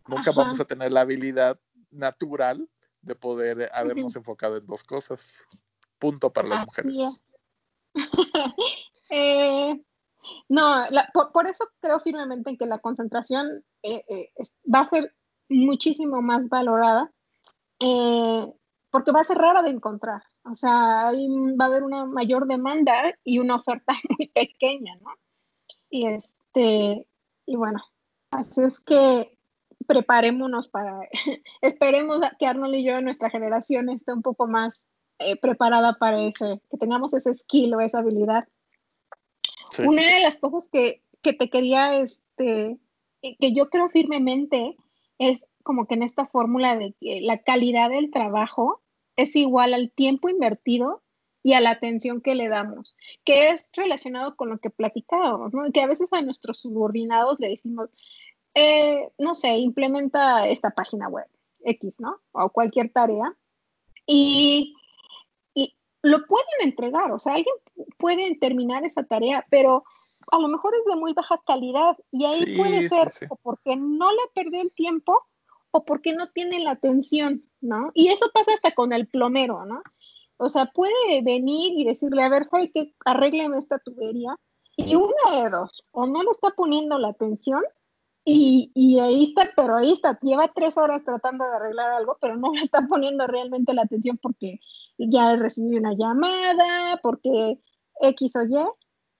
Nunca 0.06 0.32
vamos 0.32 0.58
a 0.60 0.64
tener 0.64 0.92
la 0.92 1.02
habilidad 1.02 1.60
natural 1.90 2.68
de 3.02 3.14
poder 3.14 3.70
habernos 3.72 4.14
enfocado 4.16 4.56
en 4.56 4.66
dos 4.66 4.84
cosas. 4.84 5.34
Punto 5.98 6.32
para 6.32 6.48
las 6.48 6.66
mujeres. 6.66 7.20
eh, 9.10 9.82
no, 10.48 10.84
por, 11.32 11.46
eso 11.46 11.68
creo 11.80 12.00
firmemente 12.00 12.50
en 12.50 12.56
que 12.56 12.66
la 12.66 12.78
concentración 12.78 13.64
eh, 13.82 14.04
eh, 14.08 14.32
va 14.72 14.80
a 14.80 14.86
ser 14.86 15.14
muchísimo 15.48 16.22
más 16.22 16.48
valorada, 16.48 17.12
porque 18.90 19.12
va 19.12 19.20
a 19.20 19.24
ser 19.24 19.38
rara 19.38 19.62
de 19.62 19.70
encontrar. 19.70 20.22
O 20.44 20.54
sea, 20.54 21.08
ahí 21.08 21.28
va 21.60 21.66
a 21.66 21.68
haber 21.68 21.82
una 21.82 22.06
mayor 22.06 22.46
demanda 22.46 23.14
y 23.24 23.38
una 23.38 23.56
oferta 23.56 23.94
muy 24.18 24.28
pequeña, 24.28 24.96
¿no? 24.96 25.10
Y 25.90 26.06
este, 26.06 27.06
y 27.46 27.56
bueno, 27.56 27.80
así 28.30 28.62
es 28.62 28.80
que 28.80 29.36
preparémonos 29.86 30.68
para, 30.68 31.00
esperemos 31.62 32.20
que 32.38 32.46
Arnold 32.46 32.76
y 32.76 32.84
yo, 32.84 33.00
nuestra 33.00 33.30
generación, 33.30 33.88
esté 33.88 34.12
un 34.12 34.22
poco 34.22 34.46
más 34.46 34.86
eh, 35.18 35.36
preparada 35.36 35.98
para 35.98 36.22
ese, 36.22 36.60
que 36.70 36.78
tengamos 36.78 37.12
ese 37.12 37.34
skill 37.34 37.74
o 37.74 37.80
esa 37.80 37.98
habilidad. 37.98 38.48
Una 39.78 40.02
de 40.02 40.22
las 40.22 40.36
cosas 40.36 40.68
que, 40.72 41.02
que 41.22 41.32
te 41.32 41.50
quería, 41.50 41.96
este, 41.96 42.78
que 43.20 43.52
yo 43.52 43.68
creo 43.68 43.88
firmemente 43.88 44.76
es 45.18 45.44
como 45.62 45.86
que 45.86 45.94
en 45.94 46.02
esta 46.02 46.26
fórmula 46.26 46.76
de 46.76 46.94
que 47.00 47.20
la 47.20 47.38
calidad 47.38 47.90
del 47.90 48.10
trabajo 48.10 48.82
es 49.16 49.36
igual 49.36 49.74
al 49.74 49.90
tiempo 49.90 50.28
invertido 50.28 51.02
y 51.42 51.54
a 51.54 51.60
la 51.60 51.70
atención 51.70 52.20
que 52.20 52.34
le 52.34 52.48
damos, 52.48 52.96
que 53.24 53.50
es 53.50 53.68
relacionado 53.72 54.36
con 54.36 54.50
lo 54.50 54.58
que 54.58 54.70
platicábamos, 54.70 55.54
¿no? 55.54 55.70
Que 55.72 55.80
a 55.80 55.86
veces 55.86 56.12
a 56.12 56.20
nuestros 56.20 56.60
subordinados 56.60 57.40
le 57.40 57.48
decimos, 57.48 57.90
eh, 58.54 59.08
no 59.18 59.34
sé, 59.34 59.56
implementa 59.58 60.46
esta 60.48 60.70
página 60.70 61.08
web 61.08 61.26
X, 61.64 61.94
¿no? 61.98 62.20
O 62.32 62.50
cualquier 62.50 62.90
tarea. 62.90 63.34
Y, 64.06 64.74
y 65.54 65.74
lo 66.02 66.26
pueden 66.26 66.46
entregar, 66.62 67.10
o 67.12 67.18
sea, 67.18 67.34
alguien 67.34 67.54
puede 67.96 68.36
terminar 68.36 68.84
esa 68.84 69.04
tarea, 69.04 69.46
pero 69.50 69.84
a 70.30 70.38
lo 70.38 70.48
mejor 70.48 70.74
es 70.74 70.84
de 70.84 70.96
muy 70.96 71.12
baja 71.12 71.40
calidad 71.46 71.96
y 72.10 72.24
ahí 72.24 72.56
puede 72.56 72.88
ser 72.88 73.10
o 73.30 73.36
porque 73.36 73.76
no 73.76 74.10
le 74.12 74.22
perdió 74.34 74.60
el 74.60 74.72
tiempo 74.74 75.26
o 75.72 75.84
porque 75.84 76.12
no 76.12 76.30
tiene 76.30 76.60
la 76.60 76.72
atención, 76.72 77.44
¿no? 77.60 77.90
Y 77.94 78.08
eso 78.08 78.30
pasa 78.32 78.52
hasta 78.52 78.74
con 78.74 78.92
el 78.92 79.06
plomero, 79.08 79.64
¿no? 79.66 79.82
O 80.36 80.48
sea, 80.48 80.66
puede 80.66 81.22
venir 81.22 81.78
y 81.78 81.84
decirle, 81.84 82.22
a 82.22 82.28
ver, 82.28 82.46
¿sabe 82.48 82.70
qué? 82.72 82.94
Arreglen 83.04 83.54
esta 83.54 83.78
tubería. 83.78 84.34
Y 84.76 84.94
una 84.94 85.42
de 85.42 85.50
dos, 85.50 85.84
o 85.92 86.06
no 86.06 86.22
le 86.22 86.30
está 86.30 86.50
poniendo 86.50 86.98
la 86.98 87.08
atención 87.08 87.62
y, 88.24 88.70
y, 88.74 88.98
ahí 88.98 89.22
está, 89.24 89.50
pero 89.56 89.76
ahí 89.76 89.92
está, 89.92 90.18
lleva 90.20 90.52
tres 90.54 90.76
horas 90.76 91.02
tratando 91.04 91.44
de 91.44 91.56
arreglar 91.56 91.90
algo, 91.92 92.18
pero 92.20 92.36
no 92.36 92.52
le 92.54 92.62
está 92.62 92.86
poniendo 92.86 93.26
realmente 93.26 93.74
la 93.74 93.82
atención 93.82 94.18
porque 94.22 94.60
ya 94.98 95.36
recibió 95.36 95.78
una 95.78 95.94
llamada, 95.94 96.98
porque 97.02 97.58
X 98.00 98.36
o 98.36 98.42
Y, 98.44 98.54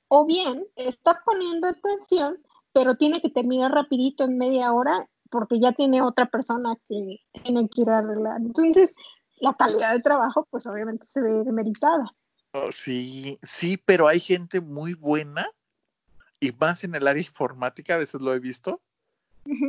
o 0.08 0.26
bien 0.26 0.66
está 0.76 1.22
poniendo 1.24 1.68
atención, 1.68 2.38
pero 2.72 2.96
tiene 2.96 3.20
que 3.20 3.30
terminar 3.30 3.72
rapidito 3.72 4.24
en 4.24 4.38
media 4.38 4.72
hora 4.72 5.08
porque 5.30 5.60
ya 5.60 5.72
tiene 5.72 6.02
otra 6.02 6.26
persona 6.26 6.74
que 6.88 7.18
tiene 7.42 7.68
que 7.68 7.82
ir 7.82 7.90
a 7.90 7.98
arreglar. 7.98 8.40
Entonces, 8.40 8.94
la 9.38 9.54
calidad 9.54 9.94
de 9.94 10.00
trabajo, 10.00 10.46
pues 10.50 10.66
obviamente 10.66 11.06
se 11.08 11.20
ve 11.20 11.44
demeritada. 11.44 12.12
Oh, 12.52 12.72
sí, 12.72 13.38
sí, 13.42 13.76
pero 13.84 14.08
hay 14.08 14.20
gente 14.20 14.60
muy 14.60 14.94
buena 14.94 15.48
y 16.40 16.52
más 16.52 16.84
en 16.84 16.94
el 16.94 17.06
área 17.06 17.22
informática, 17.26 17.94
a 17.94 17.98
veces 17.98 18.20
lo 18.20 18.34
he 18.34 18.38
visto, 18.38 18.80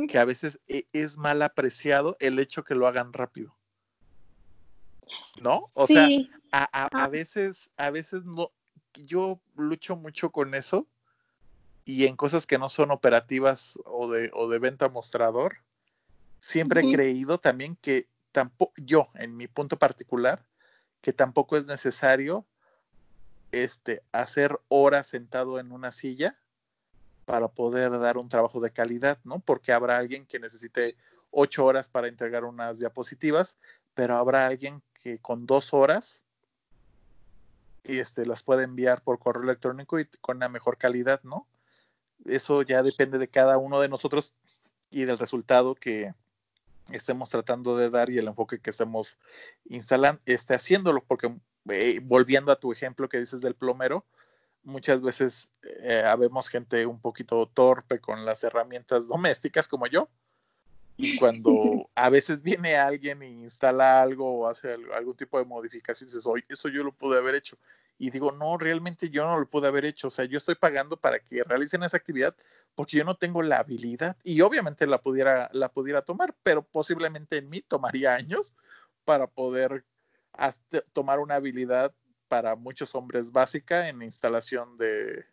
que 0.08 0.18
a 0.18 0.24
veces 0.24 0.60
e, 0.68 0.86
es 0.92 1.16
mal 1.16 1.42
apreciado 1.42 2.16
el 2.20 2.38
hecho 2.38 2.64
que 2.64 2.74
lo 2.74 2.86
hagan 2.86 3.12
rápido. 3.12 3.56
¿No? 5.42 5.60
O 5.74 5.86
sea, 5.86 6.08
a, 6.52 6.86
a, 6.86 7.08
veces, 7.08 7.70
a 7.76 7.90
veces 7.90 8.24
no, 8.24 8.50
yo 8.94 9.40
lucho 9.56 9.96
mucho 9.96 10.30
con 10.30 10.54
eso 10.54 10.86
y 11.84 12.06
en 12.06 12.16
cosas 12.16 12.46
que 12.46 12.58
no 12.58 12.68
son 12.68 12.90
operativas 12.90 13.78
o 13.84 14.10
de, 14.10 14.30
o 14.34 14.48
de 14.48 14.58
venta 14.58 14.88
mostrador, 14.88 15.56
siempre 16.38 16.80
he 16.80 16.92
creído 16.92 17.38
también 17.38 17.76
que 17.76 18.08
tampoco, 18.30 18.72
yo, 18.76 19.08
en 19.14 19.36
mi 19.36 19.48
punto 19.48 19.78
particular, 19.78 20.46
que 21.00 21.12
tampoco 21.12 21.56
es 21.56 21.66
necesario 21.66 22.46
este, 23.50 24.02
hacer 24.12 24.58
horas 24.68 25.06
sentado 25.06 25.58
en 25.58 25.72
una 25.72 25.92
silla 25.92 26.38
para 27.24 27.48
poder 27.48 27.98
dar 27.98 28.16
un 28.16 28.28
trabajo 28.28 28.60
de 28.60 28.72
calidad, 28.72 29.18
¿no? 29.24 29.40
Porque 29.40 29.72
habrá 29.72 29.98
alguien 29.98 30.26
que 30.26 30.38
necesite 30.38 30.96
ocho 31.30 31.64
horas 31.64 31.88
para 31.88 32.08
entregar 32.08 32.44
unas 32.44 32.78
diapositivas, 32.78 33.58
pero 33.94 34.16
habrá 34.16 34.46
alguien 34.46 34.82
que 34.94 35.18
con 35.18 35.46
dos 35.46 35.72
horas 35.72 36.22
y 37.84 37.98
este, 37.98 38.26
las 38.26 38.42
puede 38.42 38.64
enviar 38.64 39.02
por 39.02 39.18
correo 39.18 39.42
electrónico 39.42 39.98
y 39.98 40.06
con 40.20 40.36
una 40.36 40.48
mejor 40.48 40.78
calidad, 40.78 41.20
¿no? 41.24 41.46
Eso 42.24 42.62
ya 42.62 42.82
depende 42.82 43.18
de 43.18 43.28
cada 43.28 43.58
uno 43.58 43.80
de 43.80 43.88
nosotros 43.88 44.34
y 44.90 45.04
del 45.04 45.18
resultado 45.18 45.74
que 45.74 46.14
estemos 46.90 47.30
tratando 47.30 47.76
de 47.76 47.90
dar 47.90 48.10
y 48.10 48.18
el 48.18 48.28
enfoque 48.28 48.58
que 48.58 48.70
estemos 48.70 49.18
instalando, 49.64 50.20
esté 50.26 50.54
haciéndolo, 50.54 51.02
porque 51.04 51.34
eh, 51.68 52.00
volviendo 52.02 52.52
a 52.52 52.56
tu 52.56 52.72
ejemplo 52.72 53.08
que 53.08 53.20
dices 53.20 53.40
del 53.40 53.54
plomero, 53.54 54.04
muchas 54.64 55.00
veces 55.00 55.50
eh, 55.62 56.02
habemos 56.04 56.48
gente 56.48 56.86
un 56.86 57.00
poquito 57.00 57.46
torpe 57.46 58.00
con 58.00 58.24
las 58.24 58.42
herramientas 58.44 59.08
domésticas 59.08 59.68
como 59.68 59.86
yo, 59.86 60.08
y 60.96 61.16
cuando 61.16 61.52
a 61.94 62.10
veces 62.10 62.42
viene 62.42 62.76
alguien 62.76 63.22
e 63.22 63.28
instala 63.28 64.02
algo 64.02 64.40
o 64.40 64.48
hace 64.48 64.76
algún 64.94 65.16
tipo 65.16 65.38
de 65.38 65.44
modificación, 65.44 66.08
dices, 66.08 66.26
oye, 66.26 66.44
eso 66.48 66.68
yo 66.68 66.84
lo 66.84 66.92
pude 66.92 67.18
haber 67.18 67.34
hecho. 67.34 67.56
Y 67.98 68.10
digo, 68.10 68.32
no, 68.32 68.58
realmente 68.58 69.10
yo 69.10 69.24
no 69.24 69.38
lo 69.38 69.48
pude 69.48 69.68
haber 69.68 69.84
hecho. 69.84 70.08
O 70.08 70.10
sea, 70.10 70.24
yo 70.24 70.38
estoy 70.38 70.56
pagando 70.56 70.96
para 70.96 71.20
que 71.20 71.42
realicen 71.44 71.82
esa 71.82 71.96
actividad 71.96 72.34
porque 72.74 72.96
yo 72.96 73.04
no 73.04 73.16
tengo 73.16 73.42
la 73.42 73.58
habilidad 73.58 74.16
y 74.22 74.40
obviamente 74.40 74.86
la 74.86 74.98
pudiera, 74.98 75.50
la 75.52 75.70
pudiera 75.70 76.02
tomar, 76.02 76.34
pero 76.42 76.62
posiblemente 76.62 77.36
en 77.36 77.50
mí 77.50 77.60
tomaría 77.60 78.14
años 78.14 78.54
para 79.04 79.26
poder 79.26 79.84
tomar 80.92 81.18
una 81.18 81.34
habilidad 81.34 81.94
para 82.28 82.56
muchos 82.56 82.94
hombres 82.94 83.30
básica 83.30 83.88
en 83.88 84.00
instalación 84.00 84.78
de, 84.78 85.26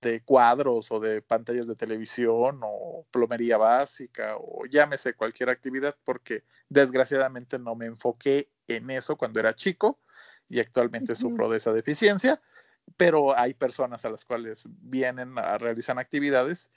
de 0.00 0.22
cuadros 0.22 0.90
o 0.92 1.00
de 1.00 1.20
pantallas 1.22 1.66
de 1.66 1.74
televisión 1.74 2.60
o 2.62 3.04
plomería 3.10 3.56
básica 3.56 4.36
o 4.36 4.64
llámese 4.66 5.14
cualquier 5.14 5.50
actividad 5.50 5.96
porque 6.04 6.44
desgraciadamente 6.68 7.58
no 7.58 7.74
me 7.74 7.86
enfoqué 7.86 8.48
en 8.68 8.90
eso 8.90 9.16
cuando 9.16 9.40
era 9.40 9.56
chico 9.56 9.98
y 10.48 10.60
actualmente 10.60 11.14
sufro 11.14 11.48
de 11.48 11.58
esa 11.58 11.72
deficiencia, 11.72 12.40
pero 12.96 13.38
hay 13.38 13.54
personas 13.54 14.04
a 14.04 14.10
las 14.10 14.24
cuales 14.24 14.66
vienen 14.80 15.38
a 15.38 15.58
realizar 15.58 15.98
actividades 15.98 16.70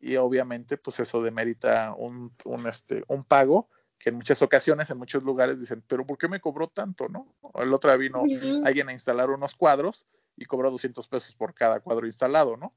y 0.00 0.16
obviamente 0.16 0.76
pues 0.76 1.00
eso 1.00 1.22
demerita 1.22 1.94
un, 1.96 2.32
un, 2.44 2.66
este, 2.66 3.04
un 3.08 3.24
pago 3.24 3.68
que 3.98 4.10
en 4.10 4.16
muchas 4.16 4.42
ocasiones, 4.42 4.90
en 4.90 4.98
muchos 4.98 5.22
lugares 5.22 5.58
dicen, 5.58 5.82
pero 5.86 6.04
¿por 6.04 6.18
qué 6.18 6.28
me 6.28 6.40
cobró 6.40 6.68
tanto? 6.68 7.08
¿no? 7.08 7.34
El 7.54 7.72
otro 7.72 7.90
día 7.90 7.96
vino 7.96 8.24
alguien 8.64 8.88
a 8.88 8.92
instalar 8.92 9.30
unos 9.30 9.54
cuadros 9.54 10.04
y 10.36 10.44
cobró 10.44 10.70
200 10.70 11.08
pesos 11.08 11.34
por 11.34 11.54
cada 11.54 11.80
cuadro 11.80 12.06
instalado, 12.06 12.56
¿no? 12.56 12.74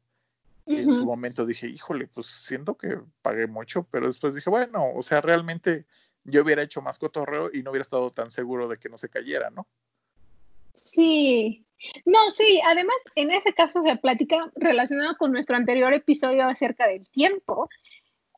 Y 0.65 0.75
en 0.79 0.93
su 0.93 1.05
momento 1.05 1.45
dije, 1.45 1.67
híjole, 1.67 2.07
pues 2.07 2.25
siento 2.25 2.77
que 2.77 2.99
pagué 3.21 3.47
mucho, 3.47 3.87
pero 3.89 4.07
después 4.07 4.35
dije, 4.35 4.49
bueno, 4.49 4.91
o 4.93 5.01
sea, 5.01 5.21
realmente 5.21 5.85
yo 6.25 6.43
hubiera 6.43 6.61
hecho 6.61 6.81
más 6.81 6.99
cotorreo 6.99 7.49
y 7.53 7.63
no 7.63 7.71
hubiera 7.71 7.83
estado 7.83 8.11
tan 8.11 8.31
seguro 8.31 8.67
de 8.67 8.77
que 8.77 8.89
no 8.89 8.97
se 8.97 9.07
cayera, 9.07 9.49
¿no? 9.49 9.65
Sí, 10.77 11.65
no, 12.05 12.31
sí, 12.31 12.59
además 12.65 12.95
en 13.15 13.31
ese 13.31 13.53
caso 13.53 13.83
se 13.85 13.97
platica 13.97 14.51
relacionado 14.55 15.15
con 15.17 15.31
nuestro 15.31 15.55
anterior 15.55 15.93
episodio 15.93 16.47
acerca 16.47 16.87
del 16.87 17.09
tiempo. 17.09 17.69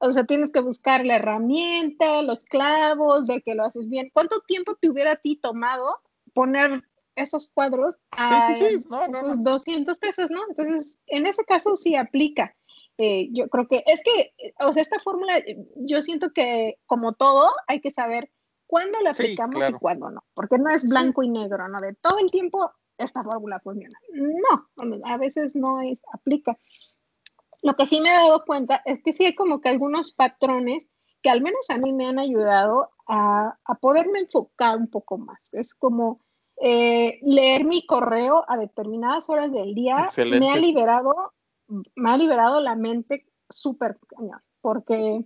O 0.02 0.12
sea, 0.12 0.26
tienes 0.26 0.52
que 0.52 0.62
buscar 0.62 1.06
la 1.06 1.18
herramienta, 1.18 2.22
los 2.22 2.46
clavos, 2.46 3.26
ver 3.26 3.44
que 3.44 3.56
lo 3.56 3.66
haces 3.66 3.90
bien. 3.90 4.10
¿Cuánto 4.14 4.42
tiempo 4.42 4.76
te 4.76 4.90
hubiera 4.90 5.14
a 5.14 5.16
ti 5.18 5.36
tomado 5.36 5.98
poner 6.34 6.84
esos 7.16 7.52
cuadros 7.52 8.00
a 8.12 8.42
sí, 8.42 8.56
sí, 8.56 8.80
sí. 8.80 8.88
No, 8.90 9.08
no, 9.08 9.36
200 9.38 10.00
pesos, 10.00 10.32
¿no? 10.32 10.42
Entonces, 10.50 11.00
en 11.08 11.28
ese 11.28 11.44
caso 11.44 11.76
sí 11.76 11.96
aplica. 11.96 12.56
Eh, 12.98 13.30
yo 13.32 13.50
creo 13.50 13.68
que 13.68 13.84
es 13.88 14.02
que, 14.04 14.34
o 14.60 14.74
sea, 14.74 14.82
esta 14.82 15.00
fórmula, 15.00 15.42
yo 15.76 16.02
siento 16.02 16.32
que 16.34 16.78
como 16.86 17.14
todo, 17.14 17.50
hay 17.68 17.82
que 17.82 17.92
saber 17.92 18.30
cuándo 18.70 19.00
la 19.02 19.10
aplicamos 19.10 19.70
y 19.70 19.74
cuándo 19.74 20.12
no, 20.12 20.24
porque 20.36 20.60
no 20.60 20.70
es 20.70 20.88
blanco 20.88 21.24
y 21.24 21.30
negro, 21.30 21.68
¿no? 21.68 21.82
De 21.82 21.96
todo 21.96 22.20
el 22.20 22.30
tiempo 22.30 22.72
esta 22.98 23.24
fórmula 23.24 23.60
funciona. 23.62 23.98
No, 24.14 24.70
a 25.06 25.18
veces 25.18 25.56
no 25.56 25.82
es, 25.82 26.00
aplica. 26.14 26.56
Lo 27.64 27.76
que 27.76 27.88
sí 27.88 28.00
me 28.00 28.10
he 28.10 28.14
dado 28.14 28.46
cuenta 28.46 28.82
es 28.86 29.02
que 29.04 29.14
sí 29.14 29.26
hay 29.26 29.36
como 29.36 29.60
que 29.60 29.70
algunos 29.70 30.12
patrones 30.12 30.88
que 31.24 31.30
al 31.30 31.42
menos 31.42 31.70
a 31.70 31.78
mí 31.78 31.94
me 31.94 32.08
han 32.08 32.20
ayudado 32.20 32.92
a, 33.08 33.58
a 33.66 33.76
poderme 33.76 34.20
enfocar 34.20 34.78
un 34.78 34.88
poco 34.88 35.18
más. 35.18 35.40
Es 35.52 35.74
como 35.74 36.20
eh, 36.62 37.20
leer 37.24 37.64
mi 37.66 37.86
correo 37.86 38.44
a 38.48 38.58
determinadas 38.58 39.30
horas 39.30 39.52
del 39.52 39.74
día 39.74 40.10
me 40.40 40.52
ha 40.52 40.58
liberado, 40.58 41.34
me 41.96 42.12
ha 42.12 42.18
liberado 42.18 42.60
la 42.60 42.76
mente 42.76 43.26
súper 43.50 43.98
porque, 44.62 45.24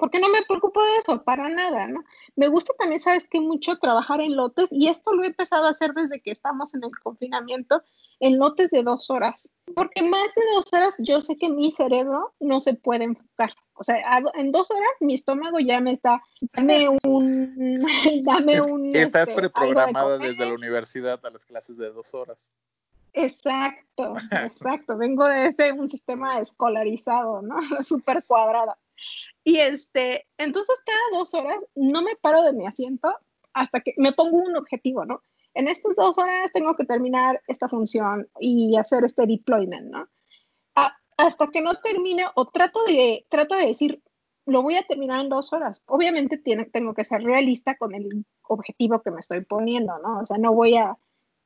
porque 0.00 0.18
no 0.18 0.28
me 0.30 0.42
preocupo 0.42 0.82
de 0.82 0.96
eso, 0.96 1.22
para 1.22 1.48
nada, 1.50 1.86
¿no? 1.86 2.02
Me 2.34 2.48
gusta 2.48 2.72
también, 2.78 2.98
sabes 2.98 3.26
que 3.28 3.38
mucho 3.38 3.76
trabajar 3.76 4.20
en 4.20 4.34
lotes, 4.34 4.68
y 4.72 4.88
esto 4.88 5.12
lo 5.12 5.22
he 5.22 5.28
empezado 5.28 5.66
a 5.66 5.70
hacer 5.70 5.92
desde 5.92 6.20
que 6.20 6.30
estamos 6.30 6.74
en 6.74 6.82
el 6.82 6.90
confinamiento, 7.02 7.82
en 8.18 8.38
lotes 8.38 8.70
de 8.70 8.82
dos 8.82 9.10
horas, 9.10 9.52
porque 9.74 10.02
más 10.02 10.34
de 10.34 10.42
dos 10.54 10.64
horas 10.72 10.94
yo 10.98 11.20
sé 11.20 11.36
que 11.36 11.50
mi 11.50 11.70
cerebro 11.70 12.34
no 12.40 12.60
se 12.60 12.74
puede 12.74 13.04
enfocar. 13.04 13.52
O 13.74 13.84
sea, 13.84 13.96
en 14.34 14.52
dos 14.52 14.70
horas 14.70 14.90
mi 15.00 15.14
estómago 15.14 15.58
ya 15.58 15.80
me 15.80 15.92
está, 15.92 16.22
dame 16.54 16.88
un, 17.04 17.76
dame 18.24 18.60
un... 18.60 18.94
Estás 18.96 19.28
este, 19.28 19.40
preprogramada 19.40 20.18
desde 20.18 20.46
la 20.46 20.54
universidad 20.54 21.24
a 21.24 21.30
las 21.30 21.44
clases 21.44 21.76
de 21.76 21.90
dos 21.92 22.14
horas. 22.14 22.50
Exacto, 23.12 24.14
exacto. 24.44 24.96
Vengo 24.96 25.26
de 25.26 25.46
este, 25.46 25.72
un 25.72 25.88
sistema 25.88 26.40
escolarizado, 26.40 27.42
¿no? 27.42 27.56
Súper 27.82 28.24
cuadrada. 28.24 28.78
Y 29.44 29.58
este, 29.58 30.26
entonces 30.38 30.76
cada 30.84 31.18
dos 31.18 31.34
horas 31.34 31.58
no 31.74 32.02
me 32.02 32.16
paro 32.16 32.42
de 32.42 32.52
mi 32.52 32.66
asiento 32.66 33.14
hasta 33.52 33.80
que 33.80 33.94
me 33.96 34.12
pongo 34.12 34.38
un 34.38 34.56
objetivo, 34.56 35.04
¿no? 35.04 35.22
en 35.54 35.68
estas 35.68 35.96
dos 35.96 36.16
horas 36.18 36.52
tengo 36.52 36.76
que 36.76 36.84
terminar 36.84 37.40
esta 37.48 37.68
función 37.68 38.28
y 38.38 38.76
hacer 38.76 39.04
este 39.04 39.26
deployment, 39.26 39.90
¿no? 39.90 40.08
hasta 41.16 41.48
que 41.48 41.60
no 41.60 41.74
termine 41.74 42.24
o 42.34 42.46
trato 42.46 42.82
de, 42.84 43.26
trato 43.28 43.54
de 43.54 43.66
decir, 43.66 44.02
lo 44.46 44.62
voy 44.62 44.76
a 44.76 44.86
terminar 44.86 45.20
en 45.20 45.28
dos 45.28 45.52
horas. 45.52 45.82
Obviamente 45.84 46.38
tiene, 46.38 46.64
tengo 46.64 46.94
que 46.94 47.04
ser 47.04 47.22
realista 47.22 47.76
con 47.76 47.94
el 47.94 48.24
objetivo 48.48 49.02
que 49.02 49.10
me 49.10 49.20
estoy 49.20 49.42
poniendo, 49.44 49.98
¿no? 49.98 50.20
O 50.20 50.24
sea, 50.24 50.38
no 50.38 50.54
voy 50.54 50.78
a 50.78 50.96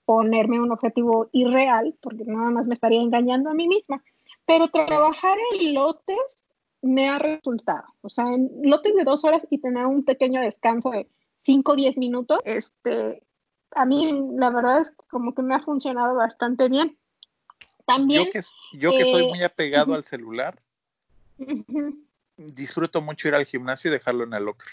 ponerme 0.05 0.61
un 0.61 0.71
objetivo 0.71 1.29
irreal 1.33 1.97
porque 2.01 2.23
nada 2.25 2.51
más 2.51 2.69
me 2.69 2.75
estaría 2.75 3.01
engañando 3.01 3.51
a 3.51 3.55
mí 3.55 3.67
misma. 3.67 4.01
Pero 4.47 4.69
trabajar 4.69 5.39
en 5.55 5.75
lotes 5.75 6.44
me 6.85 7.09
ha 7.09 7.19
resultado. 7.19 7.85
O 8.03 8.09
sea, 8.09 8.27
en 8.27 8.51
lotes 8.63 8.95
de 8.95 9.05
dos 9.05 9.25
horas 9.25 9.47
y 9.51 9.59
tener 9.59 9.87
un 9.87 10.05
pequeño 10.05 10.41
descanso 10.41 10.91
de 10.91 11.09
cinco 11.41 11.73
o 11.73 11.77
diez 11.77 11.97
minutos, 11.97 12.39
este, 12.45 13.23
a 13.73 13.85
mí 13.85 14.13
la 14.37 14.51
verdad 14.51 14.83
es 14.83 14.91
que 14.91 15.07
como 15.09 15.35
que 15.35 15.43
me 15.43 15.55
ha 15.55 15.61
funcionado 15.61 16.15
bastante 16.15 16.69
bien. 16.69 16.97
También... 17.87 18.27
Yo 18.27 18.31
que, 18.31 18.41
yo 18.75 18.91
que 18.91 19.05
soy 19.05 19.25
eh, 19.25 19.29
muy 19.29 19.43
apegado 19.43 19.95
al 19.95 20.05
celular, 20.05 20.61
disfruto 22.37 23.01
mucho 23.01 23.29
ir 23.29 23.35
al 23.35 23.45
gimnasio 23.45 23.91
y 23.91 23.95
dejarlo 23.95 24.25
en 24.25 24.35
el 24.35 24.45
locker. 24.45 24.69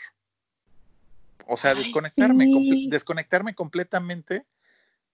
O 1.47 1.57
sea, 1.57 1.73
desconectarme, 1.73 2.47
desconectarme 2.89 3.55
completamente 3.55 4.45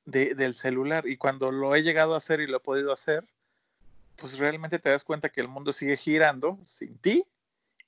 del 0.05 0.55
celular. 0.55 1.07
Y 1.07 1.17
cuando 1.17 1.51
lo 1.51 1.75
he 1.75 1.83
llegado 1.83 2.13
a 2.13 2.17
hacer 2.17 2.41
y 2.41 2.47
lo 2.47 2.57
he 2.57 2.59
podido 2.61 2.91
hacer, 2.91 3.25
pues 4.17 4.37
realmente 4.37 4.79
te 4.79 4.89
das 4.89 5.03
cuenta 5.03 5.29
que 5.29 5.41
el 5.41 5.47
mundo 5.47 5.71
sigue 5.71 5.97
girando 5.97 6.59
sin 6.65 6.97
ti 6.97 7.25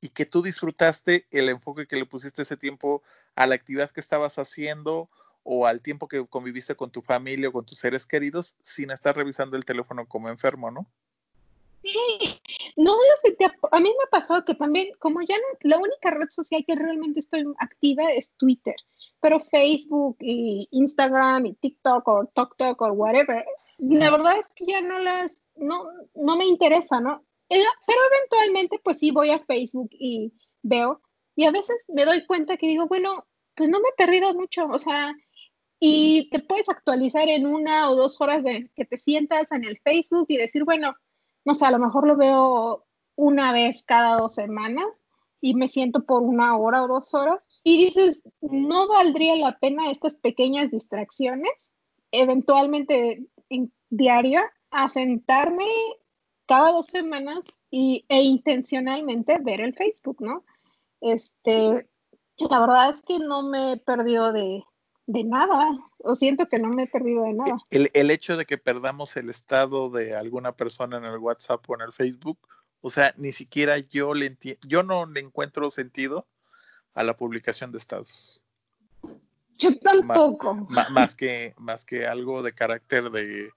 y 0.02 0.10
que 0.10 0.26
tú 0.26 0.42
disfrutaste 0.42 1.28
el 1.32 1.50
enfoque 1.50 1.88
que 1.88 1.98
le 1.98 2.06
pusiste 2.06 2.44
ese 2.44 2.58
tiempo 2.58 3.04
a 3.36 3.48
la 3.48 3.56
actividad 3.56 3.92
que 3.92 4.00
estabas 4.00 4.40
haciendo 4.40 5.10
o 5.44 5.66
al 5.66 5.82
tiempo 5.82 6.08
que 6.08 6.26
conviviste 6.28 6.76
con 6.76 6.92
tu 6.92 7.02
familia 7.02 7.50
o 7.50 7.52
con 7.52 7.66
tus 7.66 7.80
seres 7.80 8.06
queridos 8.06 8.56
sin 8.62 8.92
estar 8.92 9.16
revisando 9.16 9.58
el 9.58 9.66
teléfono 9.66 10.08
como 10.08 10.30
enfermo, 10.30 10.72
¿no? 10.72 10.86
Sí, 11.82 12.42
no 12.76 12.92
a 13.72 13.80
mí 13.80 13.90
me 13.90 14.04
ha 14.04 14.10
pasado 14.12 14.44
que 14.44 14.54
también, 14.54 14.90
como 15.00 15.22
ya 15.22 15.36
no, 15.38 15.58
la 15.62 15.78
única 15.78 16.12
red 16.12 16.28
social 16.30 16.64
que 16.68 16.76
realmente 16.76 17.22
estoy 17.22 17.46
activa 17.58 18.04
es 18.12 18.32
Twitter, 18.32 18.76
pero 19.22 19.40
Facebook 19.40 20.18
y 20.20 20.68
Instagram 20.72 21.46
y 21.46 21.54
TikTok 21.54 22.08
o 22.08 22.26
TokTok 22.34 22.82
o 22.82 22.92
whatever, 22.92 23.46
la 23.80 24.12
verdad 24.12 24.38
es 24.38 24.50
que 24.54 24.66
ya 24.66 24.82
no 24.82 25.00
las, 25.00 25.42
no, 25.60 25.86
no 26.16 26.38
me 26.38 26.46
interesa, 26.46 27.00
¿no? 27.00 27.24
Eh, 27.50 27.64
pero 27.88 28.00
eventualmente 28.14 28.80
pues 28.84 29.00
sí 29.00 29.12
voy 29.12 29.32
a 29.32 29.40
Facebook 29.40 29.90
y 29.92 30.34
veo 30.62 31.02
y 31.36 31.46
a 31.46 31.52
veces 31.52 31.86
me 31.88 32.06
doy 32.06 32.26
cuenta 32.26 32.58
que 32.58 32.68
digo, 32.68 32.88
bueno, 32.88 33.26
pues 33.56 33.70
no 33.70 33.80
me 33.80 33.90
he 33.90 33.94
perdido 33.98 34.34
mucho, 34.34 34.68
o 34.68 34.78
sea, 34.78 35.14
y 35.80 36.30
te 36.32 36.40
puedes 36.40 36.68
actualizar 36.68 37.30
en 37.30 37.48
una 37.48 37.90
o 37.90 37.96
dos 37.96 38.20
horas 38.20 38.44
de 38.44 38.70
que 38.76 38.86
te 38.86 38.98
sientas 38.98 39.50
en 39.52 39.64
el 39.64 39.80
Facebook 39.80 40.26
y 40.28 40.38
decir, 40.38 40.66
bueno, 40.66 40.96
no 41.46 41.54
sé, 41.54 41.66
a 41.66 41.72
lo 41.72 41.80
mejor 41.80 42.06
lo 42.06 42.18
veo 42.18 42.86
una 43.16 43.54
vez 43.54 43.84
cada 43.84 44.18
dos 44.18 44.36
semanas 44.36 44.86
y 45.42 45.56
me 45.56 45.70
siento 45.70 46.04
por 46.04 46.24
una 46.24 46.58
hora 46.58 46.84
o 46.84 46.88
dos 46.88 47.14
horas 47.14 47.42
y 47.64 47.86
dices, 47.86 48.24
no 48.42 48.88
valdría 48.88 49.36
la 49.38 49.58
pena 49.60 49.92
estas 49.92 50.16
pequeñas 50.16 50.72
distracciones, 50.72 51.72
eventualmente 52.12 53.26
en 53.50 53.72
diario, 53.90 54.42
a 54.72 54.90
sentarme 54.90 55.66
cada 56.48 56.72
dos 56.72 56.88
semanas 56.88 57.40
y, 57.72 58.06
e 58.10 58.22
intencionalmente 58.24 59.38
ver 59.42 59.62
el 59.62 59.76
Facebook, 59.76 60.18
¿no? 60.20 60.44
Este, 61.02 61.88
la 62.38 62.60
verdad 62.60 62.90
es 62.90 63.04
que 63.04 63.20
no 63.20 63.44
me 63.44 63.74
he 63.74 63.78
perdido 63.78 64.34
de, 64.34 64.64
de 65.06 65.24
nada, 65.24 65.78
o 66.00 66.16
siento 66.16 66.48
que 66.48 66.60
no 66.60 66.70
me 66.70 66.84
he 66.84 66.88
perdido 66.88 67.24
de 67.24 67.34
nada. 67.34 67.58
El, 67.70 67.90
el, 67.94 68.12
hecho 68.12 68.38
de 68.38 68.46
que 68.46 68.58
perdamos 68.58 69.16
el 69.18 69.30
estado 69.30 69.90
de 69.90 70.16
alguna 70.16 70.56
persona 70.56 70.98
en 70.98 71.06
el 71.06 71.18
WhatsApp 71.18 71.70
o 71.70 71.76
en 71.76 71.82
el 71.82 71.94
Facebook, 71.94 72.40
o 72.82 72.90
sea, 72.90 73.14
ni 73.18 73.32
siquiera 73.32 73.78
yo 73.78 74.14
le 74.14 74.28
entiendo, 74.28 74.60
yo 74.68 74.84
no 74.84 75.06
le 75.06 75.20
encuentro 75.20 75.70
sentido 75.70 76.28
a 76.94 77.04
la 77.04 77.16
publicación 77.16 77.72
de 77.72 77.78
estados. 77.78 78.44
Yo 79.58 79.78
tampoco. 79.80 80.56
Más, 80.90 81.16
que, 81.16 81.54
más 81.58 81.84
que 81.84 82.08
algo 82.08 82.42
de 82.42 82.54
carácter 82.54 83.10
de, 83.12 83.50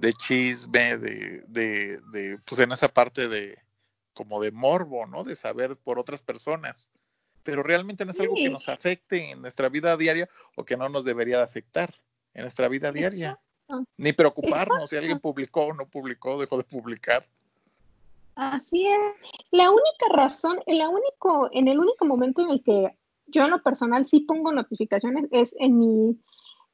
de 0.00 0.12
chisme, 0.12 0.98
de, 0.98 1.44
de, 1.48 2.00
de, 2.12 2.38
pues 2.44 2.60
en 2.60 2.72
esa 2.72 2.88
parte 2.88 3.28
de 3.28 3.58
como 4.14 4.40
de 4.40 4.50
morbo, 4.50 5.06
¿no? 5.06 5.24
De 5.24 5.36
saber 5.36 5.76
por 5.76 5.98
otras 5.98 6.22
personas 6.22 6.90
pero 7.48 7.62
realmente 7.62 8.04
no 8.04 8.10
es 8.10 8.20
algo 8.20 8.34
que 8.34 8.50
nos 8.50 8.68
afecte 8.68 9.30
en 9.30 9.40
nuestra 9.40 9.70
vida 9.70 9.96
diaria 9.96 10.28
o 10.54 10.64
que 10.64 10.76
no 10.76 10.90
nos 10.90 11.02
debería 11.06 11.38
de 11.38 11.44
afectar 11.44 11.94
en 12.34 12.42
nuestra 12.42 12.68
vida 12.68 12.92
diaria. 12.92 13.40
Ni 13.96 14.12
preocuparnos 14.12 14.90
si 14.90 14.96
alguien 14.96 15.18
publicó 15.18 15.62
o 15.62 15.72
no 15.72 15.86
publicó, 15.86 16.38
dejó 16.38 16.58
de 16.58 16.64
publicar. 16.64 17.26
Así 18.34 18.86
es. 18.86 18.98
La 19.50 19.70
única 19.70 20.14
razón, 20.14 20.58
en, 20.66 20.76
la 20.76 20.90
único, 20.90 21.48
en 21.52 21.68
el 21.68 21.78
único 21.78 22.04
momento 22.04 22.42
en 22.42 22.50
el 22.50 22.62
que 22.62 22.94
yo 23.28 23.44
en 23.44 23.50
lo 23.50 23.62
personal 23.62 24.06
sí 24.06 24.20
pongo 24.20 24.52
notificaciones 24.52 25.24
es 25.30 25.54
en 25.58 25.78
mi, 25.78 26.18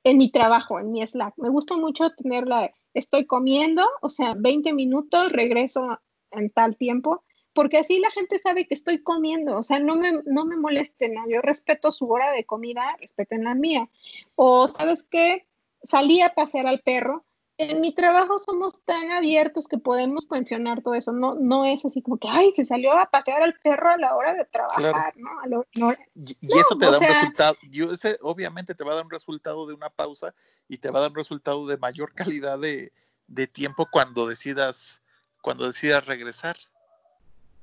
en 0.03 0.18
mi 0.18 0.33
trabajo, 0.33 0.81
en 0.81 0.91
mi 0.91 1.07
Slack. 1.07 1.35
Me 1.37 1.51
gusta 1.51 1.77
mucho 1.77 2.11
tenerla, 2.11 2.72
estoy 2.95 3.26
comiendo, 3.26 3.86
o 4.01 4.09
sea, 4.09 4.34
20 4.36 4.72
minutos, 4.72 5.30
regreso 5.32 5.99
en 6.30 6.51
tal 6.51 6.76
tiempo 6.76 7.22
porque 7.55 7.78
así 7.78 8.01
la 8.01 8.11
gente 8.11 8.38
sabe 8.38 8.66
que 8.66 8.74
estoy 8.74 9.03
comiendo, 9.03 9.57
o 9.57 9.62
sea, 9.62 9.78
no 9.78 9.95
me, 9.97 10.20
no 10.26 10.45
me 10.45 10.57
molesten, 10.57 11.14
yo 11.28 11.40
respeto 11.40 11.92
su 11.92 12.11
hora 12.11 12.32
de 12.32 12.45
comida, 12.45 12.97
respeten 13.01 13.45
la 13.45 13.55
mía. 13.55 13.88
O, 14.34 14.66
¿sabes 14.68 15.05
qué? 15.05 15.47
Salí 15.82 16.20
a 16.20 16.34
pasear 16.34 16.66
al 16.66 16.80
perro. 16.80 17.24
En 17.57 17.80
mi 17.80 17.94
trabajo 17.94 18.38
somos 18.38 18.80
tan 18.84 19.12
abiertos 19.12 19.68
que 19.68 19.78
podemos 19.78 20.24
mencionar 20.28 20.82
todo 20.82 20.94
eso, 20.94 21.12
no, 21.12 21.36
no 21.36 21.64
es 21.64 21.84
así 21.84 22.02
como 22.02 22.18
que, 22.18 22.28
ay, 22.28 22.52
se 22.57 22.64
salió 22.64 22.98
a 22.98 23.09
pasear 23.11 23.42
al 23.42 23.55
perro 23.61 23.90
a 23.90 23.96
la 23.96 24.16
hora 24.16 24.34
de 24.34 24.44
trabajar, 24.46 25.14
¿no? 25.16 25.64
y, 25.72 26.59
eso 26.59 26.76
te 26.76 26.86
da 26.86 26.98
un 26.98 27.05
resultado, 27.05 27.57
yo, 27.70 27.92
ese, 27.92 28.18
obviamente 28.22 28.74
te 28.74 28.82
va 28.82 28.92
a 28.92 28.96
dar 28.96 29.05
un 29.05 29.11
resultado 29.11 29.68
de 29.68 29.74
una 29.74 29.88
pausa 29.88 30.34
y 30.68 30.78
te 30.78 30.90
va 30.90 30.98
a 30.98 31.02
dar 31.02 31.11
un 31.12 31.16
resultado 31.16 31.64
de 31.68 31.76
mayor 31.76 32.12
calidad 32.12 32.59
de, 32.59 32.92
de 33.28 33.46
tiempo 33.46 33.86
cuando 33.88 34.26
decidas, 34.26 35.00
cuando 35.40 35.66
decidas 35.66 36.07
regresar. 36.07 36.57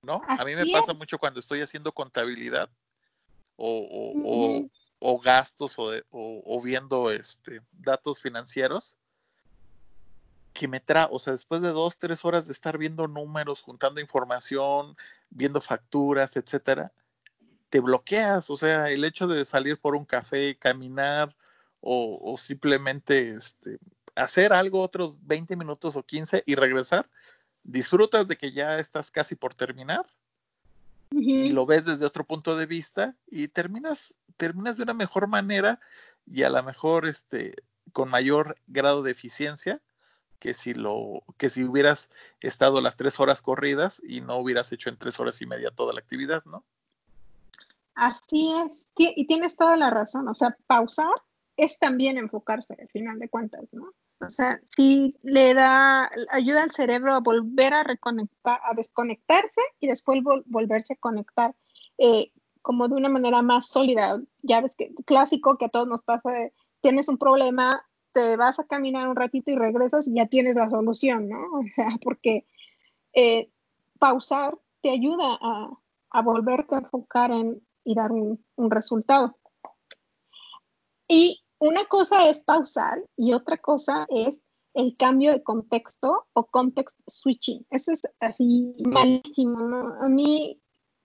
¿no? 0.04 0.22
a 0.28 0.44
mí 0.46 0.56
me 0.56 0.66
pasa 0.72 0.94
mucho 0.94 1.20
cuando 1.20 1.40
estoy 1.40 1.62
haciendo 1.62 1.92
contabilidad 1.92 2.70
o, 3.56 4.68
o, 5.00 5.20
gastos 5.20 5.76
o, 5.78 6.62
viendo 6.64 7.12
este, 7.12 7.62
datos 7.72 8.20
financieros 8.20 8.96
que 10.54 10.68
me 10.68 10.80
trae, 10.80 11.08
o 11.12 11.20
sea, 11.20 11.34
después 11.34 11.62
de 11.62 11.70
dos, 11.70 11.98
tres 11.98 12.26
horas 12.26 12.46
de 12.46 12.54
estar 12.54 12.78
viendo 12.78 13.08
números, 13.08 13.62
juntando 13.62 14.02
información, 14.02 14.96
viendo 15.30 15.62
facturas, 15.62 16.36
etcétera, 16.36 16.92
te 17.70 17.80
bloqueas, 17.80 18.50
o 18.50 18.58
sea, 18.58 18.90
el 18.90 19.04
hecho 19.06 19.28
de 19.28 19.46
salir 19.46 19.80
por 19.80 19.96
un 19.96 20.06
café, 20.06 20.58
caminar 20.58 21.36
o, 21.80 22.36
simplemente 22.38 23.30
este, 23.30 23.80
hacer 24.14 24.54
algo 24.54 24.82
otros 24.82 25.26
20 25.26 25.56
minutos 25.56 25.96
o 25.96 26.04
15 26.04 26.44
y 26.46 26.56
regresar, 26.56 27.10
disfrutas 27.64 28.28
de 28.28 28.36
que 28.36 28.52
ya 28.52 28.78
estás 28.78 29.10
casi 29.10 29.36
por 29.36 29.56
terminar 29.56 30.06
y 31.12 31.52
lo 31.52 31.66
ves 31.66 31.86
desde 31.86 32.06
otro 32.06 32.24
punto 32.24 32.56
de 32.56 32.66
vista 32.66 33.16
y 33.30 33.48
terminas, 33.50 34.16
terminas 34.38 34.78
de 34.78 34.84
una 34.84 34.94
mejor 34.94 35.28
manera 35.28 35.80
y 36.26 36.44
a 36.44 36.50
lo 36.50 36.64
mejor 36.64 37.06
este, 37.06 37.56
con 37.92 38.10
mayor 38.10 38.58
grado 38.68 39.04
de 39.04 39.12
eficiencia 39.12 39.82
que 40.42 40.56
si 40.56 40.74
lo 40.74 41.24
que 41.38 41.50
si 41.52 41.64
hubieras 41.64 42.10
estado 42.42 42.82
las 42.82 42.98
tres 42.98 43.20
horas 43.20 43.44
corridas 43.44 44.02
y 44.04 44.22
no 44.22 44.38
hubieras 44.40 44.72
hecho 44.72 44.90
en 44.90 44.98
tres 44.98 45.20
horas 45.20 45.40
y 45.42 45.46
media 45.46 45.70
toda 45.70 45.94
la 45.94 46.00
actividad, 46.00 46.44
¿no? 46.46 46.66
Así 47.94 48.52
es, 48.66 48.90
y 48.98 49.28
tienes 49.28 49.56
toda 49.56 49.78
la 49.78 49.92
razón, 49.92 50.28
o 50.28 50.34
sea, 50.34 50.58
pausar 50.66 51.14
es 51.58 51.78
también 51.78 52.18
enfocarse 52.18 52.76
al 52.80 52.90
final 52.90 53.20
de 53.20 53.30
cuentas, 53.30 53.62
¿no? 53.72 53.92
O 54.20 54.30
sea, 54.30 54.60
sí 54.70 55.16
le 55.22 55.54
da, 55.54 56.10
ayuda 56.32 56.64
al 56.64 56.72
cerebro 56.72 57.14
a 57.14 57.20
volver 57.20 57.74
a 57.74 57.84
reconectar, 57.84 58.60
a 58.64 58.74
desconectarse 58.74 59.62
y 59.80 59.88
después 59.88 60.22
volverse 60.46 60.94
a 60.94 60.98
conectar 60.98 61.56
eh, 61.98 62.32
como 62.62 62.88
de 62.88 62.96
una 62.96 63.10
manera 63.10 63.42
más 63.42 63.68
sólida. 63.68 64.20
Ya 64.42 64.62
ves 64.62 64.76
que 64.76 64.94
clásico 65.06 65.58
que 65.58 65.66
a 65.66 65.70
todos 65.70 65.88
nos 65.88 66.02
pasa, 66.04 66.30
tienes 66.82 67.10
un 67.10 67.18
problema, 67.18 67.84
te 68.14 68.36
vas 68.38 68.60
a 68.60 68.66
caminar 68.66 69.08
un 69.08 69.16
ratito 69.16 69.52
y 69.52 69.56
regresas 69.56 70.08
y 70.08 70.16
ya 70.16 70.28
tienes 70.28 70.56
la 70.56 70.70
solución, 70.70 71.30
¿no? 71.30 71.40
O 71.60 71.64
sea, 71.76 71.98
porque 72.04 72.46
eh, 73.14 73.50
pausar 74.00 74.58
te 74.82 74.90
ayuda 74.90 75.38
a, 75.42 75.70
a 76.12 76.22
volverte 76.22 76.76
a 76.76 76.80
enfocar 76.80 77.32
en 77.32 77.62
y 77.84 77.96
dar 77.96 78.12
un, 78.12 78.44
un 78.56 78.72
resultado. 78.72 79.38
Y 81.08 81.44
una 81.60 81.86
cosa 81.86 82.30
es 82.30 82.42
pausar 82.44 83.04
y 83.18 83.34
otra 83.34 83.58
cosa 83.58 84.06
es 84.10 84.42
el 84.74 84.96
cambio 84.96 85.32
de 85.32 85.44
contexto 85.44 86.26
o 86.34 86.46
context 86.46 86.98
switching. 87.08 87.66
Eso 87.70 87.92
es 87.92 88.02
así 88.20 88.74
malísimo, 88.86 89.60
¿no? 89.60 89.96
A 90.02 90.08
mí, 90.08 90.62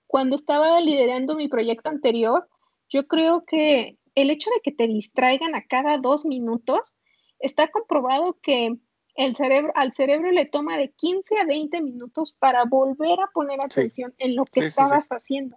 cuando 0.07 0.37
estaba 0.37 0.81
liderando 0.81 1.35
mi 1.35 1.49
proyecto 1.49 1.91
anterior, 1.91 2.49
yo 2.89 3.09
creo 3.09 3.43
que 3.43 3.99
el 4.17 4.31
hecho 4.31 4.51
de 4.51 4.61
que 4.62 4.73
te 4.73 4.89
distraigan 4.89 5.55
a 5.55 5.67
cada 5.67 5.99
dos 5.99 6.25
minutos, 6.25 6.97
está 7.39 7.71
comprobado 7.71 8.39
que 8.43 8.77
el 9.14 9.37
cerebro, 9.37 9.73
al 9.77 9.93
cerebro 9.93 10.33
le 10.33 10.47
toma 10.47 10.77
de 10.77 10.91
15 10.91 11.39
a 11.39 11.45
20 11.45 11.81
minutos 11.83 12.35
para 12.39 12.64
volver 12.64 13.21
a 13.21 13.31
poner 13.33 13.61
atención 13.61 14.14
en 14.19 14.35
lo 14.35 14.45
que 14.45 14.61
estabas 14.61 15.07
haciendo. 15.09 15.57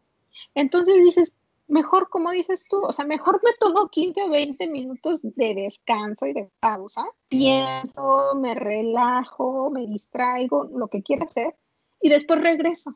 Entonces 0.55 0.95
dices, 1.03 1.34
mejor, 1.68 2.10
como 2.10 2.32
dices 2.32 2.66
tú, 2.70 2.82
o 2.82 2.91
sea, 2.91 3.05
mejor 3.05 3.41
me 3.43 3.51
tomo 3.60 3.89
15 3.89 4.24
o 4.24 4.30
20 4.30 4.68
minutos 4.68 5.22
de 5.24 5.55
descanso 5.55 6.28
y 6.28 6.34
de 6.34 6.49
pausa, 6.60 7.05
pienso, 7.30 8.36
me 8.36 8.55
relajo, 8.55 9.70
me 9.72 9.88
distraigo, 9.88 10.70
lo 10.74 10.88
que 10.88 11.01
quiera 11.01 11.26
hacer, 11.26 11.55
y 12.01 12.10
después 12.10 12.41
regreso. 12.41 12.95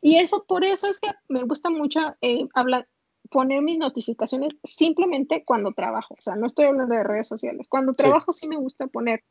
Y 0.00 0.16
eso, 0.16 0.44
por 0.44 0.64
eso 0.64 0.86
es 0.86 0.98
que 0.98 1.10
me 1.28 1.42
gusta 1.44 1.70
mucho 1.70 2.00
eh, 2.20 2.48
hablar, 2.54 2.88
poner 3.30 3.62
mis 3.62 3.78
notificaciones 3.78 4.52
simplemente 4.64 5.44
cuando 5.44 5.72
trabajo. 5.72 6.14
O 6.18 6.20
sea, 6.20 6.36
no 6.36 6.46
estoy 6.46 6.66
hablando 6.66 6.94
de 6.94 7.04
redes 7.04 7.28
sociales. 7.28 7.66
Cuando 7.68 7.92
trabajo 7.92 8.32
sí, 8.32 8.48
me 8.48 8.56
gusta 8.56 8.86
poner, 8.86 9.24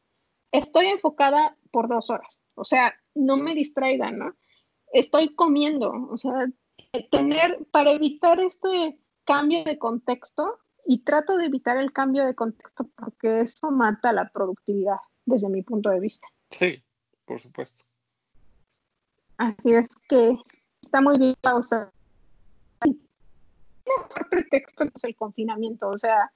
estoy 0.51 0.87
enfocada 0.87 1.57
por 1.71 1.87
dos 1.87 2.09
horas. 2.09 2.39
O 2.55 2.63
sea, 2.63 2.93
no 3.15 3.37
me 3.37 3.55
distraigan, 3.55 4.17
¿no? 4.17 4.35
Estoy 4.93 5.35
comiendo. 5.35 5.91
O 6.09 6.17
sea, 6.17 6.47
tener, 7.11 7.65
para 7.71 7.91
evitar 7.91 8.39
este 8.39 8.99
cambio 9.25 9.63
de 9.63 9.77
contexto, 9.77 10.59
y 10.91 11.03
trato 11.03 11.37
de 11.37 11.45
evitar 11.45 11.77
el 11.77 11.93
cambio 11.93 12.25
de 12.25 12.33
contexto 12.33 12.89
porque 12.95 13.41
eso 13.41 13.69
mata 13.69 14.11
la 14.11 14.27
productividad 14.29 14.97
desde 15.23 15.47
mi 15.47 15.61
punto 15.61 15.91
de 15.91 15.99
vista. 15.99 16.27
Sí, 16.49 16.83
por 17.25 17.39
supuesto. 17.39 17.83
Así 19.37 19.71
es 19.71 19.87
que 20.07 20.35
está 20.81 20.99
muy 20.99 21.19
bien 21.19 21.35
pausar. 21.41 21.91
Mejor 23.97 24.29
pretexto 24.29 24.83
es 24.83 25.03
el 25.03 25.15
confinamiento, 25.15 25.89
o 25.89 25.97
sea, 25.97 26.31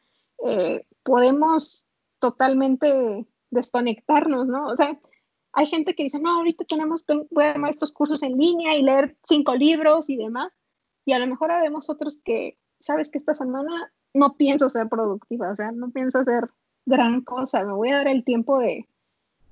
eh, 0.46 0.86
podemos 1.04 1.88
totalmente 2.20 3.26
desconectarnos, 3.52 4.48
¿no? 4.48 4.68
O 4.68 4.76
sea, 4.76 5.00
hay 5.54 5.68
gente 5.68 5.94
que 5.94 6.04
dice, 6.04 6.20
no, 6.20 6.38
ahorita 6.38 6.66
tenemos 6.66 7.06
voy 7.32 7.46
a 7.46 7.54
tomar 7.54 7.70
estos 7.70 7.92
cursos 7.92 8.24
en 8.24 8.38
línea 8.38 8.76
y 8.76 8.82
leer 8.82 9.16
cinco 9.24 9.56
libros 9.56 10.10
y 10.10 10.18
demás. 10.18 10.52
Y 11.06 11.14
a 11.14 11.20
lo 11.20 11.28
mejor 11.28 11.52
habemos 11.52 11.90
otros 11.90 12.18
que, 12.24 12.58
sabes 12.80 13.10
que 13.10 13.18
esta 13.18 13.34
semana 13.34 13.94
no 14.14 14.36
pienso 14.36 14.70
ser 14.70 14.90
productiva, 14.90 15.52
o 15.52 15.56
sea, 15.56 15.72
no 15.72 15.92
pienso 15.92 16.20
hacer 16.20 16.50
gran 16.86 17.22
cosa, 17.22 17.64
me 17.64 17.74
voy 17.74 17.90
a 17.90 17.98
dar 17.98 18.08
el 18.08 18.24
tiempo 18.24 18.60
de, 18.60 18.88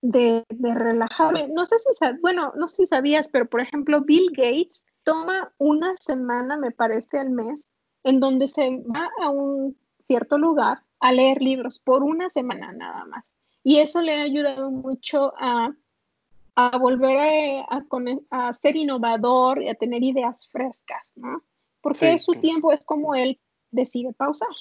de, 0.01 0.43
relajarme. 0.59 1.47
No 1.49 1.65
sé 1.65 1.77
si, 1.79 1.87
bueno, 2.21 2.51
no 2.55 2.67
sé 2.67 2.77
si 2.77 2.85
sabías, 2.87 3.29
pero 3.29 3.47
por 3.47 3.61
ejemplo, 3.61 4.01
Bill 4.01 4.31
Gates 4.31 4.83
toma 5.03 5.53
una 5.57 5.95
semana, 5.97 6.57
me 6.57 6.71
parece, 6.71 7.19
al 7.19 7.29
mes, 7.29 7.69
en 8.03 8.19
donde 8.19 8.47
se 8.47 8.69
va 8.69 9.09
a 9.21 9.29
un 9.29 9.77
cierto 10.03 10.37
lugar 10.37 10.83
a 10.99 11.11
leer 11.11 11.41
libros 11.41 11.79
por 11.79 12.03
una 12.03 12.29
semana 12.29 12.71
nada 12.71 13.05
más. 13.05 13.33
Y 13.63 13.77
eso 13.77 14.01
le 14.01 14.19
ha 14.19 14.23
ayudado 14.23 14.71
mucho 14.71 15.33
a, 15.37 15.73
a 16.55 16.77
volver 16.77 17.63
a, 17.69 17.83
a, 18.29 18.53
ser 18.53 18.75
innovador 18.75 19.61
y 19.61 19.69
a 19.69 19.75
tener 19.75 20.03
ideas 20.03 20.47
frescas, 20.47 21.11
¿no? 21.15 21.43
Porque 21.81 22.17
su 22.19 22.33
tiempo 22.33 22.71
es 22.71 22.85
como 22.85 23.15
él 23.15 23.39
decide 23.71 24.13
pausar. 24.13 24.55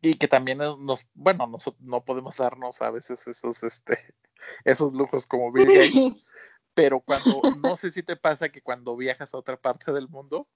Y 0.00 0.14
que 0.14 0.28
también 0.28 0.58
nos, 0.58 1.06
bueno, 1.14 1.50
no 1.80 2.04
podemos 2.04 2.36
darnos 2.36 2.80
a 2.82 2.90
veces 2.90 3.26
esos, 3.26 3.62
este, 3.62 3.98
esos 4.64 4.92
lujos 4.92 5.26
como 5.26 5.52
Bill 5.52 5.66
Gates, 5.66 6.14
pero 6.74 7.00
cuando, 7.00 7.42
no 7.62 7.76
sé 7.76 7.90
si 7.90 8.02
te 8.02 8.16
pasa 8.16 8.50
que 8.50 8.62
cuando 8.62 8.96
viajas 8.96 9.34
a 9.34 9.38
otra 9.38 9.60
parte 9.60 9.92
del 9.92 10.08
mundo 10.08 10.48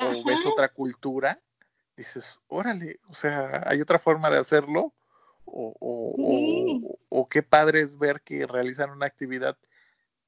o 0.00 0.24
ves 0.24 0.44
otra 0.46 0.68
cultura, 0.68 1.40
dices, 1.96 2.40
órale, 2.48 3.00
o 3.08 3.14
sea, 3.14 3.62
hay 3.66 3.80
otra 3.80 3.98
forma 3.98 4.30
de 4.30 4.38
hacerlo, 4.38 4.94
o, 5.44 5.74
o, 5.80 6.96
o, 7.08 7.28
qué 7.28 7.42
padre 7.42 7.80
es 7.80 7.98
ver 7.98 8.20
que 8.22 8.46
realizan 8.46 8.90
una 8.90 9.06
actividad, 9.06 9.58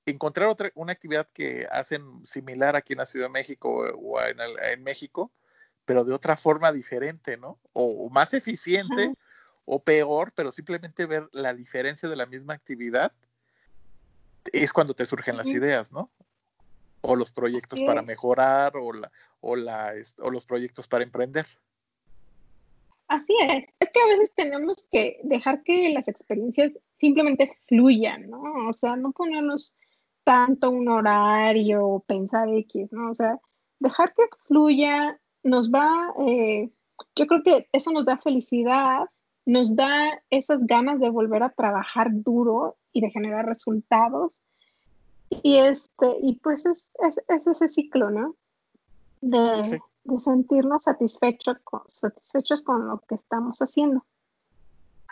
encontrar 0.05 0.49
otra, 0.49 0.71
una 0.75 0.93
actividad 0.93 1.29
que 1.33 1.67
hacen 1.71 2.27
similar 2.27 2.75
aquí 2.77 2.95
en 2.95 2.99
la 2.99 3.07
Ciudad 3.07 3.27
de 3.27 3.33
México 3.33 3.71
o 3.71 4.21
en, 4.21 4.37
en 4.65 4.83
México, 4.83 5.31
pero 5.85 6.05
de 6.05 6.13
otra 6.13 6.37
forma 6.37 6.73
diferente, 6.73 7.37
¿no? 7.37 7.59
O, 7.73 8.09
más 8.11 8.35
eficiente 8.35 9.15
o 9.65 9.83
peor, 9.83 10.33
pero 10.35 10.53
simplemente 10.53 11.07
ver 11.07 11.29
la 11.33 11.55
diferencia 11.55 12.09
de 12.09 12.17
la 12.17 12.27
misma 12.27 12.55
actividad 12.55 13.13
es 14.53 14.73
cuando 14.73 14.95
te 14.95 15.07
surgen 15.07 15.37
las 15.37 15.47
ideas, 15.47 15.93
¿no? 15.93 16.11
O 17.01 17.17
los 17.17 17.33
proyectos 17.33 17.81
para 17.87 18.03
mejorar 18.03 18.77
o, 18.77 18.93
la, 18.93 19.11
o, 19.43 19.57
los 19.57 20.45
proyectos 20.47 20.89
para 20.89 21.05
emprender. 21.05 21.47
Así 23.09 23.35
es. 23.43 23.69
Es 23.79 23.91
que 23.91 24.01
a 24.01 24.07
veces 24.07 24.33
tenemos 24.35 24.89
que 24.91 25.21
dejar 25.25 25.63
que 25.63 25.91
las 25.91 26.09
experiencias 26.09 26.73
simplemente 26.97 27.59
fluyan, 27.69 28.31
¿no? 28.31 28.69
O 28.69 28.73
sea, 28.73 28.97
no 28.97 29.13
ponernos 29.13 29.77
tanto 30.25 30.71
un 30.71 30.89
horario, 30.89 32.03
pensar 32.07 32.49
X, 32.49 32.91
¿no? 32.93 33.11
O 33.11 33.15
sea, 33.15 33.39
dejar 33.81 34.15
que 34.15 34.23
fluya, 34.47 35.21
nos 35.43 35.71
va, 35.71 36.15
eh, 36.27 36.71
yo 37.17 37.27
creo 37.27 37.43
que 37.43 37.69
eso 37.73 37.91
nos 37.91 38.07
da 38.07 38.17
felicidad, 38.17 39.09
nos 39.45 39.75
da 39.75 40.23
esas 40.31 40.67
ganas 40.67 41.01
de 41.01 41.11
volver 41.11 41.43
a 41.43 41.51
trabajar 41.51 42.09
duro 42.13 42.77
y 42.93 43.01
de 43.01 43.11
generar 43.11 43.45
resultados. 43.45 44.41
Y, 45.43 45.57
este, 45.57 46.17
y 46.23 46.37
pues 46.37 46.67
es, 46.67 46.93
ese 47.29 47.69
ciclo, 47.69 48.11
¿no? 48.11 48.37
De, 49.23 49.81
sentirnos 50.19 50.83
satisfechos 50.83 51.57
con, 51.65 51.83
satisfechos 51.87 52.63
con 52.63 52.89
lo 52.89 52.99
que 53.09 53.15
estamos 53.15 53.59
haciendo. 53.61 54.05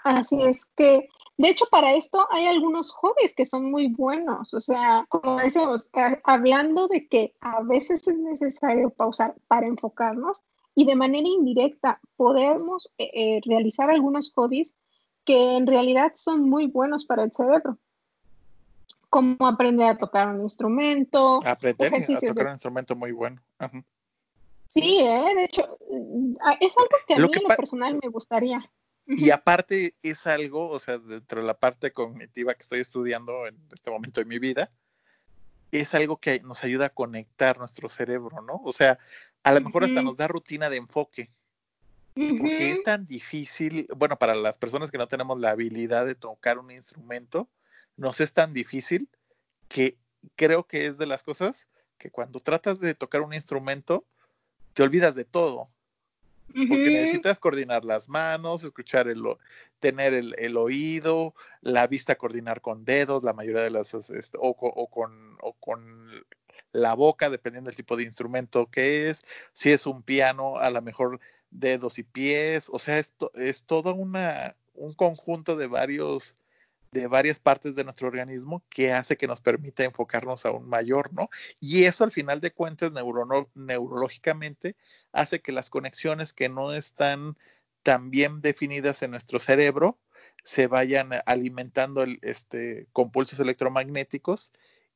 Así 0.03 0.43
es 0.43 0.65
que, 0.77 1.09
de 1.37 1.49
hecho, 1.49 1.67
para 1.71 1.95
esto 1.95 2.27
hay 2.31 2.47
algunos 2.47 2.91
hobbies 2.91 3.35
que 3.35 3.47
son 3.47 3.71
muy 3.71 3.89
buenos. 3.89 4.53
O 4.53 4.61
sea, 4.61 5.07
como 5.09 5.37
decíamos, 5.37 5.89
hablando 6.25 6.89
de 6.89 7.07
que 7.07 7.35
a 7.41 7.63
veces 7.63 8.07
es 8.09 8.19
necesario 8.19 8.91
pausar 8.91 9.35
para 9.47 9.67
enfocarnos 9.67 10.43
y 10.75 10.87
de 10.87 10.97
manera 10.97 11.29
indirecta 11.29 12.01
podemos 12.17 12.91
eh, 12.99 13.11
eh, 13.13 13.41
realizar 13.45 13.91
algunos 13.91 14.33
hobbies 14.35 14.75
que 15.25 15.57
en 15.57 15.67
realidad 15.67 16.13
son 16.15 16.49
muy 16.49 16.67
buenos 16.67 17.05
para 17.05 17.25
el 17.25 17.33
cerebro. 17.33 17.79
Como 19.11 19.47
aprender 19.47 19.89
a 19.89 19.99
tocar 19.99 20.29
un 20.29 20.41
instrumento. 20.43 21.41
Aprender 21.45 21.95
a 21.95 22.01
tocar 22.01 22.47
un 22.47 22.53
instrumento 22.53 22.97
muy 22.97 23.13
bueno. 23.13 23.41
Sí, 24.71 25.01
eh, 25.01 25.35
de 25.35 25.45
hecho, 25.45 25.79
mm, 25.91 26.37
es 26.61 26.79
algo 26.79 26.91
que 27.07 27.15
a 27.15 27.17
mí 27.17 27.29
en 27.35 27.43
lo 27.43 27.57
personal 27.57 27.99
me 28.01 28.09
gustaría. 28.09 28.59
Y 29.07 29.31
aparte 29.31 29.97
es 30.03 30.29
algo, 30.29 30.71
o 30.71 30.79
sea, 30.79 30.99
dentro 30.99 31.41
de 31.41 31.47
la 31.47 31.59
parte 31.59 31.91
cognitiva 31.91 32.55
que 32.55 32.63
estoy 32.63 32.79
estudiando 32.79 33.49
en 33.49 33.59
este 33.73 33.91
momento 33.91 34.21
de 34.21 34.27
mi 34.27 34.39
vida, 34.39 34.71
es 35.73 35.95
algo 35.95 36.19
que 36.19 36.39
nos 36.41 36.63
ayuda 36.63 36.87
a 36.87 36.91
conectar 36.91 37.59
nuestro 37.59 37.89
cerebro, 37.89 38.43
¿no? 38.43 38.61
O 38.63 38.73
sea, 38.73 39.01
a 39.43 39.53
lo 39.53 39.61
mejor 39.61 39.85
hasta 39.85 40.03
nos 40.03 40.17
da 40.17 40.29
rutina 40.29 40.71
de 40.71 40.77
enfoque. 40.77 41.31
Porque 42.15 42.71
es 42.71 42.83
tan 42.85 43.07
difícil, 43.07 43.89
bueno, 43.97 44.17
para 44.19 44.35
las 44.35 44.59
personas 44.59 44.91
que 44.93 44.99
no 44.99 45.09
tenemos 45.09 45.41
la 45.41 45.51
habilidad 45.51 46.07
de 46.07 46.15
tocar 46.15 46.59
un 46.59 46.71
instrumento, 46.71 47.49
nos 47.97 48.21
es 48.21 48.33
tan 48.35 48.53
difícil 48.53 49.09
que 49.69 49.97
creo 50.37 50.65
que 50.65 50.87
es 50.87 50.99
de 50.99 51.07
las 51.07 51.25
cosas 51.25 51.67
que 51.99 52.11
cuando 52.11 52.39
tratas 52.41 52.79
de 52.79 52.95
tocar 52.95 53.23
un 53.23 53.35
instrumento, 53.35 54.05
te 54.75 54.83
olvidas 54.83 55.15
de 55.15 55.25
todo 55.25 55.69
porque 56.53 56.91
necesitas 56.91 57.39
coordinar 57.39 57.85
las 57.85 58.09
manos, 58.09 58.65
escuchar 58.65 59.09
el, 59.09 59.23
tener 59.79 60.15
el, 60.15 60.57
oído, 60.57 61.35
la 61.61 61.87
vista 61.87 62.17
coordinar 62.17 62.61
con 62.61 62.85
dedos, 62.85 63.23
la 63.23 63.33
mayoría 63.33 63.63
de 63.63 63.71
las, 63.71 63.95
este, 63.95 64.37
o, 64.41 64.55
con, 64.55 65.37
o 65.41 65.53
con 65.55 66.09
la 66.73 66.95
boca, 66.95 67.31
dependiendo 67.31 67.69
del 67.69 67.77
tipo 67.77 67.97
de 67.97 68.05
instrumento 68.05 68.67
que 68.67 69.11
es, 69.11 69.25
si 69.53 69.71
es 69.71 69.87
un 69.87 70.03
piano, 70.03 70.57
a 70.57 70.71
lo 70.71 70.83
mejor 70.83 71.21
dedos 71.51 71.99
y 71.99 72.03
pies, 72.03 72.69
o 72.73 72.79
sea, 72.79 72.99
esto 72.99 73.31
es 73.35 73.65
todo 73.65 73.95
una, 73.95 74.57
un 74.75 74.95
conjunto 74.95 75.57
de 75.57 75.67
varios 75.67 76.37
de 76.93 77.07
varias 77.07 77.39
partes 77.39 77.77
de 77.77 77.85
nuestro 77.85 78.09
organismo 78.09 78.65
que 78.69 78.93
hace 78.93 79.17
que 79.17 79.29
nos 79.29 79.41
permita 79.41 79.85
enfocarnos 79.85 80.45
aún 80.45 80.69
mayor, 80.69 81.13
¿no? 81.13 81.31
Y 81.61 81.85
eso 81.85 82.03
al 82.03 82.11
final 82.11 82.41
de 82.41 82.53
cuentas 82.53 82.93
neurológicamente 82.93 84.77
hace 85.13 85.41
que 85.41 85.53
las 85.53 85.71
conexiones 85.71 86.33
que 86.33 86.49
no 86.49 86.73
están 86.73 87.37
tan 87.83 88.11
bien 88.11 88.41
definidas 88.41 89.03
en 89.03 89.13
nuestro 89.13 89.39
cerebro 89.39 89.99
se 90.43 90.67
vayan 90.67 91.11
alimentando 91.27 92.05
este, 92.23 92.89
con 92.93 93.13
pulsos 93.13 93.39
electromagnéticos 93.39 94.53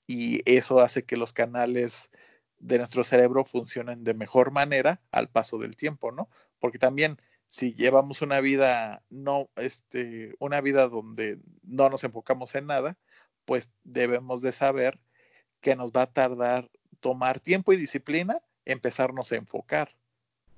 y 0.06 0.40
eso 0.50 0.80
hace 0.80 1.04
que 1.04 1.16
los 1.16 1.32
canales 1.32 2.10
de 2.58 2.78
nuestro 2.78 3.04
cerebro 3.04 3.44
funcionen 3.44 4.04
de 4.04 4.14
mejor 4.14 4.50
manera 4.50 5.00
al 5.12 5.28
paso 5.28 5.58
del 5.58 5.76
tiempo, 5.76 6.12
¿no? 6.12 6.28
Porque 6.58 6.78
también 6.78 7.18
si 7.54 7.72
llevamos 7.72 8.20
una 8.20 8.40
vida 8.40 9.04
no, 9.10 9.48
este, 9.54 10.34
una 10.40 10.60
vida 10.60 10.88
donde 10.88 11.38
no 11.62 11.88
nos 11.88 12.02
enfocamos 12.02 12.52
en 12.56 12.66
nada, 12.66 12.98
pues 13.44 13.70
debemos 13.84 14.42
de 14.42 14.50
saber 14.50 14.98
que 15.60 15.76
nos 15.76 15.92
va 15.92 16.02
a 16.02 16.12
tardar 16.12 16.68
tomar 16.98 17.38
tiempo 17.38 17.72
y 17.72 17.76
disciplina 17.76 18.42
empezarnos 18.64 19.30
a 19.30 19.36
enfocar. 19.36 19.94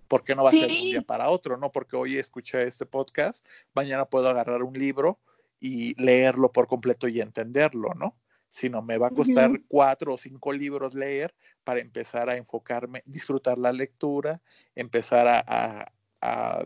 Porque 0.08 0.34
no 0.34 0.44
va 0.44 0.48
a 0.48 0.52
ser 0.52 0.70
de 0.70 0.74
un 0.74 0.80
día 0.84 1.02
para 1.02 1.28
otro, 1.28 1.58
¿no? 1.58 1.70
Porque 1.70 1.96
hoy 1.96 2.16
escuché 2.16 2.66
este 2.66 2.86
podcast, 2.86 3.46
mañana 3.74 4.06
puedo 4.06 4.30
agarrar 4.30 4.62
un 4.62 4.72
libro 4.72 5.20
y 5.60 6.02
leerlo 6.02 6.50
por 6.50 6.66
completo 6.66 7.08
y 7.08 7.20
entenderlo, 7.20 7.92
¿no? 7.92 8.16
Sino 8.48 8.80
me 8.80 8.96
va 8.96 9.08
a 9.08 9.10
costar 9.10 9.50
cuatro 9.68 10.14
o 10.14 10.18
cinco 10.18 10.50
libros 10.50 10.94
leer 10.94 11.34
para 11.62 11.80
empezar 11.80 12.30
a 12.30 12.38
enfocarme, 12.38 13.02
disfrutar 13.04 13.58
la 13.58 13.72
lectura, 13.72 14.40
empezar 14.74 15.28
a, 15.28 15.44
a 15.46 15.92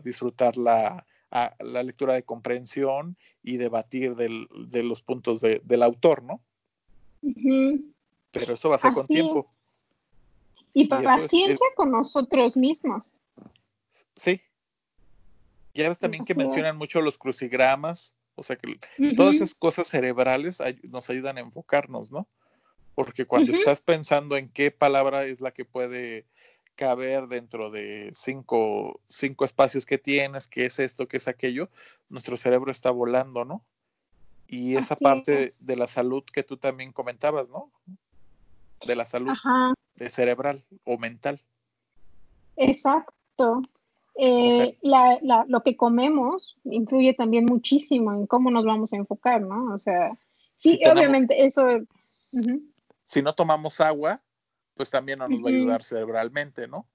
disfrutar 0.03 0.57
la, 0.57 1.05
la 1.31 1.83
lectura 1.83 2.13
de 2.13 2.23
comprensión 2.23 3.17
y 3.43 3.57
debatir 3.57 4.15
de 4.15 4.83
los 4.83 5.01
puntos 5.01 5.41
del 5.41 5.83
autor, 5.83 6.23
¿no? 6.23 6.41
Pero 8.31 8.53
eso 8.53 8.69
va 8.69 8.75
a 8.75 8.79
ser 8.79 8.93
con 8.93 9.07
tiempo. 9.07 9.45
Y, 10.73 10.87
paciencia 10.87 11.65
con 11.75 11.91
nosotros 11.91 12.55
mismos. 12.55 13.15
Sí. 14.15 14.41
Ya 15.73 15.89
ves 15.89 15.99
también 15.99 16.23
que 16.23 16.33
mencionan 16.33 16.77
mucho 16.77 17.01
los 17.01 17.17
crucigramas, 17.17 18.15
o 18.35 18.43
sea 18.43 18.55
que 18.55 18.77
todas 19.15 19.35
esas 19.35 19.53
cosas 19.53 19.87
cerebrales 19.87 20.61
nos 20.83 21.09
ayudan 21.09 21.37
a 21.37 21.41
enfocarnos, 21.41 22.11
¿no? 22.11 22.27
Porque 22.95 23.25
cuando 23.25 23.53
estás 23.53 23.81
pensando 23.81 24.35
en 24.35 24.49
qué 24.49 24.71
palabra 24.71 25.25
es 25.25 25.39
la 25.39 25.51
que 25.51 25.63
puede 25.63 26.25
caber 26.75 27.27
dentro 27.27 27.69
de 27.69 28.11
cinco, 28.13 28.99
cinco 29.05 29.45
espacios 29.45 29.85
que 29.85 29.97
tienes, 29.97 30.47
qué 30.47 30.65
es 30.65 30.79
esto, 30.79 31.07
qué 31.07 31.17
es 31.17 31.27
aquello, 31.27 31.69
nuestro 32.09 32.37
cerebro 32.37 32.71
está 32.71 32.91
volando, 32.91 33.45
¿no? 33.45 33.63
Y 34.47 34.75
esa 34.75 34.95
parte 34.97 35.53
de, 35.61 35.75
la 35.77 35.87
salud 35.87 36.23
que 36.25 36.43
tú 36.43 36.57
también 36.57 36.91
comentabas, 36.91 37.49
¿no? 37.49 37.71
De 38.85 38.95
la 38.95 39.05
salud 39.05 39.33
de 39.95 40.09
cerebral 40.09 40.61
o 40.83 40.97
mental. 40.97 41.39
Exacto. 42.57 43.61
Eh, 44.15 44.77
lo 44.81 45.63
que 45.63 45.77
comemos 45.77 46.57
influye 46.65 47.13
también 47.13 47.45
muchísimo 47.45 48.11
en 48.13 48.27
cómo 48.27 48.51
nos 48.51 48.65
vamos 48.65 48.91
a 48.91 48.97
enfocar, 48.97 49.41
¿no? 49.41 49.73
O 49.73 49.79
sea, 49.79 50.17
sí, 50.57 50.81
obviamente 50.91 51.45
eso... 51.45 51.63
Si 53.05 53.21
no 53.21 53.33
tomamos 53.33 53.79
agua, 53.79 54.21
pues 54.75 54.89
también 54.89 55.19
no 55.19 55.27
nos 55.27 55.39
va 55.39 55.49
a 55.49 55.53
ayudar 55.53 55.83
cerebralmente, 55.83 56.67
¿no? 56.67 56.87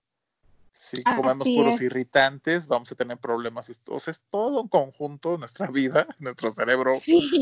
Si 0.73 1.03
comemos 1.03 1.47
puros 1.49 1.81
irritantes, 1.81 2.67
vamos 2.67 2.93
a 2.93 2.95
tener 2.95 3.17
problemas. 3.17 3.81
O 3.87 3.99
sea, 3.99 4.11
es 4.11 4.23
todo 4.29 4.63
un 4.63 4.69
conjunto, 4.69 5.39
nuestra 5.39 5.69
vida, 5.69 6.07
nuestro 6.19 6.51
cerebro, 6.51 6.93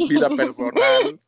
vida 0.09 0.29
personal, 0.31 1.19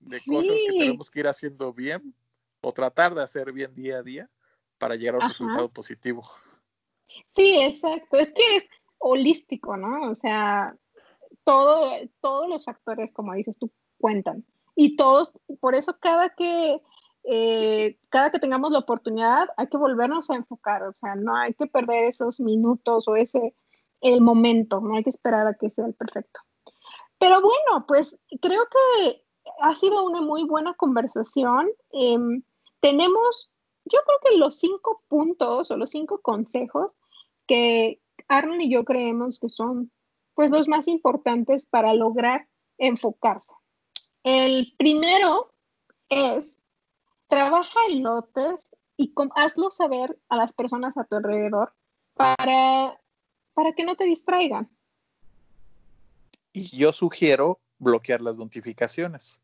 de 0.00 0.20
cosas 0.26 0.56
que 0.56 0.78
tenemos 0.78 1.10
que 1.10 1.20
ir 1.20 1.28
haciendo 1.28 1.72
bien 1.72 2.14
o 2.60 2.72
tratar 2.72 3.14
de 3.14 3.22
hacer 3.22 3.52
bien 3.52 3.74
día 3.74 3.98
a 3.98 4.02
día 4.02 4.30
para 4.78 4.96
llegar 4.96 5.14
a 5.14 5.24
un 5.24 5.28
resultado 5.28 5.70
positivo. 5.70 6.22
Sí, 7.34 7.58
exacto. 7.62 8.18
Es 8.18 8.32
que 8.32 8.56
es 8.56 8.64
holístico, 8.98 9.76
¿no? 9.76 10.10
O 10.10 10.14
sea, 10.14 10.76
todo, 11.44 11.90
todos 12.20 12.48
los 12.48 12.64
factores, 12.64 13.12
como 13.12 13.34
dices 13.34 13.58
tú, 13.58 13.72
cuentan. 13.98 14.44
Y 14.76 14.96
todos, 14.96 15.32
por 15.60 15.74
eso 15.74 15.98
cada 16.00 16.30
que 16.34 16.80
eh, 17.24 17.98
cada 18.08 18.30
que 18.30 18.38
tengamos 18.38 18.70
la 18.70 18.78
oportunidad 18.78 19.48
hay 19.56 19.68
que 19.68 19.76
volvernos 19.76 20.30
a 20.30 20.36
enfocar, 20.36 20.82
o 20.82 20.92
sea, 20.92 21.14
no 21.14 21.36
hay 21.36 21.54
que 21.54 21.66
perder 21.66 22.04
esos 22.04 22.40
minutos 22.40 23.06
o 23.08 23.16
ese, 23.16 23.54
el 24.00 24.20
momento, 24.20 24.80
no 24.80 24.96
hay 24.96 25.04
que 25.04 25.10
esperar 25.10 25.46
a 25.46 25.54
que 25.54 25.70
sea 25.70 25.86
el 25.86 25.94
perfecto. 25.94 26.40
Pero 27.18 27.40
bueno, 27.42 27.86
pues 27.86 28.18
creo 28.40 28.62
que 28.64 29.24
ha 29.60 29.74
sido 29.74 30.04
una 30.06 30.22
muy 30.22 30.44
buena 30.44 30.74
conversación. 30.74 31.68
Em, 31.92 32.42
tenemos, 32.80 33.50
yo 33.84 33.98
creo 34.06 34.18
que 34.24 34.38
los 34.38 34.58
cinco 34.58 35.02
puntos 35.08 35.70
o 35.70 35.76
los 35.76 35.90
cinco 35.90 36.20
consejos 36.22 36.96
que 37.46 38.00
Arnold 38.28 38.62
y 38.62 38.70
yo 38.70 38.84
creemos 38.84 39.38
que 39.38 39.48
son 39.48 39.90
pues 40.34 40.50
los 40.50 40.68
más 40.68 40.88
importantes 40.88 41.66
para 41.66 41.92
lograr 41.92 42.48
enfocarse. 42.78 43.52
El 44.22 44.74
primero 44.78 45.52
es 46.08 46.59
trabaja 47.30 47.80
en 47.88 48.02
lotes 48.02 48.70
y 48.98 49.14
hazlo 49.36 49.70
saber 49.70 50.18
a 50.28 50.36
las 50.36 50.52
personas 50.52 50.98
a 50.98 51.04
tu 51.04 51.16
alrededor 51.16 51.72
para, 52.14 53.00
para 53.54 53.72
que 53.72 53.84
no 53.84 53.96
te 53.96 54.04
distraigan. 54.04 54.68
Y 56.52 56.76
yo 56.76 56.92
sugiero 56.92 57.60
bloquear 57.78 58.20
las 58.20 58.36
notificaciones. 58.36 59.40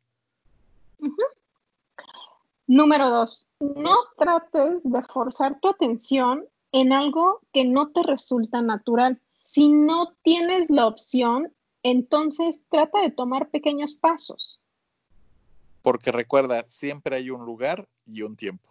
Número 2.67 3.09
dos, 3.09 3.47
no 3.61 3.95
trates 4.19 4.83
de 4.83 5.03
forzar 5.03 5.59
tu 5.61 5.69
atención 5.69 6.45
en 6.73 6.93
algo 6.93 7.41
que 7.53 7.65
no 7.65 7.93
te 7.93 8.03
resulta 8.03 8.61
natural. 8.61 9.23
Si 9.39 9.69
no 9.69 10.13
tienes 10.23 10.69
la 10.69 10.89
opción, 10.89 11.55
entonces 11.85 12.61
trata 12.69 13.01
de 13.01 13.13
tomar 13.13 13.49
pequeños 13.51 13.95
pasos 13.95 14.61
porque 15.87 16.11
recuerda, 16.11 16.65
siempre 16.67 17.15
hay 17.15 17.31
un 17.31 17.47
lugar 17.47 17.89
y 18.07 18.23
un 18.23 18.35
tiempo. 18.35 18.69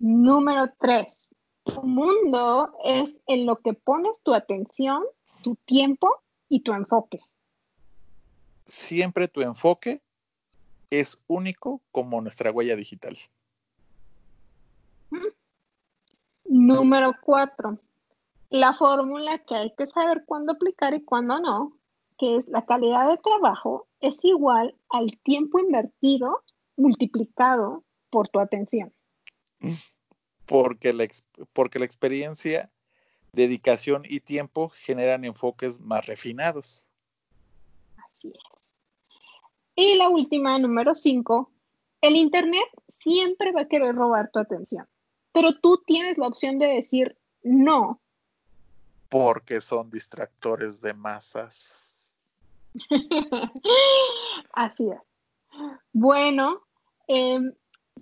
Número 0.00 0.64
tres, 0.80 1.32
tu 1.62 1.80
mundo 1.84 2.76
es 2.84 3.20
en 3.28 3.46
lo 3.46 3.60
que 3.60 3.72
pones 3.72 4.20
tu 4.24 4.34
atención, 4.34 5.04
tu 5.44 5.54
tiempo 5.64 6.10
y 6.48 6.62
tu 6.62 6.72
enfoque. 6.72 7.20
Siempre 8.66 9.28
tu 9.28 9.42
enfoque 9.42 10.02
es 10.90 11.22
único 11.28 11.80
como 11.92 12.20
nuestra 12.20 12.50
huella 12.50 12.74
digital. 12.74 13.16
Número 16.46 17.14
cuatro, 17.22 17.78
la 18.50 18.74
fórmula 18.74 19.38
que 19.38 19.54
hay 19.54 19.72
que 19.76 19.86
saber 19.86 20.24
cuándo 20.26 20.54
aplicar 20.54 20.94
y 20.94 21.04
cuándo 21.04 21.38
no 21.38 21.78
que 22.18 22.36
es 22.36 22.48
la 22.48 22.64
calidad 22.64 23.08
de 23.08 23.18
trabajo 23.18 23.86
es 24.02 24.24
igual 24.24 24.76
al 24.90 25.16
tiempo 25.22 25.58
invertido 25.58 26.42
multiplicado 26.76 27.84
por 28.10 28.28
tu 28.28 28.40
atención. 28.40 28.92
Porque 30.44 30.92
la, 30.92 31.06
porque 31.52 31.78
la 31.78 31.84
experiencia, 31.84 32.70
dedicación 33.32 34.02
y 34.04 34.20
tiempo 34.20 34.68
generan 34.68 35.24
enfoques 35.24 35.80
más 35.80 36.04
refinados. 36.06 36.88
Así 37.96 38.28
es. 38.28 38.74
Y 39.74 39.94
la 39.94 40.10
última, 40.10 40.58
número 40.58 40.94
cinco, 40.94 41.50
el 42.02 42.16
Internet 42.16 42.68
siempre 42.88 43.52
va 43.52 43.62
a 43.62 43.68
querer 43.68 43.94
robar 43.94 44.30
tu 44.30 44.38
atención, 44.38 44.86
pero 45.32 45.58
tú 45.58 45.82
tienes 45.86 46.18
la 46.18 46.26
opción 46.26 46.58
de 46.58 46.66
decir 46.66 47.16
no. 47.42 48.00
Porque 49.08 49.60
son 49.60 49.90
distractores 49.90 50.80
de 50.80 50.92
masas. 50.92 51.91
Así 54.52 54.88
es. 54.88 55.00
Bueno, 55.92 56.62
em, 57.08 57.52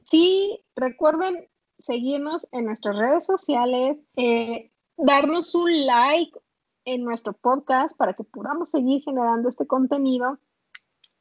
sí, 0.05 0.61
recuerden 0.77 1.49
seguirnos 1.79 2.47
en 2.53 2.67
nuestras 2.67 2.97
redes 2.97 3.25
sociales, 3.25 4.03
eh, 4.17 4.71
darnos 4.97 5.55
un 5.55 5.87
like 5.87 6.39
en 6.85 7.05
nuestro 7.05 7.33
podcast 7.33 7.97
para 7.97 8.15
que 8.15 8.25
podamos 8.25 8.71
seguir 8.71 9.03
generando 9.03 9.49
este 9.49 9.67
contenido 9.67 10.39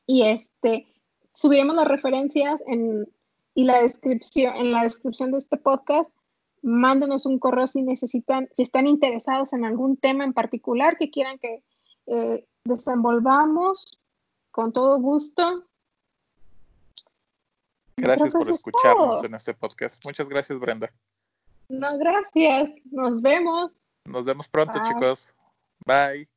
y 0.06 0.24
este 0.24 0.88
subiremos 1.34 1.76
las 1.76 1.88
referencias 1.88 2.60
en, 2.68 3.08
y 3.56 3.64
la 3.64 3.82
descripción 3.82 4.56
en 4.56 4.72
la 4.72 4.84
descripción 4.84 5.32
de 5.32 5.38
este 5.38 5.58
podcast. 5.58 6.12
Mándenos 6.62 7.26
un 7.26 7.40
correo 7.40 7.68
si 7.68 7.82
necesitan, 7.82 8.50
si 8.54 8.64
están 8.64 8.88
interesados 8.88 9.54
en 9.54 9.64
algún 9.64 9.96
tema 9.96 10.26
en 10.26 10.34
particular 10.34 10.98
que 10.98 11.10
quieran 11.10 11.40
que 11.40 11.64
eh, 12.08 12.46
desenvolvamos 12.64 14.00
con 14.52 14.72
todo 14.72 15.00
gusto. 15.00 15.66
Gracias 17.98 18.32
por 18.32 18.50
escucharnos 18.50 19.24
en 19.24 19.36
este 19.36 19.54
podcast. 19.54 20.04
Muchas 20.06 20.28
gracias, 20.28 20.60
Brenda. 20.60 20.92
No, 21.68 21.98
gracias. 21.98 22.70
Nos 22.92 23.22
vemos. 23.22 23.72
Nos 24.06 24.26
vemos 24.26 24.48
pronto, 24.48 24.80
chicos. 24.84 25.32
Bye. 25.86 26.28